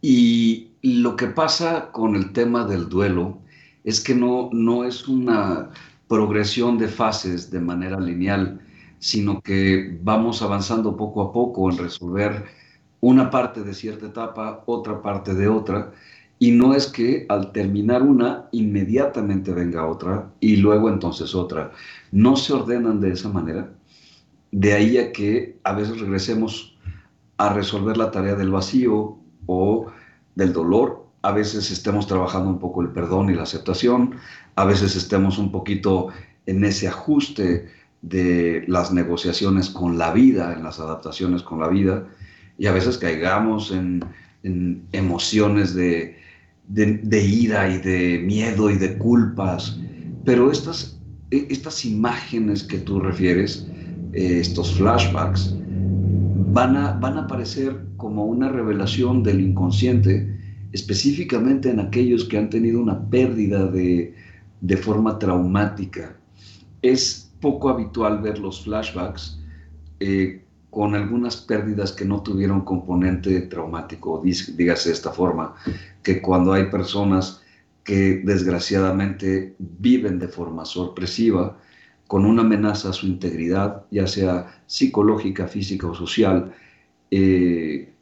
Y 0.00 0.68
lo 0.82 1.16
que 1.16 1.26
pasa 1.26 1.90
con 1.90 2.14
el 2.14 2.32
tema 2.32 2.64
del 2.64 2.88
duelo 2.88 3.42
es 3.86 4.02
que 4.02 4.14
no, 4.14 4.50
no 4.52 4.84
es 4.84 5.08
una 5.08 5.70
progresión 6.08 6.76
de 6.76 6.88
fases 6.88 7.50
de 7.50 7.60
manera 7.60 7.98
lineal, 7.98 8.60
sino 8.98 9.40
que 9.40 9.98
vamos 10.02 10.42
avanzando 10.42 10.96
poco 10.96 11.22
a 11.22 11.32
poco 11.32 11.70
en 11.70 11.78
resolver 11.78 12.44
una 13.00 13.30
parte 13.30 13.62
de 13.62 13.72
cierta 13.72 14.06
etapa, 14.06 14.62
otra 14.66 15.00
parte 15.00 15.34
de 15.34 15.48
otra, 15.48 15.92
y 16.38 16.50
no 16.50 16.74
es 16.74 16.88
que 16.88 17.26
al 17.28 17.52
terminar 17.52 18.02
una, 18.02 18.48
inmediatamente 18.52 19.52
venga 19.52 19.86
otra 19.86 20.30
y 20.40 20.56
luego 20.56 20.90
entonces 20.90 21.34
otra. 21.34 21.72
No 22.12 22.36
se 22.36 22.52
ordenan 22.52 23.00
de 23.00 23.12
esa 23.12 23.28
manera, 23.28 23.72
de 24.50 24.72
ahí 24.74 24.98
a 24.98 25.12
que 25.12 25.58
a 25.64 25.72
veces 25.72 26.00
regresemos 26.00 26.76
a 27.38 27.52
resolver 27.52 27.96
la 27.96 28.10
tarea 28.10 28.34
del 28.34 28.50
vacío 28.50 29.18
o 29.46 29.86
del 30.34 30.52
dolor. 30.52 31.05
A 31.26 31.32
veces 31.32 31.72
estemos 31.72 32.06
trabajando 32.06 32.50
un 32.50 32.60
poco 32.60 32.82
el 32.82 32.90
perdón 32.90 33.30
y 33.30 33.34
la 33.34 33.42
aceptación. 33.42 34.14
A 34.54 34.64
veces 34.64 34.94
estemos 34.94 35.38
un 35.38 35.50
poquito 35.50 36.06
en 36.46 36.64
ese 36.64 36.86
ajuste 36.86 37.68
de 38.00 38.62
las 38.68 38.92
negociaciones 38.92 39.68
con 39.68 39.98
la 39.98 40.12
vida, 40.12 40.52
en 40.52 40.62
las 40.62 40.78
adaptaciones 40.78 41.42
con 41.42 41.58
la 41.58 41.66
vida. 41.66 42.06
Y 42.58 42.66
a 42.66 42.72
veces 42.72 42.96
caigamos 42.96 43.72
en, 43.72 44.04
emociones 44.92 45.74
de, 45.74 46.16
ira 47.10 47.70
y 47.70 47.78
de 47.78 48.22
miedo 48.24 48.70
y 48.70 48.76
de 48.76 48.96
culpas. 48.96 49.80
Pero 50.24 50.52
estas, 50.52 50.96
estas 51.32 51.84
imágenes 51.84 52.62
que 52.62 52.78
tú 52.78 53.00
refieres, 53.00 53.66
eh, 54.12 54.38
estos 54.42 54.76
flashbacks, 54.76 55.56
van 56.52 56.76
a, 56.76 56.92
van 56.92 57.18
a 57.18 57.22
aparecer 57.22 57.84
como 57.96 58.26
una 58.26 58.48
revelación 58.48 59.24
del 59.24 59.40
inconsciente, 59.40 60.36
específicamente 60.76 61.70
en 61.70 61.80
aquellos 61.80 62.24
que 62.26 62.36
han 62.36 62.50
tenido 62.50 62.80
una 62.80 62.98
pérdida 63.08 63.66
de, 63.66 64.14
de 64.60 64.76
forma 64.76 65.18
traumática. 65.18 66.16
Es 66.82 67.32
poco 67.40 67.70
habitual 67.70 68.20
ver 68.20 68.38
los 68.38 68.62
flashbacks 68.64 69.40
eh, 70.00 70.44
con 70.68 70.94
algunas 70.94 71.38
pérdidas 71.38 71.92
que 71.92 72.04
no 72.04 72.22
tuvieron 72.22 72.60
componente 72.60 73.40
traumático, 73.42 74.22
dígase 74.22 74.90
de 74.90 74.94
esta 74.94 75.10
forma, 75.10 75.54
que 76.02 76.20
cuando 76.20 76.52
hay 76.52 76.66
personas 76.66 77.42
que 77.82 78.20
desgraciadamente 78.22 79.54
viven 79.58 80.18
de 80.18 80.28
forma 80.28 80.66
sorpresiva, 80.66 81.58
con 82.06 82.26
una 82.26 82.42
amenaza 82.42 82.90
a 82.90 82.92
su 82.92 83.06
integridad, 83.06 83.86
ya 83.90 84.06
sea 84.06 84.62
psicológica, 84.66 85.48
física 85.48 85.86
o 85.86 85.94
social, 85.94 86.52
eh, 87.10 87.94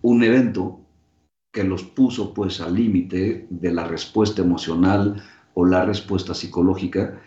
un 0.00 0.22
evento 0.24 0.80
que 1.52 1.64
los 1.64 1.82
puso 1.82 2.32
pues 2.32 2.60
al 2.60 2.74
límite 2.74 3.46
de 3.50 3.72
la 3.72 3.84
respuesta 3.84 4.42
emocional 4.42 5.22
o 5.54 5.64
la 5.64 5.84
respuesta 5.84 6.34
psicológica, 6.34 7.20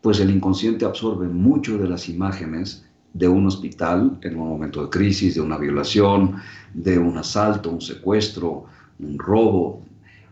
pues 0.00 0.18
el 0.20 0.30
inconsciente 0.30 0.84
absorbe 0.84 1.28
mucho 1.28 1.78
de 1.78 1.88
las 1.88 2.08
imágenes 2.08 2.86
de 3.12 3.28
un 3.28 3.46
hospital 3.46 4.18
en 4.22 4.36
un 4.38 4.48
momento 4.48 4.82
de 4.82 4.90
crisis, 4.90 5.34
de 5.34 5.40
una 5.40 5.58
violación, 5.58 6.36
de 6.74 6.98
un 6.98 7.16
asalto, 7.18 7.70
un 7.70 7.80
secuestro, 7.80 8.66
un 8.98 9.18
robo. 9.18 9.82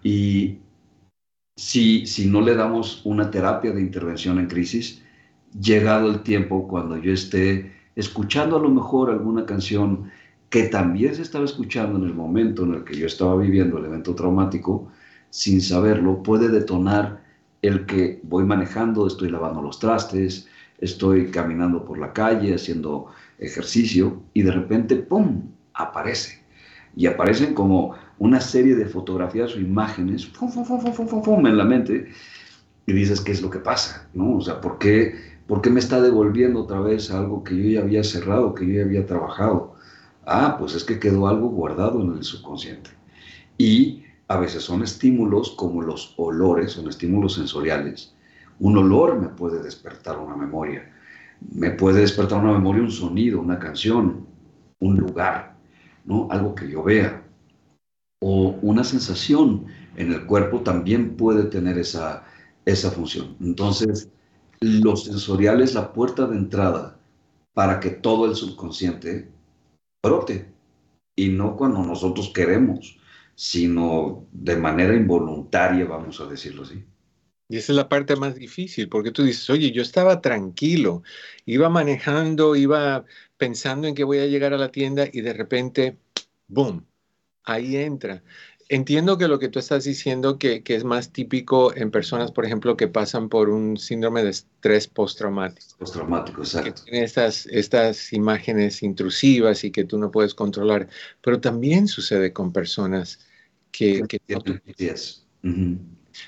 Y 0.02 0.58
si, 1.56 2.06
si 2.06 2.26
no 2.26 2.40
le 2.40 2.54
damos 2.54 3.02
una 3.04 3.30
terapia 3.30 3.72
de 3.72 3.80
intervención 3.80 4.38
en 4.38 4.46
crisis, 4.46 5.02
llegado 5.60 6.08
el 6.10 6.22
tiempo 6.22 6.68
cuando 6.68 6.96
yo 6.96 7.12
esté 7.12 7.72
escuchando 7.96 8.56
a 8.56 8.60
lo 8.60 8.70
mejor 8.70 9.10
alguna 9.10 9.44
canción 9.44 10.10
que 10.50 10.64
también 10.64 11.14
se 11.14 11.22
estaba 11.22 11.44
escuchando 11.44 11.98
en 11.98 12.04
el 12.04 12.14
momento 12.14 12.64
en 12.64 12.74
el 12.74 12.84
que 12.84 12.96
yo 12.96 13.06
estaba 13.06 13.36
viviendo 13.36 13.78
el 13.78 13.84
evento 13.84 14.14
traumático, 14.14 14.90
sin 15.30 15.60
saberlo, 15.60 16.22
puede 16.22 16.48
detonar 16.48 17.22
el 17.60 17.86
que 17.86 18.20
voy 18.22 18.44
manejando, 18.44 19.06
estoy 19.06 19.30
lavando 19.30 19.60
los 19.60 19.78
trastes, 19.78 20.46
estoy 20.78 21.30
caminando 21.30 21.84
por 21.84 21.98
la 21.98 22.12
calle, 22.12 22.54
haciendo 22.54 23.06
ejercicio, 23.38 24.22
y 24.32 24.42
de 24.42 24.52
repente, 24.52 24.96
¡pum!, 24.96 25.42
aparece. 25.74 26.42
Y 26.96 27.06
aparecen 27.06 27.52
como 27.54 27.94
una 28.18 28.40
serie 28.40 28.74
de 28.74 28.86
fotografías 28.86 29.54
o 29.54 29.60
imágenes, 29.60 30.26
¡fum, 30.26 30.50
fum, 30.50 30.64
fum, 30.64 31.22
fum, 31.22 31.46
en 31.46 31.58
la 31.58 31.64
mente, 31.64 32.08
y 32.86 32.92
dices, 32.92 33.20
¿qué 33.20 33.32
es 33.32 33.42
lo 33.42 33.50
que 33.50 33.58
pasa? 33.58 34.08
¿No? 34.14 34.36
O 34.36 34.40
sea, 34.40 34.60
¿por 34.60 34.78
qué 34.78 35.38
¿Por 35.48 35.62
qué 35.62 35.70
me 35.70 35.80
está 35.80 36.02
devolviendo 36.02 36.60
otra 36.60 36.78
vez 36.80 37.10
algo 37.10 37.42
que 37.42 37.56
yo 37.56 37.70
ya 37.70 37.80
había 37.80 38.04
cerrado, 38.04 38.54
que 38.54 38.66
yo 38.66 38.74
ya 38.74 38.82
había 38.82 39.06
trabajado? 39.06 39.76
Ah, 40.30 40.56
pues 40.58 40.74
es 40.74 40.84
que 40.84 41.00
quedó 41.00 41.26
algo 41.26 41.48
guardado 41.48 42.02
en 42.02 42.12
el 42.12 42.22
subconsciente. 42.22 42.90
Y 43.56 44.04
a 44.28 44.36
veces 44.36 44.62
son 44.62 44.82
estímulos 44.82 45.52
como 45.52 45.80
los 45.80 46.12
olores, 46.18 46.72
son 46.72 46.86
estímulos 46.86 47.34
sensoriales. 47.34 48.14
Un 48.60 48.76
olor 48.76 49.18
me 49.18 49.28
puede 49.28 49.62
despertar 49.62 50.18
una 50.18 50.36
memoria. 50.36 50.92
Me 51.40 51.70
puede 51.70 52.00
despertar 52.02 52.42
una 52.42 52.52
memoria 52.52 52.82
un 52.82 52.90
sonido, 52.90 53.40
una 53.40 53.58
canción, 53.58 54.26
un 54.80 54.96
lugar, 54.98 55.56
¿no? 56.04 56.28
Algo 56.30 56.54
que 56.54 56.68
yo 56.68 56.82
vea. 56.82 57.24
O 58.20 58.58
una 58.60 58.84
sensación 58.84 59.64
en 59.96 60.12
el 60.12 60.26
cuerpo 60.26 60.60
también 60.60 61.16
puede 61.16 61.44
tener 61.44 61.78
esa, 61.78 62.24
esa 62.66 62.90
función. 62.90 63.34
Entonces, 63.40 64.10
lo 64.60 64.94
sensorial 64.96 65.62
es 65.62 65.74
la 65.74 65.90
puerta 65.94 66.26
de 66.26 66.36
entrada 66.36 66.98
para 67.54 67.80
que 67.80 67.90
todo 67.90 68.26
el 68.26 68.34
subconsciente 68.34 69.37
Y 71.16 71.28
no 71.28 71.56
cuando 71.56 71.82
nosotros 71.82 72.30
queremos, 72.34 72.98
sino 73.34 74.26
de 74.32 74.56
manera 74.56 74.94
involuntaria, 74.94 75.84
vamos 75.84 76.20
a 76.20 76.26
decirlo 76.26 76.62
así. 76.62 76.84
Y 77.48 77.56
esa 77.56 77.72
es 77.72 77.76
la 77.76 77.88
parte 77.88 78.14
más 78.14 78.34
difícil, 78.34 78.88
porque 78.88 79.10
tú 79.10 79.22
dices, 79.22 79.48
oye, 79.48 79.72
yo 79.72 79.80
estaba 79.80 80.20
tranquilo, 80.20 81.02
iba 81.46 81.70
manejando, 81.70 82.56
iba 82.56 83.04
pensando 83.38 83.88
en 83.88 83.94
que 83.94 84.04
voy 84.04 84.18
a 84.18 84.26
llegar 84.26 84.52
a 84.52 84.58
la 84.58 84.70
tienda 84.70 85.08
y 85.10 85.22
de 85.22 85.32
repente, 85.32 85.96
¡boom! 86.46 86.84
Ahí 87.44 87.76
entra. 87.76 88.22
Entiendo 88.70 89.16
que 89.16 89.28
lo 89.28 89.38
que 89.38 89.48
tú 89.48 89.58
estás 89.58 89.84
diciendo 89.84 90.38
que, 90.38 90.62
que, 90.62 90.74
es 90.74 90.84
más 90.84 91.10
típico 91.10 91.74
en 91.74 91.90
personas, 91.90 92.32
por 92.32 92.44
ejemplo, 92.44 92.76
que 92.76 92.86
pasan 92.86 93.30
por 93.30 93.48
un 93.48 93.78
síndrome 93.78 94.22
de 94.22 94.30
estrés 94.30 94.86
postraumático. 94.86 95.74
Postraumático, 95.78 96.42
exacto. 96.42 96.74
Que 96.74 96.82
tienen 96.82 97.04
estas, 97.04 97.46
estas 97.46 98.12
imágenes 98.12 98.82
intrusivas 98.82 99.64
y 99.64 99.70
que 99.70 99.84
tú 99.84 99.98
no 99.98 100.10
puedes 100.10 100.34
controlar. 100.34 100.88
Pero 101.22 101.40
también 101.40 101.88
sucede 101.88 102.34
con 102.34 102.52
personas 102.52 103.20
que... 103.72 104.02
que 104.06 104.20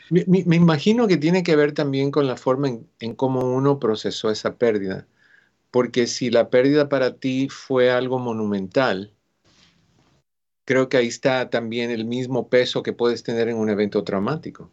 me, 0.08 0.24
me, 0.26 0.56
imagino 0.56 1.06
que 1.06 1.18
tiene 1.18 1.42
que 1.42 1.56
ver 1.56 1.72
también 1.72 2.10
con 2.10 2.26
la 2.26 2.38
forma 2.38 2.68
en, 2.68 2.88
en 3.00 3.14
cómo 3.14 3.40
uno 3.40 3.78
procesó 3.78 4.30
esa 4.30 4.56
pérdida. 4.56 5.06
Porque 5.70 6.06
si 6.06 6.30
la 6.30 6.48
pérdida 6.48 6.88
para 6.88 7.16
ti 7.16 7.48
fue 7.50 7.90
algo 7.90 8.18
monumental, 8.18 9.12
creo 10.70 10.88
que 10.88 10.98
ahí 10.98 11.08
está 11.08 11.50
también 11.50 11.90
el 11.90 12.04
mismo 12.04 12.48
peso 12.48 12.84
que 12.84 12.92
puedes 12.92 13.24
tener 13.24 13.48
en 13.48 13.56
un 13.56 13.70
evento 13.70 14.04
traumático. 14.04 14.70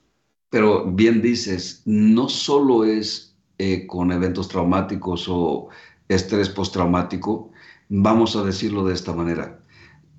Pero 0.51 0.85
bien 0.85 1.23
dices, 1.23 1.81
no 1.85 2.29
solo 2.29 2.85
es 2.85 3.35
eh, 3.57 3.87
con 3.87 4.11
eventos 4.11 4.47
traumáticos 4.47 5.25
o 5.27 5.69
estrés 6.07 6.49
postraumático, 6.49 7.49
vamos 7.89 8.35
a 8.35 8.43
decirlo 8.43 8.85
de 8.85 8.93
esta 8.93 9.11
manera. 9.11 9.59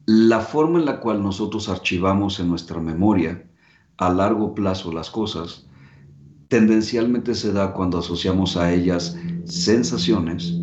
La 0.05 0.41
forma 0.41 0.81
en 0.81 0.85
la 0.85 0.99
cual 0.99 1.23
nosotros 1.23 1.69
archivamos 1.69 2.41
en 2.41 2.49
nuestra 2.49 2.81
memoria 2.81 3.49
a 3.99 4.13
largo 4.13 4.57
plazo 4.57 4.91
las 4.91 5.11
cosas, 5.11 5.65
tendencialmente 6.49 7.37
se 7.37 7.53
da 7.53 7.73
cuando 7.73 7.99
asociamos 7.99 8.57
a 8.57 8.73
ellas 8.73 9.17
sensaciones, 9.45 10.55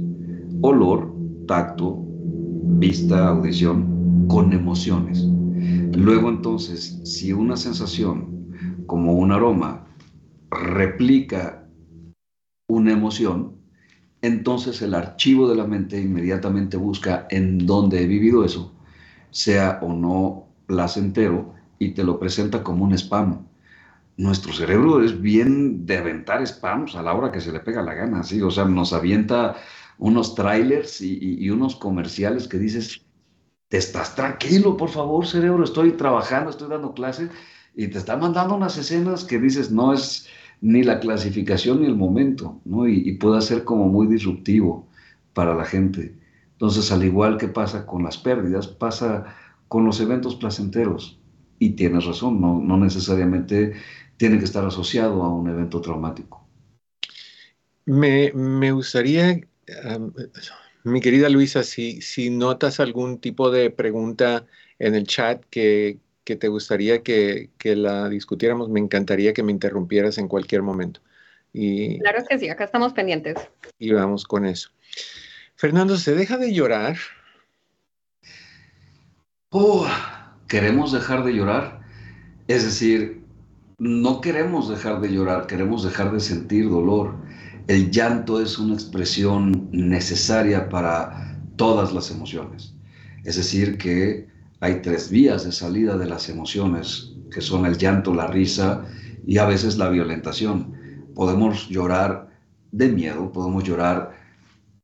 olor, 0.59 1.15
tacto, 1.47 2.03
vista, 2.03 3.29
audición, 3.29 3.94
con 4.27 4.53
emociones. 4.53 5.23
Luego 5.95 6.29
entonces, 6.29 6.99
si 7.03 7.33
una 7.33 7.57
sensación 7.57 8.83
como 8.85 9.13
un 9.13 9.31
aroma 9.31 9.87
replica 10.51 11.67
una 12.67 12.91
emoción, 12.91 13.53
entonces 14.21 14.81
el 14.81 14.93
archivo 14.93 15.47
de 15.47 15.55
la 15.55 15.67
mente 15.67 16.01
inmediatamente 16.01 16.77
busca 16.77 17.27
en 17.29 17.65
dónde 17.65 18.03
he 18.03 18.07
vivido 18.07 18.43
eso, 18.43 18.73
sea 19.31 19.79
o 19.81 19.93
no 19.93 20.47
placentero, 20.65 21.53
y 21.79 21.89
te 21.89 22.03
lo 22.03 22.19
presenta 22.19 22.63
como 22.63 22.85
un 22.85 22.93
spam. 22.93 23.45
Nuestro 24.17 24.53
cerebro 24.53 25.03
es 25.03 25.21
bien 25.21 25.85
de 25.85 25.97
aventar 25.97 26.45
spams 26.45 26.95
a 26.95 27.03
la 27.03 27.13
hora 27.13 27.31
que 27.31 27.41
se 27.41 27.51
le 27.51 27.59
pega 27.59 27.81
la 27.81 27.93
gana, 27.93 28.23
¿sí? 28.23 28.41
O 28.41 28.49
sea, 28.49 28.65
nos 28.65 28.93
avienta 28.93 29.57
unos 29.97 30.35
trailers 30.35 31.01
y, 31.01 31.49
unos 31.49 31.75
comerciales 31.75 32.47
que 32.47 32.57
dices, 32.57 33.04
estás 33.77 34.15
tranquilo, 34.15 34.77
por 34.77 34.89
favor, 34.89 35.25
cerebro, 35.25 35.63
estoy 35.63 35.91
trabajando, 35.93 36.49
estoy 36.49 36.69
dando 36.69 36.93
clases 36.93 37.29
y 37.75 37.87
te 37.87 37.97
está 37.97 38.15
mandando 38.17 38.55
unas 38.55 38.77
escenas 38.77 39.23
que 39.23 39.39
dices, 39.39 39.71
no 39.71 39.93
es 39.93 40.27
ni 40.61 40.83
la 40.83 40.99
clasificación 40.99 41.81
ni 41.81 41.87
el 41.87 41.95
momento, 41.95 42.61
¿no? 42.65 42.87
Y, 42.87 43.11
puede 43.13 43.41
ser 43.41 43.63
como 43.63 43.87
muy 43.87 44.07
disruptivo 44.07 44.87
para 45.33 45.53
la 45.53 45.65
gente. 45.65 46.15
Entonces, 46.53 46.91
al 46.91 47.03
igual 47.03 47.37
que 47.37 47.47
pasa 47.47 47.85
con 47.85 48.03
las 48.03 48.17
pérdidas, 48.17 48.67
pasa 48.67 49.25
con 49.67 49.85
los 49.85 49.99
eventos 49.99 50.35
placenteros. 50.35 51.19
Y 51.59 51.71
tienes 51.71 52.05
razón, 52.05 52.39
no, 52.41 52.59
no 52.59 52.77
necesariamente 52.77 53.73
tiene 54.17 54.39
que 54.39 54.45
estar 54.45 54.65
asociado 54.65 55.23
a 55.23 55.33
un 55.33 55.49
evento 55.49 55.81
traumático. 55.81 56.47
Me, 57.85 58.31
me 58.33 58.71
gustaría 58.71 59.41
mi 60.85 61.01
querida 61.01 61.29
Luisa, 61.29 61.63
si, 61.63 62.01
si 62.01 62.29
notas 62.29 62.79
algún 62.79 63.19
tipo 63.19 63.49
de 63.49 63.71
pregunta 63.71 64.45
en 64.77 64.93
el 64.93 65.07
chat 65.07 65.43
que, 65.49 65.97
te 66.23 66.47
gustaría 66.47 67.01
que, 67.01 67.49
la 67.63 68.07
discutiéramos, 68.07 68.69
me 68.69 68.79
encantaría 68.79 69.33
que 69.33 69.43
me 69.43 69.51
interrumpieras 69.51 70.17
en 70.19 70.27
cualquier 70.27 70.61
momento. 70.61 71.01
Y, 71.53 71.99
claro 71.99 72.23
que 72.29 72.37
sí, 72.37 72.49
acá 72.49 72.65
estamos 72.65 72.93
pendientes. 72.93 73.35
Y 73.79 73.93
vamos 73.93 74.25
con 74.25 74.45
eso. 74.45 74.69
Fernando, 75.55 75.97
¿se 75.97 76.13
deja 76.13 76.37
de 76.37 76.53
llorar? 76.53 76.97
Oh, 79.49 79.87
¿Queremos 80.47 80.91
dejar 80.91 81.23
de 81.23 81.33
llorar? 81.33 81.81
Es 82.47 82.63
decir, 82.63 83.24
no 83.77 84.21
queremos 84.21 84.69
dejar 84.69 85.01
de 85.01 85.11
llorar, 85.11 85.47
queremos 85.47 85.83
dejar 85.83 86.11
de 86.11 86.19
sentir 86.19 86.69
dolor. 86.69 87.15
El 87.67 87.91
llanto 87.91 88.41
es 88.41 88.57
una 88.57 88.73
expresión 88.73 89.69
necesaria 89.71 90.69
para 90.69 91.37
todas 91.55 91.93
las 91.93 92.11
emociones. 92.11 92.73
Es 93.23 93.35
decir, 93.35 93.77
que 93.77 94.27
hay 94.59 94.81
tres 94.81 95.09
vías 95.09 95.43
de 95.43 95.51
salida 95.51 95.97
de 95.97 96.05
las 96.05 96.29
emociones, 96.29 97.13
que 97.31 97.41
son 97.41 97.65
el 97.65 97.77
llanto, 97.77 98.13
la 98.13 98.27
risa 98.27 98.85
y 99.25 99.37
a 99.37 99.45
veces 99.45 99.77
la 99.77 99.89
violentación. 99.89 100.73
Podemos 101.13 101.67
llorar 101.69 102.29
de 102.71 102.89
miedo, 102.89 103.31
podemos 103.31 103.63
llorar 103.63 104.15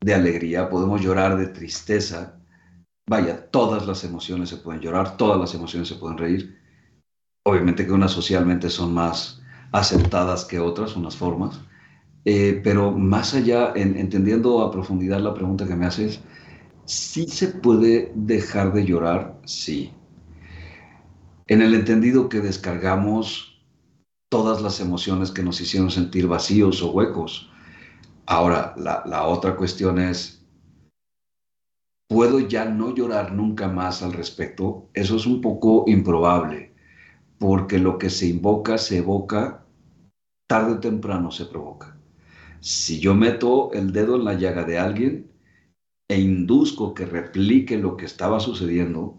de 0.02 0.14
alegría, 0.14 0.70
podemos 0.70 1.02
llorar 1.02 1.38
de 1.38 1.48
tristeza. 1.48 2.40
Vaya, 3.08 3.50
todas 3.52 3.86
las 3.86 4.04
emociones 4.04 4.50
se 4.50 4.58
pueden 4.58 4.82
llorar, 4.82 5.18
todas 5.18 5.40
las 5.40 5.54
emociones 5.54 5.88
se 5.88 5.96
pueden 5.96 6.18
reír. 6.18 6.61
Obviamente 7.44 7.86
que 7.86 7.92
unas 7.92 8.12
socialmente 8.12 8.70
son 8.70 8.94
más 8.94 9.42
aceptadas 9.72 10.46
que 10.46 10.60
otras, 10.60 10.96
unas 10.96 11.16
formas, 11.16 11.60
eh, 12.24 12.62
pero 12.64 12.92
más 12.92 13.34
allá, 13.34 13.74
entendiendo 13.76 14.62
a 14.62 14.72
profundidad 14.72 15.20
la 15.20 15.34
pregunta 15.34 15.66
que 15.66 15.76
me 15.76 15.88
haces, 15.88 16.22
¿sí 16.86 17.28
se 17.28 17.48
puede 17.48 18.12
dejar 18.16 18.74
de 18.74 18.86
llorar? 18.86 19.40
Sí. 19.46 19.92
En 21.48 21.62
el 21.62 21.74
entendido 21.74 22.30
que 22.30 22.42
descargamos 22.42 23.60
todas 24.30 24.62
las 24.62 24.80
emociones 24.80 25.32
que 25.32 25.44
nos 25.44 25.60
hicieron 25.60 25.90
sentir 25.92 26.28
vacíos 26.28 26.82
o 26.84 26.92
huecos. 26.92 27.50
Ahora, 28.28 28.74
la, 28.78 29.04
la 29.06 29.24
otra 29.26 29.56
cuestión 29.56 30.00
es, 30.00 30.46
¿puedo 32.08 32.40
ya 32.40 32.66
no 32.66 32.94
llorar 32.94 33.34
nunca 33.34 33.68
más 33.68 34.04
al 34.04 34.14
respecto? 34.14 34.90
Eso 34.94 35.16
es 35.16 35.26
un 35.26 35.42
poco 35.42 35.84
improbable, 35.88 36.71
porque 37.42 37.80
lo 37.80 37.98
que 37.98 38.12
se 38.12 38.28
invoca, 38.28 38.78
se 38.78 39.00
evoca, 39.00 39.66
tarde 40.48 40.74
o 40.74 40.80
temprano 40.80 41.32
se 41.32 41.46
provoca. 41.46 41.98
Si 42.60 43.00
yo 43.00 43.16
meto 43.16 43.74
el 43.74 43.92
dedo 43.92 44.16
en 44.16 44.26
la 44.26 44.36
llaga 44.36 44.64
de 44.64 44.78
alguien 44.78 45.32
e 46.08 46.20
induzco 46.20 46.94
que 46.94 47.08
replique 47.08 47.80
lo 47.80 47.98
que 47.98 48.06
estaba 48.06 48.40
sucediendo, 48.40 49.18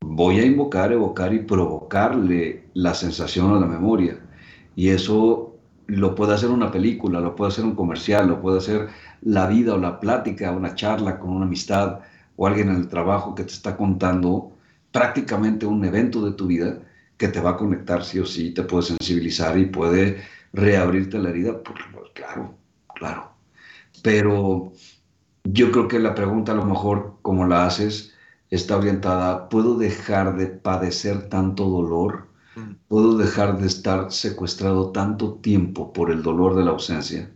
voy 0.00 0.40
a 0.40 0.44
invocar, 0.44 0.90
evocar 0.92 1.32
y 1.32 1.44
provocarle 1.44 2.64
la 2.74 2.94
sensación 2.94 3.52
a 3.52 3.60
la 3.60 3.66
memoria. 3.66 4.18
Y 4.74 4.88
eso 4.88 5.60
lo 5.86 6.16
puede 6.16 6.34
hacer 6.34 6.50
una 6.50 6.72
película, 6.72 7.20
lo 7.20 7.36
puede 7.36 7.52
hacer 7.52 7.64
un 7.64 7.76
comercial, 7.76 8.26
lo 8.26 8.40
puede 8.42 8.58
hacer 8.58 8.88
la 9.20 9.46
vida 9.46 9.74
o 9.74 9.78
la 9.78 10.00
plática, 10.00 10.50
una 10.50 10.74
charla 10.74 11.20
con 11.20 11.30
una 11.30 11.46
amistad 11.46 12.00
o 12.34 12.48
alguien 12.48 12.68
en 12.68 12.76
el 12.78 12.88
trabajo 12.88 13.36
que 13.36 13.44
te 13.44 13.52
está 13.52 13.76
contando 13.76 14.49
prácticamente 14.92 15.66
un 15.66 15.84
evento 15.84 16.24
de 16.24 16.32
tu 16.32 16.46
vida 16.46 16.80
que 17.16 17.28
te 17.28 17.40
va 17.40 17.50
a 17.50 17.56
conectar 17.56 18.04
sí 18.04 18.18
o 18.18 18.26
sí, 18.26 18.52
te 18.52 18.62
puede 18.62 18.84
sensibilizar 18.84 19.58
y 19.58 19.66
puede 19.66 20.22
reabrirte 20.52 21.18
la 21.18 21.30
herida, 21.30 21.62
pues, 21.62 21.78
claro, 22.14 22.56
claro. 22.94 23.32
Pero 24.02 24.72
yo 25.44 25.70
creo 25.70 25.88
que 25.88 25.98
la 25.98 26.14
pregunta 26.14 26.52
a 26.52 26.56
lo 26.56 26.64
mejor, 26.64 27.18
como 27.22 27.46
la 27.46 27.66
haces, 27.66 28.14
está 28.50 28.76
orientada, 28.76 29.48
¿puedo 29.48 29.76
dejar 29.76 30.36
de 30.36 30.46
padecer 30.46 31.28
tanto 31.28 31.68
dolor? 31.68 32.28
Mm. 32.56 32.72
¿Puedo 32.88 33.16
dejar 33.16 33.58
de 33.58 33.66
estar 33.66 34.10
secuestrado 34.10 34.90
tanto 34.90 35.34
tiempo 35.34 35.92
por 35.92 36.10
el 36.10 36.22
dolor 36.22 36.56
de 36.56 36.64
la 36.64 36.70
ausencia? 36.70 37.30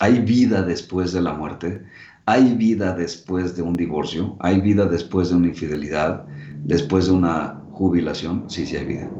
¿Hay 0.00 0.20
vida 0.20 0.62
después 0.62 1.12
de 1.12 1.20
la 1.20 1.34
muerte? 1.34 1.84
¿Hay 2.26 2.54
vida 2.54 2.94
después 2.94 3.56
de 3.56 3.62
un 3.62 3.72
divorcio? 3.72 4.36
¿Hay 4.40 4.60
vida 4.60 4.86
después 4.86 5.30
de 5.30 5.36
una 5.36 5.48
infidelidad? 5.48 6.26
¿Después 6.62 7.06
de 7.06 7.12
una 7.12 7.64
jubilación, 7.70 8.48
sí, 8.50 8.66
sí 8.66 8.76
hay 8.76 8.86
vida. 8.86 9.14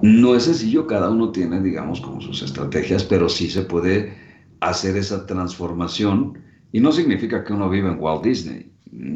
No 0.00 0.34
es 0.36 0.44
sencillo, 0.44 0.86
cada 0.86 1.10
uno 1.10 1.32
tiene, 1.32 1.60
digamos, 1.60 2.00
como 2.00 2.20
sus 2.20 2.42
estrategias, 2.42 3.04
pero 3.04 3.28
sí 3.28 3.50
se 3.50 3.62
puede 3.62 4.16
hacer 4.60 4.96
esa 4.96 5.26
transformación 5.26 6.38
y 6.70 6.80
no 6.80 6.92
significa 6.92 7.42
que 7.44 7.52
uno 7.52 7.68
viva 7.68 7.90
en 7.90 7.98
Walt 8.00 8.22
Disney, 8.24 8.72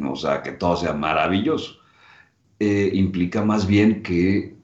o 0.09 0.15
sea, 0.15 0.41
que 0.43 0.51
todo 0.53 0.75
sea 0.75 0.93
maravilloso. 0.93 1.75
Eh, 2.59 2.91
implica 2.93 3.43
más 3.43 3.67
bien 3.67 4.03
que 4.03 4.57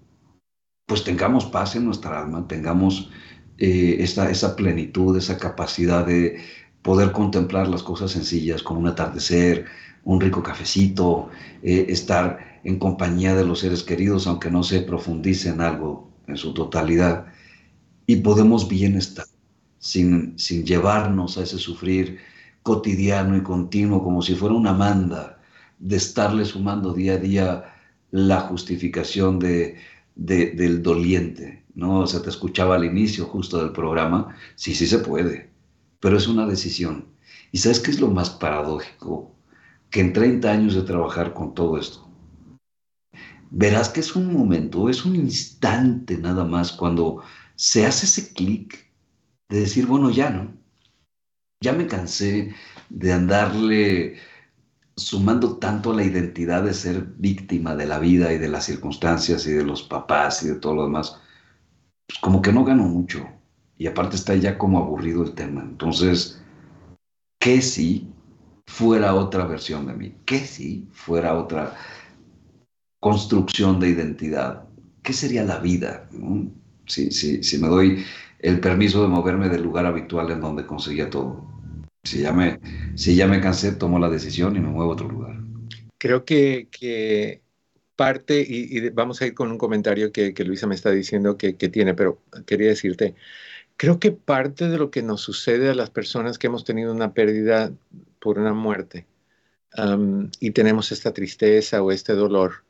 pues 0.86 1.04
tengamos 1.04 1.46
paz 1.46 1.76
en 1.76 1.86
nuestra 1.86 2.20
alma, 2.22 2.48
tengamos 2.48 3.12
eh, 3.58 3.98
esa 4.00 4.56
plenitud, 4.56 5.16
esa 5.18 5.38
capacidad 5.38 6.06
de 6.06 6.42
poder 6.82 7.12
contemplar 7.12 7.68
las 7.68 7.84
cosas 7.84 8.12
sencillas 8.12 8.64
como 8.64 8.80
un 8.80 8.88
atardecer, 8.88 9.66
un 10.04 10.20
rico 10.22 10.42
cafecito, 10.44 11.30
eh, 11.62 11.86
estar 11.90 12.40
en 12.64 12.80
compañía 12.80 13.36
de 13.36 13.46
los 13.46 13.60
seres 13.60 13.84
queridos, 13.84 14.28
aunque 14.28 14.52
no 14.52 14.64
se 14.64 14.82
profundice 14.82 15.50
en 15.50 15.62
algo 15.62 16.10
en 16.28 16.38
su 16.38 16.54
totalidad. 16.54 17.28
Y 18.06 18.18
podemos 18.18 18.68
bien 18.68 18.96
estar 18.96 19.26
sin, 19.80 20.38
sin 20.38 20.66
llevarnos 20.66 21.38
a 21.38 21.44
ese 21.44 21.58
sufrir 21.58 22.20
cotidiano 22.64 23.38
y 23.38 23.44
continuo, 23.44 24.04
como 24.04 24.22
si 24.22 24.36
fuera 24.36 24.56
una 24.56 24.74
manda, 24.74 25.40
de 25.80 25.96
estarle 25.96 26.46
sumando 26.46 26.94
día 26.94 27.14
a 27.14 27.18
día 27.18 27.74
la 28.12 28.42
justificación 28.42 29.40
de, 29.40 29.78
del 30.16 30.84
doliente. 30.84 31.64
¿no? 31.76 32.00
O 32.00 32.08
sea, 32.08 32.22
te 32.22 32.30
escuchaba 32.30 32.76
al 32.76 32.86
inicio 32.86 33.26
justo 33.26 33.58
del 33.60 33.72
programa, 33.72 34.36
sí, 34.56 34.76
sí 34.76 34.86
se 34.88 35.00
puede, 35.00 35.50
pero 36.00 36.18
es 36.18 36.28
una 36.28 36.46
decisión. 36.46 37.06
¿Y 37.52 37.60
sabes 37.60 37.80
qué 37.80 37.92
es 37.92 38.00
lo 38.00 38.10
más 38.10 38.30
paradójico? 38.30 39.32
Que 39.90 40.02
en 40.02 40.14
30 40.14 40.52
años 40.52 40.76
de 40.76 40.82
trabajar 40.82 41.34
con 41.34 41.54
todo 41.54 41.78
esto, 41.78 42.09
verás 43.52 43.90
que 43.90 44.00
es 44.00 44.16
un 44.16 44.34
momento, 44.34 44.90
es 44.90 45.06
un 45.06 45.16
instante 45.16 46.18
nada 46.18 46.46
más 46.46 46.72
cuando 46.72 47.24
se 47.56 47.86
hace 47.86 48.06
ese 48.06 48.34
clic 48.34 48.90
de 49.50 49.62
decir, 49.62 49.86
bueno, 49.86 50.10
ya 50.10 50.30
no, 50.30 50.54
ya 51.62 51.74
me 51.74 51.88
cansé 51.88 52.54
de 52.90 53.14
andarle 53.14 54.18
sumando 54.96 55.58
tanto 55.58 55.92
a 55.92 55.96
la 55.96 56.04
identidad 56.04 56.64
de 56.64 56.74
ser 56.74 57.02
víctima 57.18 57.76
de 57.76 57.86
la 57.86 58.00
vida 58.00 58.34
y 58.34 58.38
de 58.38 58.50
las 58.50 58.66
circunstancias 58.66 59.46
y 59.48 59.52
de 59.52 59.64
los 59.64 59.84
papás 59.84 60.44
y 60.44 60.50
de 60.50 60.56
todo 60.56 60.76
lo 60.76 60.84
demás, 60.84 61.20
pues 62.08 62.20
como 62.20 62.42
que 62.42 62.52
no 62.52 62.64
gano 62.64 62.84
mucho. 62.84 63.28
Y 63.78 63.88
aparte 63.88 64.18
está 64.18 64.36
ya 64.36 64.58
como 64.58 64.78
aburrido 64.78 65.24
el 65.24 65.34
tema. 65.34 65.62
Entonces, 65.62 66.42
¿qué 67.40 67.62
si 67.62 68.12
fuera 68.68 69.16
otra 69.16 69.46
versión 69.46 69.88
de 69.88 69.94
mí? 69.94 70.16
¿Qué 70.26 70.40
si 70.40 70.88
fuera 70.92 71.34
otra 71.38 71.76
construcción 73.00 73.80
de 73.80 73.90
identidad? 73.90 74.66
¿Qué 75.04 75.14
sería 75.14 75.44
la 75.44 75.60
vida? 75.60 76.10
Si, 76.86 77.12
si 77.12 77.58
me 77.58 77.68
doy 77.68 78.04
el 78.40 78.60
permiso 78.60 79.02
de 79.02 79.10
moverme 79.10 79.50
del 79.50 79.64
lugar 79.64 79.86
habitual 79.86 80.32
en 80.32 80.42
donde 80.42 80.66
conseguía 80.66 81.10
todo. 81.10 81.46
Si 82.04 82.22
ya 82.22 82.32
me, 82.32 82.60
si 82.96 83.16
ya 83.16 83.28
me 83.28 83.42
cansé, 83.42 83.74
tomo 83.74 84.00
la 84.00 84.10
decisión 84.10 84.56
y 84.56 84.60
me 84.60 84.70
muevo 84.70 84.92
a 84.92 84.94
otro 84.94 85.10
lugar. 85.10 85.36
Creo 85.98 86.24
que, 86.24 87.42
parte, 87.96 88.46
y, 88.48 88.90
vamos 88.92 89.22
a 89.22 89.28
ir 89.28 89.34
con 89.34 89.52
un 89.52 89.58
comentario 89.58 90.12
que, 90.12 90.34
Luisa 90.46 90.68
me 90.68 90.76
está 90.76 90.92
diciendo 90.92 91.38
que, 91.38 91.54
tiene, 91.54 91.94
pero 91.94 92.22
quería 92.46 92.70
decirte, 92.70 93.16
creo 93.76 94.00
que 94.00 94.14
parte 94.14 94.70
de 94.70 94.78
lo 94.78 94.92
que 94.92 95.04
nos 95.04 95.22
sucede 95.22 95.70
a 95.70 95.76
las 95.76 95.90
personas 95.90 96.38
que 96.40 96.48
hemos 96.48 96.64
tenido 96.64 96.94
una 96.94 97.14
pérdida 97.14 97.74
por 98.20 98.40
una 98.40 98.54
muerte 98.54 99.06
y 100.40 100.52
tenemos 100.52 100.92
esta 100.92 101.14
tristeza 101.14 101.84
o 101.84 101.92
este 101.92 102.14
dolor, 102.14 102.64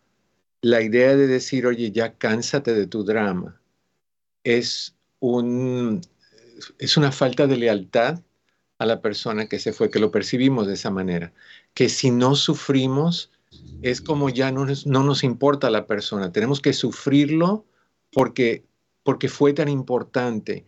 la 0.61 0.81
idea 0.81 1.15
de 1.15 1.27
decir, 1.27 1.65
oye, 1.65 1.91
ya 1.91 2.13
cánsate 2.13 2.73
de 2.73 2.87
tu 2.87 3.03
drama, 3.03 3.59
es 4.43 4.95
un, 5.19 6.01
es 6.77 6.97
una 6.97 7.11
falta 7.11 7.47
de 7.47 7.57
lealtad 7.57 8.21
a 8.77 8.85
la 8.85 9.01
persona 9.01 9.47
que 9.47 9.59
se 9.59 9.73
fue, 9.73 9.91
que 9.91 9.99
lo 9.99 10.11
percibimos 10.11 10.67
de 10.67 10.73
esa 10.73 10.89
manera, 10.89 11.33
que 11.73 11.89
si 11.89 12.11
no 12.11 12.35
sufrimos 12.35 13.31
es 13.81 14.01
como 14.01 14.29
ya 14.29 14.51
no 14.51 14.65
nos, 14.65 14.85
no 14.85 15.03
nos 15.03 15.23
importa 15.23 15.69
la 15.69 15.87
persona, 15.87 16.31
tenemos 16.31 16.61
que 16.61 16.73
sufrirlo 16.73 17.65
porque, 18.11 18.65
porque 19.03 19.29
fue 19.29 19.53
tan 19.53 19.69
importante. 19.69 20.65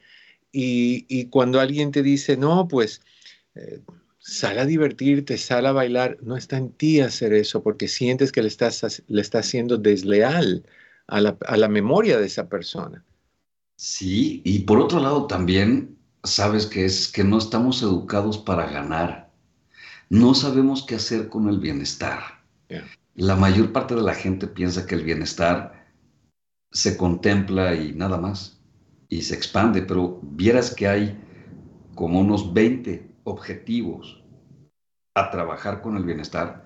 Y, 0.52 1.26
cuando 1.28 1.60
alguien 1.60 1.92
te 1.92 2.04
dice, 2.04 2.36
no, 2.36 2.68
pues 2.68 3.02
eh, 3.56 3.80
sal 4.22 4.60
a 4.60 4.66
divertirte, 4.66 5.38
sal 5.38 5.66
a 5.66 5.72
bailar, 5.72 6.18
no 6.22 6.38
está 6.38 6.58
en 6.58 6.72
ti 6.72 7.02
hacer 7.02 7.34
eso 7.34 7.64
porque 7.64 7.88
sientes 7.88 8.32
que 8.32 8.42
le 8.44 8.48
estás, 8.48 9.04
le 9.08 9.22
estás 9.22 9.48
siendo 9.48 9.78
desleal 9.78 10.64
a 11.08 11.22
la, 11.22 11.38
a 11.46 11.58
la 11.58 11.68
memoria 11.68 12.20
de 12.20 12.28
esa 12.28 12.48
persona. 12.48 13.04
Sí, 13.76 14.42
y 14.46 14.60
por 14.60 14.80
otro 14.80 15.00
lado 15.00 15.26
también 15.26 15.98
sabes 16.24 16.68
que 16.68 16.86
es 16.86 17.12
que 17.12 17.24
no 17.24 17.40
estamos 17.40 17.82
educados 17.82 18.38
para 18.38 18.70
ganar. 18.70 19.32
No 20.10 20.36
sabemos 20.36 20.86
qué 20.86 20.96
hacer 20.96 21.28
con 21.28 21.50
el 21.50 21.60
bienestar. 21.60 22.20
La 23.16 23.36
mayor 23.36 23.74
parte 23.74 23.96
de 23.96 24.04
la 24.04 24.14
gente 24.14 24.48
piensa 24.48 24.86
que 24.86 24.96
el 24.96 25.04
bienestar 25.04 25.88
se 26.72 26.96
contempla 26.96 27.76
y 27.76 27.94
nada 27.94 28.18
más, 28.18 28.62
y 29.10 29.24
se 29.24 29.36
expande, 29.36 29.82
pero 29.82 30.20
vieras 30.22 30.74
que 30.74 30.88
hay 30.88 31.20
como 31.96 32.22
unos 32.22 32.54
20 32.54 33.11
objetivos 33.24 34.24
a 35.16 35.30
trabajar 35.30 35.82
con 35.82 35.98
el 35.98 36.04
bienestar 36.04 36.64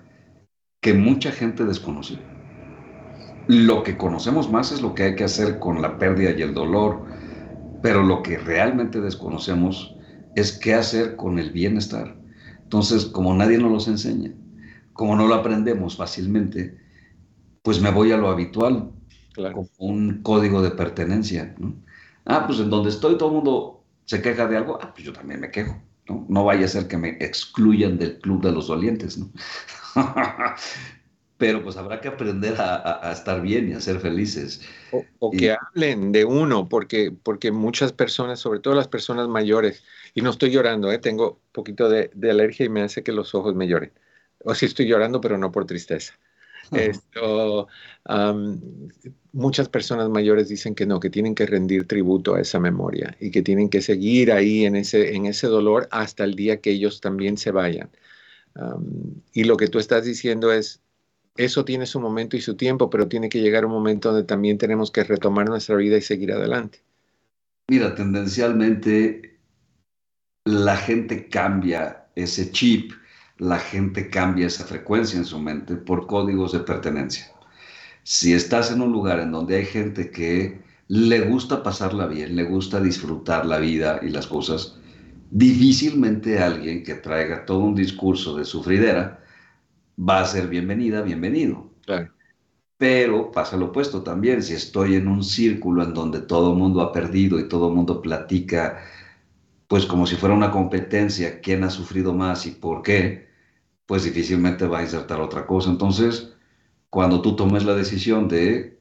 que 0.80 0.94
mucha 0.94 1.32
gente 1.32 1.64
desconoce. 1.64 2.18
Lo 3.48 3.82
que 3.82 3.96
conocemos 3.96 4.50
más 4.50 4.72
es 4.72 4.82
lo 4.82 4.94
que 4.94 5.04
hay 5.04 5.16
que 5.16 5.24
hacer 5.24 5.58
con 5.58 5.82
la 5.82 5.98
pérdida 5.98 6.30
y 6.32 6.42
el 6.42 6.54
dolor, 6.54 7.04
pero 7.82 8.02
lo 8.02 8.22
que 8.22 8.38
realmente 8.38 9.00
desconocemos 9.00 9.96
es 10.34 10.58
qué 10.58 10.74
hacer 10.74 11.16
con 11.16 11.38
el 11.38 11.50
bienestar. 11.50 12.16
Entonces, 12.62 13.06
como 13.06 13.34
nadie 13.34 13.58
nos 13.58 13.70
los 13.70 13.88
enseña, 13.88 14.32
como 14.92 15.16
no 15.16 15.26
lo 15.26 15.34
aprendemos 15.34 15.96
fácilmente, 15.96 16.78
pues 17.62 17.80
me 17.80 17.90
voy 17.90 18.12
a 18.12 18.16
lo 18.16 18.28
habitual, 18.28 18.92
como 19.52 19.68
un 19.78 20.22
código 20.22 20.62
de 20.62 20.70
pertenencia. 20.70 21.54
Ah, 22.24 22.44
pues 22.46 22.60
en 22.60 22.70
donde 22.70 22.90
estoy 22.90 23.16
todo 23.16 23.28
el 23.28 23.34
mundo 23.36 23.84
se 24.04 24.22
queja 24.22 24.46
de 24.46 24.56
algo, 24.56 24.78
ah, 24.80 24.92
pues 24.92 25.04
yo 25.04 25.12
también 25.12 25.40
me 25.40 25.50
quejo. 25.50 25.80
¿No? 26.08 26.26
no 26.28 26.44
vaya 26.44 26.64
a 26.64 26.68
ser 26.68 26.88
que 26.88 26.96
me 26.96 27.10
excluyan 27.20 27.98
del 27.98 28.18
club 28.18 28.42
de 28.42 28.52
los 28.52 28.68
dolientes. 28.68 29.18
¿no? 29.18 29.30
pero 31.38 31.62
pues 31.62 31.76
habrá 31.76 32.00
que 32.00 32.08
aprender 32.08 32.54
a, 32.58 33.12
estar 33.12 33.42
bien 33.42 33.68
y 33.68 33.72
a 33.74 33.80
ser 33.80 34.00
felices. 34.00 34.62
O, 35.18 35.30
que 35.30 35.52
hablen 35.52 36.12
de 36.12 36.24
uno, 36.24 36.68
porque, 36.68 37.12
porque 37.22 37.52
muchas 37.52 37.92
personas, 37.92 38.40
sobre 38.40 38.60
todo 38.60 38.74
las 38.74 38.88
personas 38.88 39.28
mayores, 39.28 39.84
y 40.14 40.22
no 40.22 40.30
estoy 40.30 40.50
llorando, 40.50 40.90
¿eh? 40.90 40.98
tengo 40.98 41.32
un 41.32 41.52
poquito 41.52 41.88
de, 41.88 42.10
alergia 42.30 42.66
y 42.66 42.70
me 42.70 42.82
hace 42.82 43.02
que 43.02 43.12
los 43.12 43.34
ojos 43.34 43.54
me 43.54 43.68
lloren. 43.68 43.92
O 44.44 44.54
sí 44.54 44.66
estoy 44.66 44.86
llorando, 44.86 45.20
pero 45.20 45.36
no 45.36 45.52
por 45.52 45.66
tristeza. 45.66 46.18
Esto, 46.72 47.68
muchas 49.32 49.68
personas 49.68 50.08
mayores 50.08 50.48
dicen 50.48 50.74
que 50.74 50.86
no, 50.86 51.00
que 51.00 51.10
tienen 51.10 51.34
que 51.34 51.46
rendir 51.46 51.86
tributo 51.86 52.34
a 52.34 52.40
esa 52.40 52.58
memoria 52.58 53.16
y 53.20 53.30
que 53.30 53.42
tienen 53.42 53.68
que 53.68 53.82
seguir 53.82 54.32
ahí 54.32 54.64
en 54.64 54.76
ese, 54.76 55.14
en 55.14 55.26
ese 55.26 55.46
dolor 55.46 55.88
hasta 55.90 56.24
el 56.24 56.34
día 56.34 56.60
que 56.60 56.70
ellos 56.70 57.00
también 57.00 57.36
se 57.36 57.50
vayan. 57.50 57.90
y 59.32 59.44
lo 59.44 59.56
que 59.56 59.68
tú 59.68 59.78
estás 59.78 60.04
diciendo 60.04 60.52
es, 60.52 60.80
eso 61.36 61.64
tiene 61.64 61.84
su 61.86 62.00
momento 62.00 62.36
y 62.36 62.40
su 62.40 62.56
tiempo, 62.56 62.88
pero 62.88 63.08
tiene 63.08 63.28
que 63.28 63.40
llegar 63.40 63.66
un 63.66 63.72
momento 63.72 64.10
donde 64.10 64.26
también 64.26 64.56
tenemos 64.56 64.90
que 64.90 65.04
retomar 65.04 65.48
nuestra 65.48 65.76
vida 65.76 65.96
y 65.98 66.02
seguir 66.02 66.32
adelante. 66.32 66.80
Mira, 67.68 67.94
tendencialmente 67.94 69.38
la 70.46 70.76
gente 70.76 71.28
cambia 71.28 72.06
ese 72.14 72.50
chip, 72.52 72.92
la 73.38 73.58
gente 73.58 74.08
cambia 74.08 74.46
esa 74.46 74.64
frecuencia 74.64 75.18
en 75.18 75.24
su 75.24 75.38
mente 75.38 75.76
por 75.76 76.06
códigos 76.06 76.52
de 76.52 76.60
pertenencia. 76.60 77.30
Si 78.02 78.32
estás 78.32 78.70
en 78.70 78.80
un 78.80 78.92
lugar 78.92 79.20
en 79.20 79.32
donde 79.32 79.56
hay 79.56 79.66
gente 79.66 80.10
que 80.10 80.60
le 80.88 81.20
gusta 81.20 81.62
pasarla 81.62 82.06
bien, 82.06 82.36
le 82.36 82.44
gusta 82.44 82.80
disfrutar 82.80 83.44
la 83.44 83.58
vida 83.58 84.00
y 84.02 84.08
las 84.08 84.26
cosas, 84.26 84.78
difícilmente 85.30 86.38
alguien 86.38 86.82
que 86.82 86.94
traiga 86.94 87.44
todo 87.44 87.58
un 87.58 87.74
discurso 87.74 88.36
de 88.36 88.44
sufridera 88.44 89.22
va 89.98 90.20
a 90.20 90.26
ser 90.26 90.48
bienvenida, 90.48 91.02
bienvenido. 91.02 91.70
Pero 92.78 93.32
pasa 93.32 93.56
lo 93.56 93.66
opuesto 93.66 94.02
también, 94.02 94.42
si 94.42 94.54
estoy 94.54 94.96
en 94.96 95.08
un 95.08 95.24
círculo 95.24 95.82
en 95.82 95.94
donde 95.94 96.20
todo 96.20 96.52
el 96.52 96.58
mundo 96.58 96.82
ha 96.82 96.92
perdido 96.92 97.38
y 97.38 97.48
todo 97.48 97.68
el 97.68 97.74
mundo 97.74 98.02
platica, 98.02 98.82
pues 99.68 99.86
como 99.86 100.06
si 100.06 100.16
fuera 100.16 100.34
una 100.34 100.50
competencia, 100.50 101.40
quién 101.40 101.64
ha 101.64 101.70
sufrido 101.70 102.14
más 102.14 102.46
y 102.46 102.52
por 102.52 102.82
qué, 102.82 103.28
pues 103.86 104.04
difícilmente 104.04 104.66
va 104.66 104.78
a 104.80 104.82
insertar 104.82 105.20
otra 105.20 105.46
cosa. 105.46 105.70
Entonces, 105.70 106.34
cuando 106.90 107.22
tú 107.22 107.36
tomes 107.36 107.64
la 107.64 107.74
decisión 107.74 108.28
de 108.28 108.80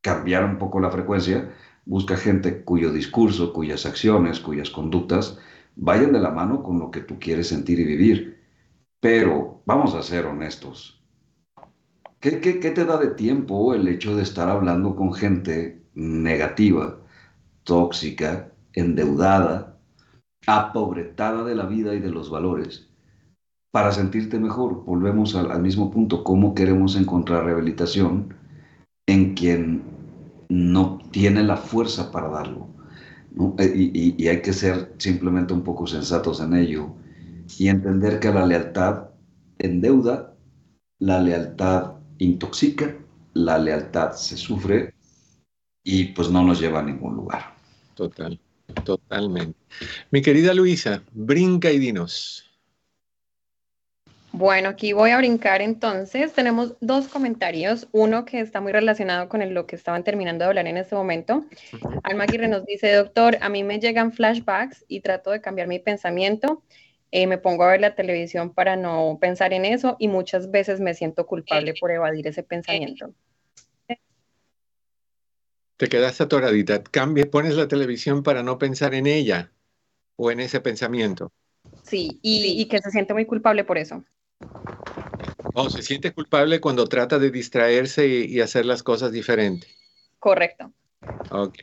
cambiar 0.00 0.44
un 0.44 0.58
poco 0.58 0.80
la 0.80 0.90
frecuencia, 0.90 1.54
busca 1.84 2.16
gente 2.16 2.64
cuyo 2.64 2.92
discurso, 2.92 3.52
cuyas 3.52 3.86
acciones, 3.86 4.40
cuyas 4.40 4.70
conductas 4.70 5.38
vayan 5.76 6.12
de 6.12 6.20
la 6.20 6.30
mano 6.30 6.62
con 6.62 6.78
lo 6.78 6.90
que 6.90 7.00
tú 7.00 7.18
quieres 7.18 7.48
sentir 7.48 7.80
y 7.80 7.84
vivir. 7.84 8.42
Pero 9.00 9.62
vamos 9.66 9.94
a 9.94 10.02
ser 10.02 10.26
honestos. 10.26 11.02
¿Qué, 12.20 12.40
qué, 12.40 12.58
qué 12.60 12.70
te 12.70 12.84
da 12.84 12.96
de 12.98 13.08
tiempo 13.08 13.74
el 13.74 13.86
hecho 13.88 14.16
de 14.16 14.22
estar 14.22 14.48
hablando 14.48 14.96
con 14.96 15.12
gente 15.12 15.82
negativa, 15.94 17.00
tóxica, 17.64 18.52
endeudada, 18.72 19.73
apobretada 20.46 21.44
de 21.44 21.54
la 21.54 21.66
vida 21.66 21.94
y 21.94 22.00
de 22.00 22.10
los 22.10 22.30
valores? 22.30 22.88
Para 23.70 23.92
sentirte 23.92 24.38
mejor, 24.38 24.84
volvemos 24.84 25.34
al, 25.34 25.60
mismo 25.60 25.90
punto, 25.90 26.22
¿cómo 26.22 26.54
queremos 26.54 26.96
encontrar 26.96 27.44
rehabilitación 27.44 28.34
en 29.06 29.34
quien 29.34 29.82
no 30.48 31.00
tiene 31.10 31.42
la 31.42 31.56
fuerza 31.56 32.12
para 32.12 32.28
darlo? 32.28 32.68
Eh, 33.58 34.14
y 34.16 34.28
hay 34.28 34.42
que 34.42 34.52
ser 34.52 34.94
simplemente 34.98 35.52
un 35.52 35.62
poco 35.62 35.86
sensatos 35.86 36.40
en 36.40 36.54
ello 36.54 36.94
y 37.58 37.68
entender 37.68 38.20
que 38.20 38.32
la 38.32 38.46
lealtad 38.46 39.10
endeuda, 39.58 40.34
la 40.98 41.20
lealtad 41.20 41.94
intoxica, 42.18 42.96
la 43.32 43.58
lealtad 43.58 44.12
se 44.12 44.36
sufre 44.36 44.94
y 45.82 46.06
pues 46.06 46.30
no 46.30 46.42
nos 46.42 46.60
lleva 46.60 46.80
a 46.80 46.84
ningún 46.84 47.16
lugar. 47.16 47.54
Total, 47.94 48.40
totalmente. 48.84 49.58
Mi 50.10 50.22
querida 50.22 50.54
Luisa, 50.54 51.02
brinca 51.12 51.70
y 51.70 51.78
dinos. 51.78 52.44
Bueno, 54.36 54.70
aquí 54.70 54.92
voy 54.92 55.10
a 55.10 55.18
brincar 55.18 55.62
entonces. 55.62 56.32
Tenemos 56.32 56.74
dos 56.80 57.06
comentarios. 57.06 57.86
Uno 57.92 58.24
que 58.24 58.40
está 58.40 58.60
muy 58.60 58.72
relacionado 58.72 59.28
con 59.28 59.54
lo 59.54 59.66
que 59.66 59.76
estaban 59.76 60.02
terminando 60.02 60.42
de 60.42 60.48
hablar 60.48 60.66
en 60.66 60.76
este 60.76 60.96
momento. 60.96 61.44
Alma 62.02 62.24
Aguirre 62.24 62.48
nos 62.48 62.66
dice, 62.66 62.92
doctor, 62.94 63.38
a 63.40 63.48
mí 63.48 63.62
me 63.62 63.78
llegan 63.78 64.12
flashbacks 64.12 64.84
y 64.88 65.02
trato 65.02 65.30
de 65.30 65.40
cambiar 65.40 65.68
mi 65.68 65.78
pensamiento. 65.78 66.64
Eh, 67.12 67.28
me 67.28 67.38
pongo 67.38 67.62
a 67.62 67.70
ver 67.70 67.80
la 67.80 67.94
televisión 67.94 68.52
para 68.52 68.74
no 68.74 69.18
pensar 69.20 69.52
en 69.52 69.64
eso 69.64 69.94
y 70.00 70.08
muchas 70.08 70.50
veces 70.50 70.80
me 70.80 70.94
siento 70.94 71.26
culpable 71.26 71.74
por 71.80 71.92
evadir 71.92 72.26
ese 72.26 72.42
pensamiento. 72.42 73.14
Te 75.76 75.88
quedas 75.88 76.20
atoradita. 76.20 76.82
Cambia, 76.82 77.30
pones 77.30 77.54
la 77.54 77.68
televisión 77.68 78.22
para 78.22 78.42
no 78.42 78.58
pensar 78.58 78.94
en 78.94 79.06
ella 79.06 79.50
o 80.16 80.30
en 80.30 80.40
ese 80.40 80.60
pensamiento. 80.60 81.32
Sí, 81.82 82.18
y, 82.22 82.60
y 82.60 82.66
que 82.66 82.78
se 82.78 82.90
siente 82.90 83.14
muy 83.14 83.26
culpable 83.26 83.64
por 83.64 83.78
eso. 83.78 84.04
Oh, 85.54 85.70
se 85.70 85.82
siente 85.82 86.12
culpable 86.12 86.60
cuando 86.60 86.86
trata 86.86 87.18
de 87.18 87.30
distraerse 87.30 88.06
y, 88.06 88.24
y 88.24 88.40
hacer 88.40 88.66
las 88.66 88.82
cosas 88.82 89.12
diferente. 89.12 89.66
Correcto. 90.18 90.72
Ok. 91.30 91.58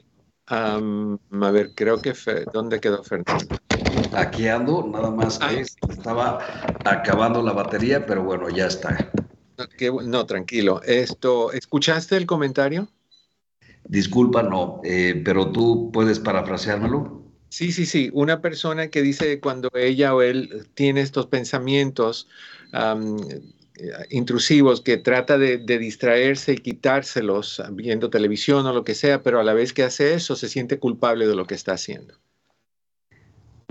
Um, 0.49 1.17
a 1.43 1.51
ver, 1.51 1.73
creo 1.73 2.01
que, 2.01 2.13
Fe, 2.13 2.45
¿dónde 2.51 2.79
quedó 2.79 3.03
Fernando? 3.03 3.55
Aquí 4.13 4.47
ando, 4.47 4.85
nada 4.85 5.09
más 5.09 5.39
que 5.39 5.45
ah. 5.45 5.89
estaba 5.89 6.39
acabando 6.83 7.41
la 7.41 7.53
batería, 7.53 8.05
pero 8.05 8.23
bueno, 8.23 8.49
ya 8.49 8.67
está. 8.67 9.11
No, 9.57 9.67
que, 9.69 9.91
no 9.91 10.25
tranquilo. 10.25 10.81
Esto, 10.83 11.51
¿escuchaste 11.53 12.17
el 12.17 12.25
comentario? 12.25 12.89
Disculpa, 13.85 14.43
no, 14.43 14.81
eh, 14.83 15.21
pero 15.23 15.51
tú 15.51 15.91
puedes 15.91 16.19
parafraseármelo. 16.19 17.21
Sí, 17.49 17.71
sí, 17.71 17.85
sí. 17.85 18.09
Una 18.13 18.41
persona 18.41 18.87
que 18.87 19.01
dice 19.01 19.39
cuando 19.39 19.69
ella 19.73 20.15
o 20.15 20.21
él 20.21 20.67
tiene 20.73 21.01
estos 21.01 21.27
pensamientos 21.27 22.29
um, 22.73 23.17
intrusivos 24.09 24.79
que 24.79 24.97
trata 24.97 25.37
de, 25.37 25.57
de, 25.57 25.77
distraerse 25.77 26.53
y 26.53 26.57
quitárselos 26.57 27.61
viendo 27.73 28.09
televisión 28.09 28.65
o 28.65 28.73
lo 28.73 28.85
que 28.85 28.95
sea, 28.95 29.21
pero 29.21 29.39
a 29.39 29.43
la 29.43 29.53
vez 29.53 29.73
que 29.73 29.83
hace 29.83 30.13
eso 30.13 30.35
se 30.37 30.47
siente 30.47 30.79
culpable 30.79 31.27
de 31.27 31.35
lo 31.35 31.45
que 31.45 31.55
está 31.55 31.73
haciendo. 31.73 32.13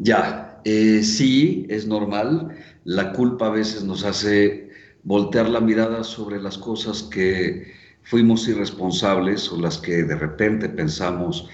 Ya, 0.02 0.60
eh, 0.64 1.02
sí, 1.02 1.66
es 1.68 1.86
normal. 1.86 2.56
La 2.84 3.12
culpa 3.12 3.46
a 3.46 3.50
veces 3.50 3.84
nos 3.84 4.04
hace 4.04 4.70
voltear 5.02 5.48
la 5.48 5.60
mirada 5.60 6.04
sobre 6.04 6.40
las 6.40 6.56
cosas 6.56 7.02
que 7.02 7.72
fuimos 8.02 8.48
irresponsables 8.48 9.50
o 9.52 9.60
las 9.60 9.78
que 9.78 10.02
de 10.02 10.16
repente 10.16 10.68
pensamos 10.68 11.48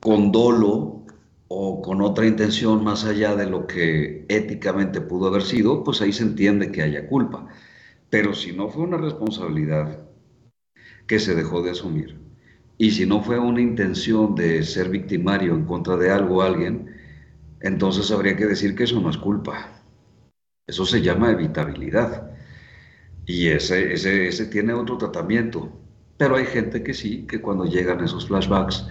con 0.00 0.32
dolo 0.32 1.04
o 1.48 1.82
con 1.82 2.00
otra 2.00 2.26
intención 2.26 2.84
más 2.84 3.04
allá 3.04 3.34
de 3.34 3.46
lo 3.46 3.66
que 3.66 4.24
éticamente 4.28 5.00
pudo 5.00 5.28
haber 5.28 5.42
sido, 5.42 5.82
pues 5.84 6.00
ahí 6.00 6.12
se 6.12 6.22
entiende 6.22 6.70
que 6.70 6.82
haya 6.82 7.08
culpa. 7.08 7.48
Pero 8.08 8.34
si 8.34 8.52
no 8.52 8.68
fue 8.68 8.84
una 8.84 8.96
responsabilidad 8.96 10.06
que 11.06 11.18
se 11.18 11.34
dejó 11.34 11.62
de 11.62 11.72
asumir 11.72 12.18
y 12.78 12.92
si 12.92 13.04
no 13.04 13.22
fue 13.22 13.38
una 13.38 13.60
intención 13.60 14.34
de 14.34 14.62
ser 14.62 14.88
victimario 14.88 15.54
en 15.54 15.64
contra 15.64 15.96
de 15.96 16.10
algo 16.10 16.36
o 16.36 16.42
alguien, 16.42 16.96
entonces 17.60 18.10
habría 18.10 18.36
que 18.36 18.46
decir 18.46 18.74
que 18.74 18.84
eso 18.84 19.00
no 19.00 19.10
es 19.10 19.18
culpa. 19.18 19.82
Eso 20.66 20.86
se 20.86 21.02
llama 21.02 21.30
evitabilidad. 21.30 22.29
Y 23.30 23.46
ese, 23.46 23.92
ese, 23.92 24.26
ese 24.26 24.46
tiene 24.46 24.74
otro 24.74 24.98
tratamiento. 24.98 25.70
Pero 26.16 26.34
hay 26.34 26.46
gente 26.46 26.82
que 26.82 26.92
sí, 26.92 27.26
que 27.28 27.40
cuando 27.40 27.64
llegan 27.64 28.02
esos 28.02 28.26
flashbacks 28.26 28.88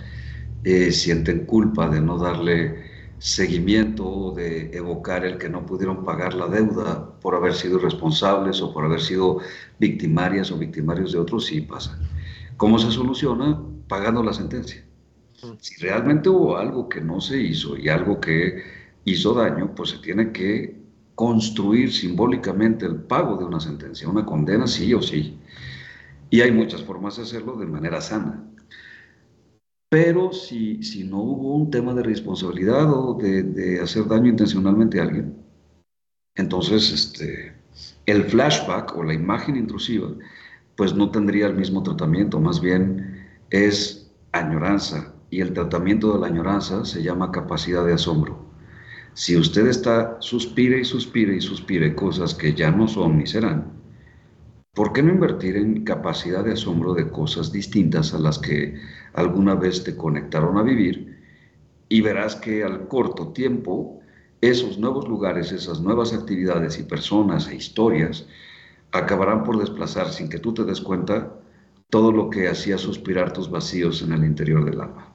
eh, 0.64 0.94
sienten 0.94 1.46
culpa 1.46 1.90
de 1.90 2.00
no 2.00 2.18
darle 2.18 2.86
seguimiento 3.18 4.08
o 4.08 4.34
de 4.34 4.72
evocar 4.72 5.26
el 5.26 5.38
que 5.38 5.50
no 5.50 5.66
pudieron 5.66 6.06
pagar 6.06 6.34
la 6.36 6.48
deuda 6.48 7.20
por 7.20 7.36
haber 7.36 7.54
sido 7.54 7.80
responsables 7.80 8.62
o 8.62 8.74
por 8.74 8.86
haber 8.86 9.02
sido 9.02 9.40
victimarias 9.78 10.52
o 10.54 10.58
victimarios 10.58 11.12
de 11.12 11.20
otros, 11.20 11.48
sí 11.48 11.60
pasa. 11.60 12.00
¿Cómo 12.56 12.80
se 12.80 12.92
soluciona? 12.92 13.62
Pagando 13.90 14.24
la 14.24 14.32
sentencia. 14.32 14.86
Si 15.60 15.76
realmente 15.82 16.30
hubo 16.30 16.56
algo 16.56 16.88
que 16.88 17.02
no 17.02 17.20
se 17.20 17.42
hizo 17.42 17.78
y 17.78 17.90
algo 17.90 18.22
que 18.22 18.64
hizo 19.04 19.34
daño, 19.34 19.76
pues 19.76 19.90
se 19.90 19.98
tiene 19.98 20.32
que 20.32 20.79
construir 21.20 21.92
simbólicamente 21.92 22.86
el 22.86 22.96
pago 22.96 23.36
de 23.36 23.44
una 23.44 23.60
sentencia, 23.60 24.08
una 24.08 24.26
condena 24.26 24.66
sí 24.68 24.94
o 24.94 25.02
sí. 25.02 25.38
Y 26.30 26.40
hay 26.40 26.54
muchas 26.54 26.82
formas 26.82 27.18
de 27.18 27.24
hacerlo 27.24 27.58
de 27.58 27.66
manera 27.66 28.00
sana. 28.00 28.42
Pero 29.90 30.32
si, 30.32 30.82
si 30.82 31.04
no 31.04 31.18
hubo 31.18 31.58
un 31.58 31.70
tema 31.72 31.94
de 31.94 32.04
responsabilidad 32.04 32.90
o 32.94 33.16
de, 33.16 33.82
hacer 33.84 34.08
daño 34.08 34.30
intencionalmente 34.30 35.02
a 35.02 35.04
alguien, 35.04 35.36
entonces 36.36 36.90
este, 36.94 37.54
el 38.06 38.24
flashback 38.24 38.96
o 38.96 39.04
la 39.04 39.14
imagen 39.14 39.58
intrusiva, 39.58 40.12
pues 40.78 40.96
no 40.96 41.12
tendría 41.12 41.48
el 41.48 41.56
mismo 41.56 41.84
tratamiento, 41.84 42.40
más 42.40 42.62
bien 42.62 43.28
es 43.50 44.10
añoranza, 44.32 45.14
y 45.30 45.42
el 45.42 45.52
tratamiento 45.52 46.14
de 46.14 46.20
la 46.22 46.28
añoranza 46.28 46.86
se 46.86 47.04
llama 47.04 47.34
capacidad 47.34 47.86
de 47.86 47.92
asombro. 47.92 48.49
Si 49.14 49.36
usted 49.36 49.68
está, 49.68 50.18
suspire 50.20 50.80
y 50.80 50.86
suspire 50.86 51.36
y 51.36 51.42
suspire 51.42 51.96
cosas 51.96 52.34
que 52.34 52.54
ya 52.54 52.72
no 52.72 52.88
son 52.88 53.18
ni 53.18 53.28
serán, 53.28 53.74
¿por 54.74 54.94
qué 54.94 55.04
no 55.04 55.12
invertir 55.12 55.58
en 55.58 55.84
capacidad 55.84 56.44
de 56.44 56.54
asombro 56.54 56.94
de 56.94 57.10
cosas 57.10 57.52
distintas 57.52 58.14
a 58.14 58.20
las 58.20 58.40
que 58.40 58.76
alguna 59.14 59.56
vez 59.56 59.84
te 59.84 59.96
conectaron 59.96 60.58
a 60.58 60.64
vivir? 60.64 61.18
Y 61.90 62.02
verás 62.02 62.36
que 62.36 62.64
al 62.64 62.88
corto 62.88 63.30
tiempo, 63.30 64.00
esos 64.42 64.78
nuevos 64.78 65.08
lugares, 65.08 65.52
esas 65.52 65.82
nuevas 65.82 66.14
actividades 66.14 66.80
y 66.80 66.84
personas 66.84 67.48
e 67.50 67.56
historias 67.56 68.28
acabarán 68.92 69.44
por 69.44 69.60
desplazar 69.60 70.12
sin 70.12 70.30
que 70.30 70.40
tú 70.40 70.54
te 70.54 70.64
des 70.64 70.82
cuenta 70.82 71.36
todo 71.90 72.12
lo 72.12 72.30
que 72.30 72.48
hacía 72.48 72.78
suspirar 72.78 73.34
tus 73.34 73.50
vacíos 73.50 74.02
en 74.02 74.14
el 74.14 74.24
interior 74.24 74.64
del 74.64 74.82
alma. 74.82 75.14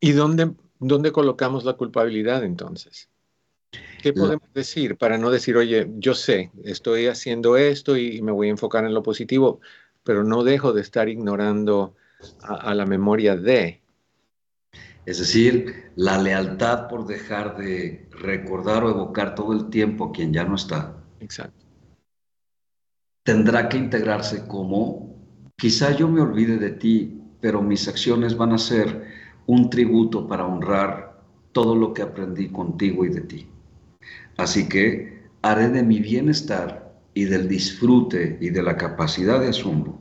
¿Y 0.00 0.12
dónde, 0.12 0.54
dónde 0.78 1.12
colocamos 1.12 1.64
la 1.64 1.74
culpabilidad 1.74 2.42
entonces? 2.44 3.10
¿Qué 4.02 4.12
podemos 4.12 4.52
decir 4.54 4.96
para 4.96 5.18
no 5.18 5.30
decir, 5.30 5.56
oye, 5.56 5.90
yo 5.96 6.14
sé, 6.14 6.52
estoy 6.64 7.06
haciendo 7.06 7.56
esto 7.56 7.96
y, 7.96 8.22
me 8.22 8.32
voy 8.32 8.48
a 8.48 8.50
enfocar 8.50 8.84
en 8.84 8.94
lo 8.94 9.02
positivo, 9.02 9.60
pero 10.04 10.22
no 10.22 10.44
dejo 10.44 10.72
de 10.72 10.82
estar 10.82 11.08
ignorando 11.08 11.94
a, 12.42 12.54
a 12.54 12.74
la 12.74 12.86
memoria 12.86 13.36
de? 13.36 13.82
Es 15.06 15.18
decir, 15.18 15.92
la 15.96 16.18
lealtad 16.18 16.88
por 16.88 17.06
dejar 17.06 17.56
de 17.56 18.08
recordar 18.10 18.84
o 18.84 18.90
evocar 18.90 19.34
todo 19.34 19.52
el 19.52 19.70
tiempo 19.70 20.06
a 20.06 20.12
quien 20.12 20.32
ya 20.32 20.44
no 20.44 20.56
está. 20.56 20.96
Exacto. 21.20 21.64
Tendrá 23.22 23.68
que 23.68 23.76
integrarse 23.76 24.46
como, 24.46 25.16
quizá 25.56 25.90
yo 25.96 26.08
me 26.08 26.20
olvide 26.20 26.58
de 26.58 26.70
ti, 26.70 27.20
pero 27.40 27.62
mis 27.62 27.88
acciones 27.88 28.36
van 28.36 28.52
a 28.52 28.58
ser 28.58 29.04
un 29.46 29.68
tributo 29.70 30.28
para 30.28 30.46
honrar 30.46 31.22
todo 31.52 31.74
lo 31.74 31.92
que 31.92 32.02
aprendí 32.02 32.48
contigo 32.50 33.04
y 33.04 33.08
de 33.08 33.20
ti. 33.22 33.48
Así 34.36 34.68
que 34.68 35.22
haré 35.42 35.68
de 35.68 35.82
mi 35.82 36.00
bienestar 36.00 36.94
y 37.14 37.24
del 37.24 37.48
disfrute 37.48 38.38
y 38.40 38.50
de 38.50 38.62
la 38.62 38.76
capacidad 38.76 39.40
de 39.40 39.48
asombro 39.48 39.98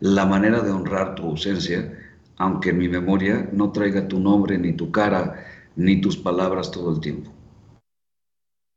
la 0.00 0.26
manera 0.26 0.60
de 0.60 0.70
honrar 0.70 1.14
tu 1.14 1.24
ausencia, 1.24 1.98
aunque 2.36 2.72
mi 2.72 2.88
memoria 2.88 3.48
no 3.52 3.72
traiga 3.72 4.06
tu 4.06 4.20
nombre, 4.20 4.58
ni 4.58 4.74
tu 4.74 4.92
cara, 4.92 5.46
ni 5.74 6.00
tus 6.00 6.18
palabras 6.18 6.70
todo 6.70 6.92
el 6.92 7.00
tiempo. 7.00 7.32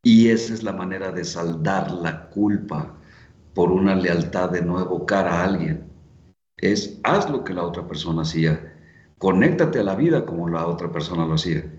Y 0.01 0.29
esa 0.29 0.53
es 0.53 0.63
la 0.63 0.71
manera 0.71 1.11
de 1.11 1.25
saldar 1.25 1.91
la 1.91 2.29
culpa 2.29 2.95
por 3.53 3.69
una 3.69 3.95
lealtad 3.95 4.49
de 4.49 4.61
no 4.61 4.79
evocar 4.79 5.27
a 5.27 5.43
alguien. 5.43 5.83
Es 6.55 6.99
haz 7.03 7.29
lo 7.29 7.43
que 7.43 7.53
la 7.53 7.63
otra 7.63 7.85
persona 7.85 8.21
hacía 8.21 8.69
Conéctate 9.19 9.79
a 9.79 9.83
la 9.83 9.95
vida 9.95 10.25
como 10.25 10.47
la 10.47 10.65
otra 10.65 10.93
persona 10.93 11.25
lo 11.25 11.33
hacía. 11.33 11.69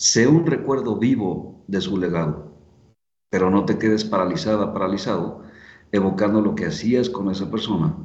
Sé 0.00 0.28
un 0.28 0.46
recuerdo 0.46 0.96
vivo 0.96 1.64
de 1.66 1.80
su 1.80 1.98
legado, 1.98 2.56
pero 3.30 3.50
no 3.50 3.64
te 3.64 3.78
quedes 3.78 4.04
paralizada, 4.04 4.72
paralizado 4.72 5.42
evocando 5.90 6.40
lo 6.40 6.54
que 6.54 6.66
hacías 6.66 7.10
con 7.10 7.28
esa 7.32 7.50
persona 7.50 7.96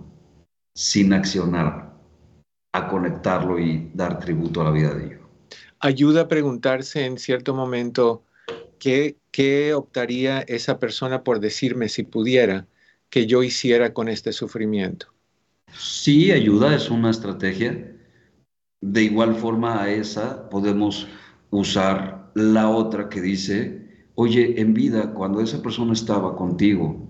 sin 0.73 1.13
accionar 1.13 1.93
a 2.73 2.87
conectarlo 2.87 3.59
y 3.59 3.91
dar 3.93 4.17
tributo 4.17 4.61
a 4.61 4.63
la 4.63 4.71
vida 4.71 4.95
de 4.95 5.05
ellos. 5.05 5.19
Ayuda 5.79 6.21
a 6.21 6.27
preguntarse 6.27 7.05
en 7.05 7.19
cierto 7.19 7.53
momento 7.53 8.23
qué, 8.79 9.17
qué 9.29 9.75
optaría 9.75 10.39
esa 10.39 10.79
persona 10.79 11.23
por 11.23 11.39
decirme 11.39 11.89
si 11.89 12.01
pudiera 12.01 12.65
que 13.11 13.27
yo 13.27 13.43
hiciera 13.43 13.93
con 13.93 14.09
este 14.09 14.31
sufrimiento. 14.31 15.13
Sí, 15.77 16.31
ayuda, 16.31 16.73
es 16.75 16.89
una 16.89 17.11
estrategia. 17.11 17.95
De 18.81 19.03
igual 19.03 19.35
forma 19.35 19.83
a 19.83 19.91
esa 19.91 20.49
podemos 20.49 21.07
usar 21.53 22.31
la 22.33 22.69
otra 22.69 23.09
que 23.09 23.21
dice, 23.21 24.09
oye, 24.15 24.59
en 24.59 24.73
vida, 24.73 25.13
cuando 25.13 25.39
esa 25.39 25.61
persona 25.61 25.93
estaba 25.93 26.35
contigo, 26.35 27.07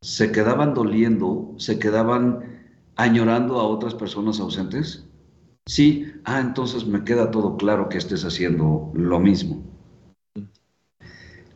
se 0.00 0.30
quedaban 0.30 0.72
doliendo, 0.72 1.54
se 1.58 1.78
quedaban 1.78 2.60
añorando 2.96 3.58
a 3.58 3.64
otras 3.64 3.94
personas 3.94 4.38
ausentes. 4.38 5.04
Sí, 5.66 6.06
ah, 6.24 6.40
entonces 6.40 6.86
me 6.86 7.04
queda 7.04 7.30
todo 7.30 7.56
claro 7.56 7.88
que 7.88 7.98
estés 7.98 8.24
haciendo 8.24 8.90
lo 8.94 9.18
mismo. 9.18 9.62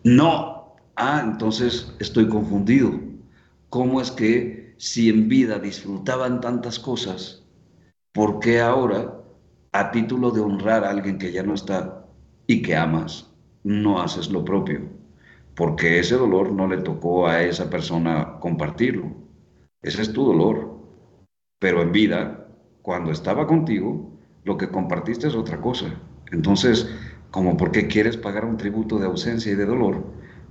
No, 0.02 0.74
ah, 0.96 1.22
entonces 1.24 1.94
estoy 2.00 2.28
confundido. 2.28 2.92
¿Cómo 3.70 4.00
es 4.00 4.10
que 4.10 4.74
si 4.78 5.08
en 5.08 5.28
vida 5.28 5.58
disfrutaban 5.60 6.40
tantas 6.40 6.78
cosas, 6.78 7.44
¿por 8.12 8.40
qué 8.40 8.60
ahora, 8.60 9.23
a 9.74 9.90
título 9.90 10.30
de 10.30 10.40
honrar 10.40 10.84
a 10.84 10.90
alguien 10.90 11.18
que 11.18 11.32
ya 11.32 11.42
no 11.42 11.52
está 11.52 12.06
y 12.46 12.62
que 12.62 12.76
amas, 12.76 13.30
no 13.64 14.00
haces 14.00 14.30
lo 14.30 14.44
propio? 14.44 14.88
Porque 15.54 15.98
ese 15.98 16.14
dolor 16.14 16.52
no 16.52 16.66
le 16.66 16.78
tocó 16.78 17.26
a 17.26 17.42
esa 17.42 17.68
persona 17.68 18.38
compartirlo. 18.40 19.12
Ese 19.82 20.02
es 20.02 20.12
tu 20.12 20.24
dolor. 20.24 20.78
Pero 21.58 21.82
en 21.82 21.92
vida, 21.92 22.48
cuando 22.82 23.10
estaba 23.10 23.46
contigo, 23.46 24.12
lo 24.44 24.56
que 24.56 24.68
compartiste 24.68 25.28
es 25.28 25.34
otra 25.34 25.60
cosa. 25.60 25.86
Entonces, 26.32 26.88
como 27.30 27.56
por 27.56 27.70
qué 27.72 27.88
quieres 27.88 28.16
pagar 28.16 28.44
un 28.44 28.56
tributo 28.56 28.98
de 28.98 29.06
ausencia 29.06 29.52
y 29.52 29.56
de 29.56 29.66
dolor 29.66 30.04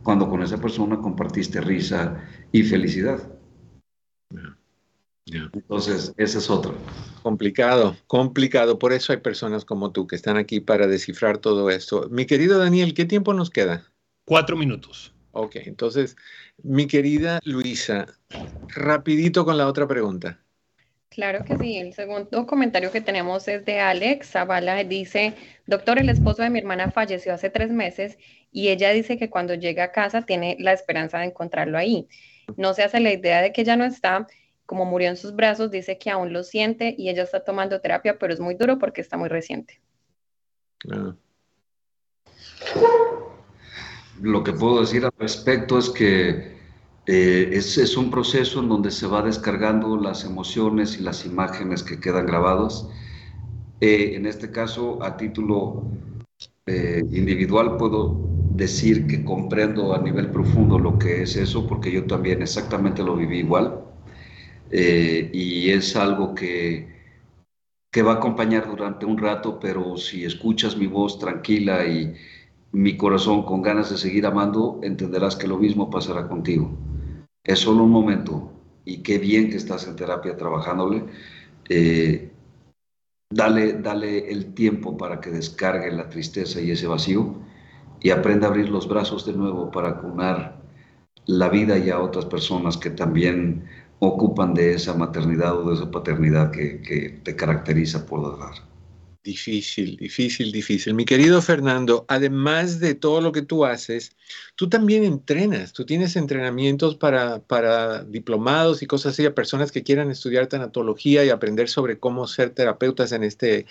cuando 0.03 0.29
con 0.29 0.43
esa 0.43 0.57
persona 0.57 0.99
compartiste 0.99 1.61
risa 1.61 2.21
y 2.51 2.63
felicidad. 2.63 3.19
Entonces, 5.25 6.13
ese 6.17 6.37
es 6.37 6.49
otro. 6.49 6.75
Complicado, 7.21 7.95
complicado. 8.07 8.77
Por 8.77 8.93
eso 8.93 9.13
hay 9.13 9.19
personas 9.19 9.63
como 9.65 9.91
tú 9.91 10.07
que 10.07 10.15
están 10.15 10.37
aquí 10.37 10.59
para 10.59 10.87
descifrar 10.87 11.37
todo 11.37 11.69
esto. 11.69 12.09
Mi 12.09 12.25
querido 12.25 12.59
Daniel, 12.59 12.93
¿qué 12.93 13.05
tiempo 13.05 13.33
nos 13.33 13.49
queda? 13.49 13.85
Cuatro 14.25 14.57
minutos. 14.57 15.13
Ok, 15.31 15.55
entonces, 15.65 16.15
mi 16.61 16.87
querida 16.87 17.39
Luisa, 17.43 18.05
rapidito 18.67 19.45
con 19.45 19.57
la 19.57 19.67
otra 19.67 19.87
pregunta. 19.87 20.39
Claro 21.09 21.45
que 21.45 21.57
sí. 21.57 21.77
El 21.77 21.93
segundo 21.93 22.45
comentario 22.45 22.91
que 22.91 23.01
tenemos 23.01 23.47
es 23.47 23.63
de 23.65 23.79
Alex 23.79 24.31
Zavala. 24.31 24.83
Dice, 24.83 25.35
doctor, 25.67 25.99
el 25.99 26.09
esposo 26.09 26.41
de 26.41 26.49
mi 26.49 26.59
hermana 26.59 26.91
falleció 26.91 27.33
hace 27.33 27.49
tres 27.49 27.71
meses 27.71 28.17
y 28.51 28.69
ella 28.69 28.91
dice 28.91 29.17
que 29.17 29.29
cuando 29.29 29.53
llega 29.53 29.85
a 29.85 29.91
casa 29.91 30.23
tiene 30.23 30.57
la 30.59 30.73
esperanza 30.73 31.19
de 31.19 31.25
encontrarlo 31.25 31.77
ahí. 31.77 32.07
No 32.57 32.73
se 32.73 32.83
hace 32.83 32.99
la 32.99 33.13
idea 33.13 33.41
de 33.41 33.53
que 33.53 33.63
ya 33.63 33.75
no 33.75 33.85
está. 33.85 34.27
Como 34.65 34.85
murió 34.85 35.09
en 35.09 35.17
sus 35.17 35.35
brazos, 35.35 35.71
dice 35.71 35.97
que 35.97 36.09
aún 36.09 36.33
lo 36.33 36.43
siente 36.43 36.95
y 36.97 37.09
ella 37.09 37.23
está 37.23 37.43
tomando 37.43 37.81
terapia, 37.81 38.17
pero 38.17 38.33
es 38.33 38.39
muy 38.39 38.55
duro 38.55 38.79
porque 38.79 39.01
está 39.01 39.17
muy 39.17 39.29
reciente. 39.29 39.81
Lo 44.21 44.43
que 44.43 44.53
puedo 44.53 44.81
decir 44.81 45.05
al 45.05 45.11
respecto 45.17 45.77
es 45.77 45.89
que 45.89 46.53
eh, 47.05 47.49
es, 47.51 47.97
un 47.97 48.09
proceso 48.09 48.61
en 48.61 48.69
donde 48.69 48.89
se 48.89 49.07
va 49.07 49.21
descargando 49.21 49.97
las 49.97 50.23
emociones 50.23 50.97
y 50.97 51.03
las 51.03 51.25
imágenes 51.25 51.83
que 51.83 51.99
quedan 51.99 52.25
grabadas. 52.25 52.87
Eh, 53.81 54.13
en 54.15 54.25
este 54.25 54.51
caso, 54.51 55.03
a 55.03 55.17
título 55.17 55.83
eh, 56.65 57.03
individual, 57.11 57.75
puedo 57.75 58.17
decir 58.51 59.07
que 59.07 59.25
comprendo 59.25 59.93
a 59.93 60.01
nivel 60.01 60.29
profundo 60.31 60.79
lo 60.79 60.97
que 60.97 61.23
es 61.23 61.35
eso, 61.35 61.67
porque 61.67 61.91
yo 61.91 62.05
también 62.05 62.41
exactamente 62.41 63.03
lo 63.03 63.17
viví 63.17 63.39
igual. 63.39 63.83
Y 64.75 65.69
es 65.69 65.95
algo 65.95 66.33
que, 66.33 66.87
que 67.91 68.01
va 68.01 68.13
a 68.13 68.15
acompañar 68.15 68.67
durante 68.67 69.05
un 69.05 69.17
rato, 69.17 69.59
pero 69.59 69.97
si 69.97 70.25
escuchas 70.25 70.75
mi 70.77 70.87
voz 70.87 71.19
tranquila 71.19 71.85
y 71.85 72.13
mi 72.71 72.97
corazón 72.97 73.43
con 73.43 73.61
ganas 73.61 73.91
de 73.91 73.97
seguir 73.97 74.25
amando, 74.25 74.79
entenderás 74.83 75.35
que 75.35 75.47
lo 75.47 75.57
mismo 75.57 75.89
pasará 75.89 76.27
contigo 76.27 76.75
es 77.43 77.59
solo 77.59 77.83
un 77.83 77.91
momento 77.91 78.51
y 78.85 79.03
qué 79.03 79.17
bien 79.19 79.49
que 79.49 79.57
estás 79.57 79.87
en 79.87 79.95
terapia 79.95 80.37
trabajándole. 80.37 81.05
Eh, 81.69 82.31
dale, 83.29 83.73
dale 83.73 84.31
el 84.31 84.53
tiempo 84.53 84.97
para 84.97 85.19
que 85.19 85.29
descargue 85.29 85.91
la 85.91 86.09
tristeza 86.09 86.61
y 86.61 86.71
ese 86.71 86.87
vacío 86.87 87.35
y 88.01 88.09
aprenda 88.11 88.47
a 88.47 88.49
abrir 88.49 88.69
los 88.69 88.87
brazos 88.87 89.25
de 89.25 89.33
nuevo 89.33 89.71
para 89.71 89.97
cunar 89.97 90.61
la 91.25 91.49
vida 91.49 91.77
y 91.77 91.89
a 91.89 91.99
otras 91.99 92.25
personas 92.25 92.77
que 92.77 92.89
también 92.89 93.65
ocupan 93.99 94.53
de 94.53 94.73
esa 94.73 94.93
maternidad 94.93 95.57
o 95.57 95.69
de 95.69 95.75
esa 95.75 95.91
paternidad 95.91 96.51
que, 96.51 96.81
que 96.81 97.21
te 97.23 97.35
caracteriza 97.35 98.05
por 98.05 98.39
dar. 98.39 98.73
Difícil, 99.23 99.95
difícil, 99.95 100.51
difícil. 100.51 100.93
Mi 100.95 101.05
querido 101.05 101.41
Fernando, 101.41 102.03
además 102.09 102.81
de 102.81 102.93
todo 102.93 103.21
lo 103.21 103.31
que 103.31 103.41
tú 103.41 103.63
haces, 103.63 104.11
tú 104.55 104.67
también 104.67 105.05
entrenas, 105.05 105.71
tú 105.71 105.85
tienes 105.85 106.17
entrenamientos 106.17 106.97
para, 106.97 107.39
para 107.39 108.03
diplomados 108.03 108.83
y 108.83 108.85
cosas 108.85 109.13
así 109.13 109.25
a 109.25 109.33
personas 109.33 109.71
que 109.71 109.81
quieran 109.81 110.11
estudiar 110.11 110.47
tanatología 110.47 111.23
y 111.23 111.29
aprender 111.29 111.69
sobre 111.69 111.99
cómo 111.99 112.27
ser 112.27 112.49
terapeutas 112.49 113.13
en 113.13 113.23
este, 113.23 113.65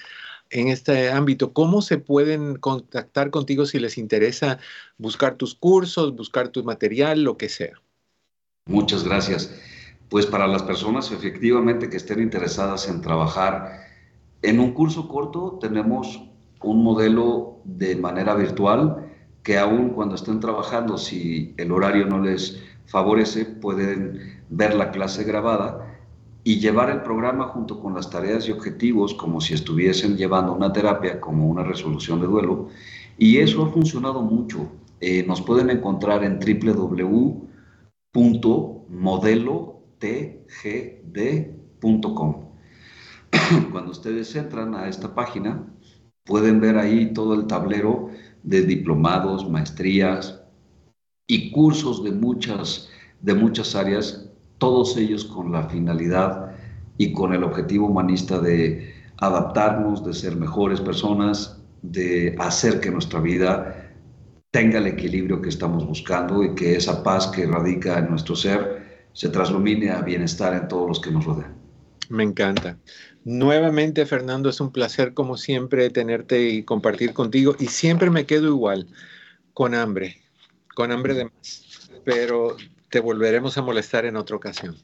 en 0.48 0.68
este 0.68 1.10
ámbito. 1.10 1.52
¿Cómo 1.52 1.82
se 1.82 1.98
pueden 1.98 2.56
contactar 2.56 3.28
contigo 3.30 3.66
si 3.66 3.78
les 3.78 3.98
interesa 3.98 4.58
buscar 4.96 5.34
tus 5.34 5.54
cursos, 5.54 6.16
buscar 6.16 6.48
tu 6.48 6.64
material, 6.64 7.24
lo 7.24 7.36
que 7.36 7.50
sea? 7.50 7.74
Muchas 8.64 9.04
gracias. 9.04 9.52
Pues 10.12 10.26
para 10.26 10.46
las 10.46 10.62
personas 10.62 11.10
efectivamente 11.10 11.88
que 11.88 11.96
estén 11.96 12.20
interesadas 12.20 12.86
en 12.86 13.00
trabajar 13.00 13.80
en 14.42 14.60
un 14.60 14.72
curso 14.72 15.08
corto 15.08 15.56
tenemos 15.58 16.22
un 16.62 16.84
modelo 16.84 17.60
de 17.64 17.96
manera 17.96 18.34
virtual 18.34 19.10
que 19.42 19.56
aún 19.56 19.88
cuando 19.88 20.16
estén 20.16 20.38
trabajando, 20.38 20.98
si 20.98 21.54
el 21.56 21.72
horario 21.72 22.04
no 22.04 22.20
les 22.20 22.62
favorece, 22.84 23.46
pueden 23.46 24.42
ver 24.50 24.74
la 24.74 24.90
clase 24.90 25.24
grabada 25.24 25.96
y 26.44 26.60
llevar 26.60 26.90
el 26.90 27.00
programa 27.00 27.44
junto 27.46 27.80
con 27.80 27.94
las 27.94 28.10
tareas 28.10 28.46
y 28.46 28.52
objetivos 28.52 29.14
como 29.14 29.40
si 29.40 29.54
estuviesen 29.54 30.18
llevando 30.18 30.52
una 30.52 30.74
terapia, 30.74 31.22
como 31.22 31.46
una 31.46 31.64
resolución 31.64 32.20
de 32.20 32.26
duelo. 32.26 32.68
Y 33.16 33.38
eso 33.38 33.64
ha 33.64 33.70
funcionado 33.70 34.20
mucho. 34.20 34.68
Eh, 35.00 35.24
nos 35.26 35.40
pueden 35.40 35.70
encontrar 35.70 36.22
en 36.22 36.38
www.modelotgd.com. 40.02 42.52
Cuando 43.72 43.90
ustedes 43.90 44.34
entran 44.36 44.74
a 44.74 44.88
esta 44.88 45.14
página, 45.14 45.66
pueden 46.24 46.60
ver 46.60 46.78
ahí 46.78 47.12
todo 47.12 47.34
el 47.34 47.46
tablero 47.46 48.08
de 48.42 48.62
diplomados, 48.62 49.48
maestrías 49.48 50.42
y 51.26 51.50
cursos 51.52 52.04
de 52.04 52.12
muchas, 52.12 52.88
de 53.20 53.34
muchas 53.34 53.74
áreas, 53.74 54.28
todos 54.58 54.96
ellos 54.96 55.24
con 55.24 55.52
la 55.52 55.68
finalidad 55.68 56.52
y 56.98 57.12
con 57.12 57.32
el 57.32 57.44
objetivo 57.44 57.86
humanista 57.86 58.38
de 58.38 58.92
adaptarnos, 59.18 60.04
de 60.04 60.12
ser 60.12 60.36
mejores 60.36 60.80
personas, 60.80 61.62
de 61.82 62.36
hacer 62.38 62.80
que 62.80 62.90
nuestra 62.90 63.20
vida 63.20 63.90
tenga 64.50 64.78
el 64.78 64.86
equilibrio 64.86 65.40
que 65.40 65.48
estamos 65.48 65.86
buscando 65.86 66.44
y 66.44 66.54
que 66.54 66.76
esa 66.76 67.02
paz 67.02 67.28
que 67.28 67.46
radica 67.46 67.98
en 67.98 68.10
nuestro 68.10 68.36
ser 68.36 68.81
se 69.12 69.28
traslumine 69.28 69.90
a 69.90 70.02
bienestar 70.02 70.54
en 70.54 70.68
todos 70.68 70.88
los 70.88 71.00
que 71.00 71.10
nos 71.10 71.24
rodean. 71.24 71.54
Me 72.08 72.24
encanta. 72.24 72.78
Nuevamente, 73.24 74.04
Fernando, 74.04 74.50
es 74.50 74.60
un 74.60 74.72
placer 74.72 75.14
como 75.14 75.36
siempre 75.36 75.88
tenerte 75.90 76.48
y 76.48 76.64
compartir 76.64 77.12
contigo. 77.14 77.54
Y 77.58 77.66
siempre 77.66 78.10
me 78.10 78.26
quedo 78.26 78.48
igual, 78.48 78.88
con 79.54 79.74
hambre, 79.74 80.20
con 80.74 80.90
hambre 80.90 81.14
de 81.14 81.24
más. 81.26 81.90
Pero 82.04 82.56
te 82.90 83.00
volveremos 83.00 83.56
a 83.56 83.62
molestar 83.62 84.04
en 84.04 84.16
otra 84.16 84.36
ocasión. 84.36 84.76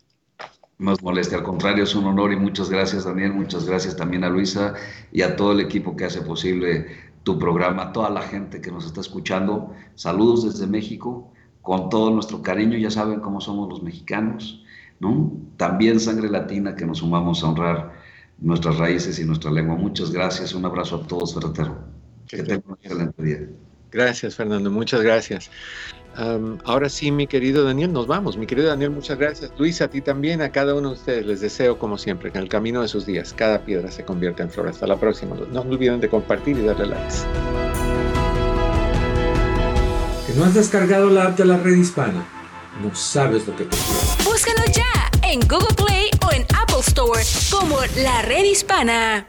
Más 0.79 1.03
moleste, 1.03 1.35
al 1.35 1.43
contrario, 1.43 1.83
es 1.83 1.95
un 1.97 2.05
honor 2.05 2.33
y 2.33 2.37
muchas 2.37 2.71
gracias, 2.71 3.05
Daniel. 3.05 3.33
Muchas 3.33 3.67
gracias 3.67 3.97
también 3.97 4.23
a 4.23 4.31
Luisa 4.31 4.75
y 5.11 5.23
a 5.23 5.35
todo 5.35 5.51
el 5.53 5.61
equipo 5.61 5.97
que 5.97 6.05
hace 6.05 6.23
posible 6.23 6.87
tu 7.25 7.37
programa, 7.39 7.83
a 7.83 7.93
toda 7.93 8.09
la 8.11 8.23
gente 8.23 8.61
que 8.61 8.71
nos 8.71 8.87
está 8.87 9.01
escuchando. 9.01 9.75
Saludos 9.97 10.45
desde 10.45 10.69
México, 10.69 11.33
con 11.69 11.91
todo 11.91 12.11
nuestro 12.11 12.41
cariño. 12.41 12.79
Ya 12.79 12.91
saben 12.91 13.21
cómo 13.21 13.43
somos 13.43 13.69
los 13.69 13.83
mexicanos, 13.83 14.65
¿no? 15.01 15.31
También 15.59 16.01
sangre 16.01 16.31
latina 16.31 16.75
que 16.75 16.87
nos 16.87 16.99
sumamos 16.99 17.45
a 17.45 17.49
honrar 17.51 17.93
nuestras 18.39 18.79
raíces 18.79 19.19
y 19.19 19.27
nuestra 19.27 19.51
lengua. 19.51 19.77
Muchas 19.77 20.11
gracias, 20.11 20.55
un 20.55 20.65
abrazo 20.65 20.97
a 20.97 21.07
todos, 21.07 21.35
Ferretero. 21.35 21.77
Que 22.27 22.39
tengan 22.39 22.63
un 22.69 22.79
excelente 22.83 23.23
día. 23.23 23.49
Gracias, 23.93 24.35
Fernando, 24.35 24.71
muchas 24.71 25.03
gracias. 25.03 25.51
ahora 26.65 26.89
sí, 26.89 27.13
mi 27.13 27.27
querido 27.27 27.65
Daniel, 27.65 27.93
nos 27.93 28.07
vamos. 28.07 28.39
Mi 28.39 28.47
querido 28.47 28.69
Daniel, 28.69 28.91
muchas 28.91 29.19
gracias. 29.19 29.53
Luis, 29.59 29.83
a 29.83 29.89
ti 29.91 30.01
también, 30.01 30.41
a 30.41 30.51
cada 30.51 30.75
uno 30.75 30.89
de 30.89 30.95
ustedes 30.95 31.27
les 31.27 31.43
deseo, 31.43 31.79
como 31.79 31.99
siempre, 31.99 32.33
que 32.33 32.39
en 32.39 32.45
el 32.45 32.51
camino 32.51 32.81
de 32.81 32.89
sus 32.89 33.05
días 33.05 33.35
cada 33.35 33.63
piedra 33.67 33.91
se 33.91 34.07
convierta 34.07 34.43
en 34.43 34.49
flor. 34.49 34.69
Hasta 34.69 34.87
la 34.87 34.97
próxima. 34.97 35.37
No 35.53 35.61
olviden 35.61 36.01
de 36.01 36.09
compartir 36.09 36.57
y 36.57 36.63
darle 36.63 36.87
likes. 36.87 37.88
¿Que 40.29 40.35
no 40.35 40.45
has 40.45 40.53
descargado 40.53 41.09
la 41.09 41.25
app 41.25 41.39
de 41.39 41.47
la 41.47 41.57
red 41.57 41.75
hispana? 41.77 42.23
No 42.83 42.95
sabes 42.95 43.47
lo 43.47 43.57
que 43.57 43.65
te 43.65 43.75
Búscalo 44.25 44.63
ya 44.75 45.11
en 45.23 45.41
Google 45.41 45.75
Play 45.75 46.11
o 46.21 46.31
en 46.33 46.43
Apple 46.55 46.81
Store 46.87 47.23
como 47.51 47.79
La 47.97 48.21
Red 48.21 48.45
Hispana. 48.45 49.25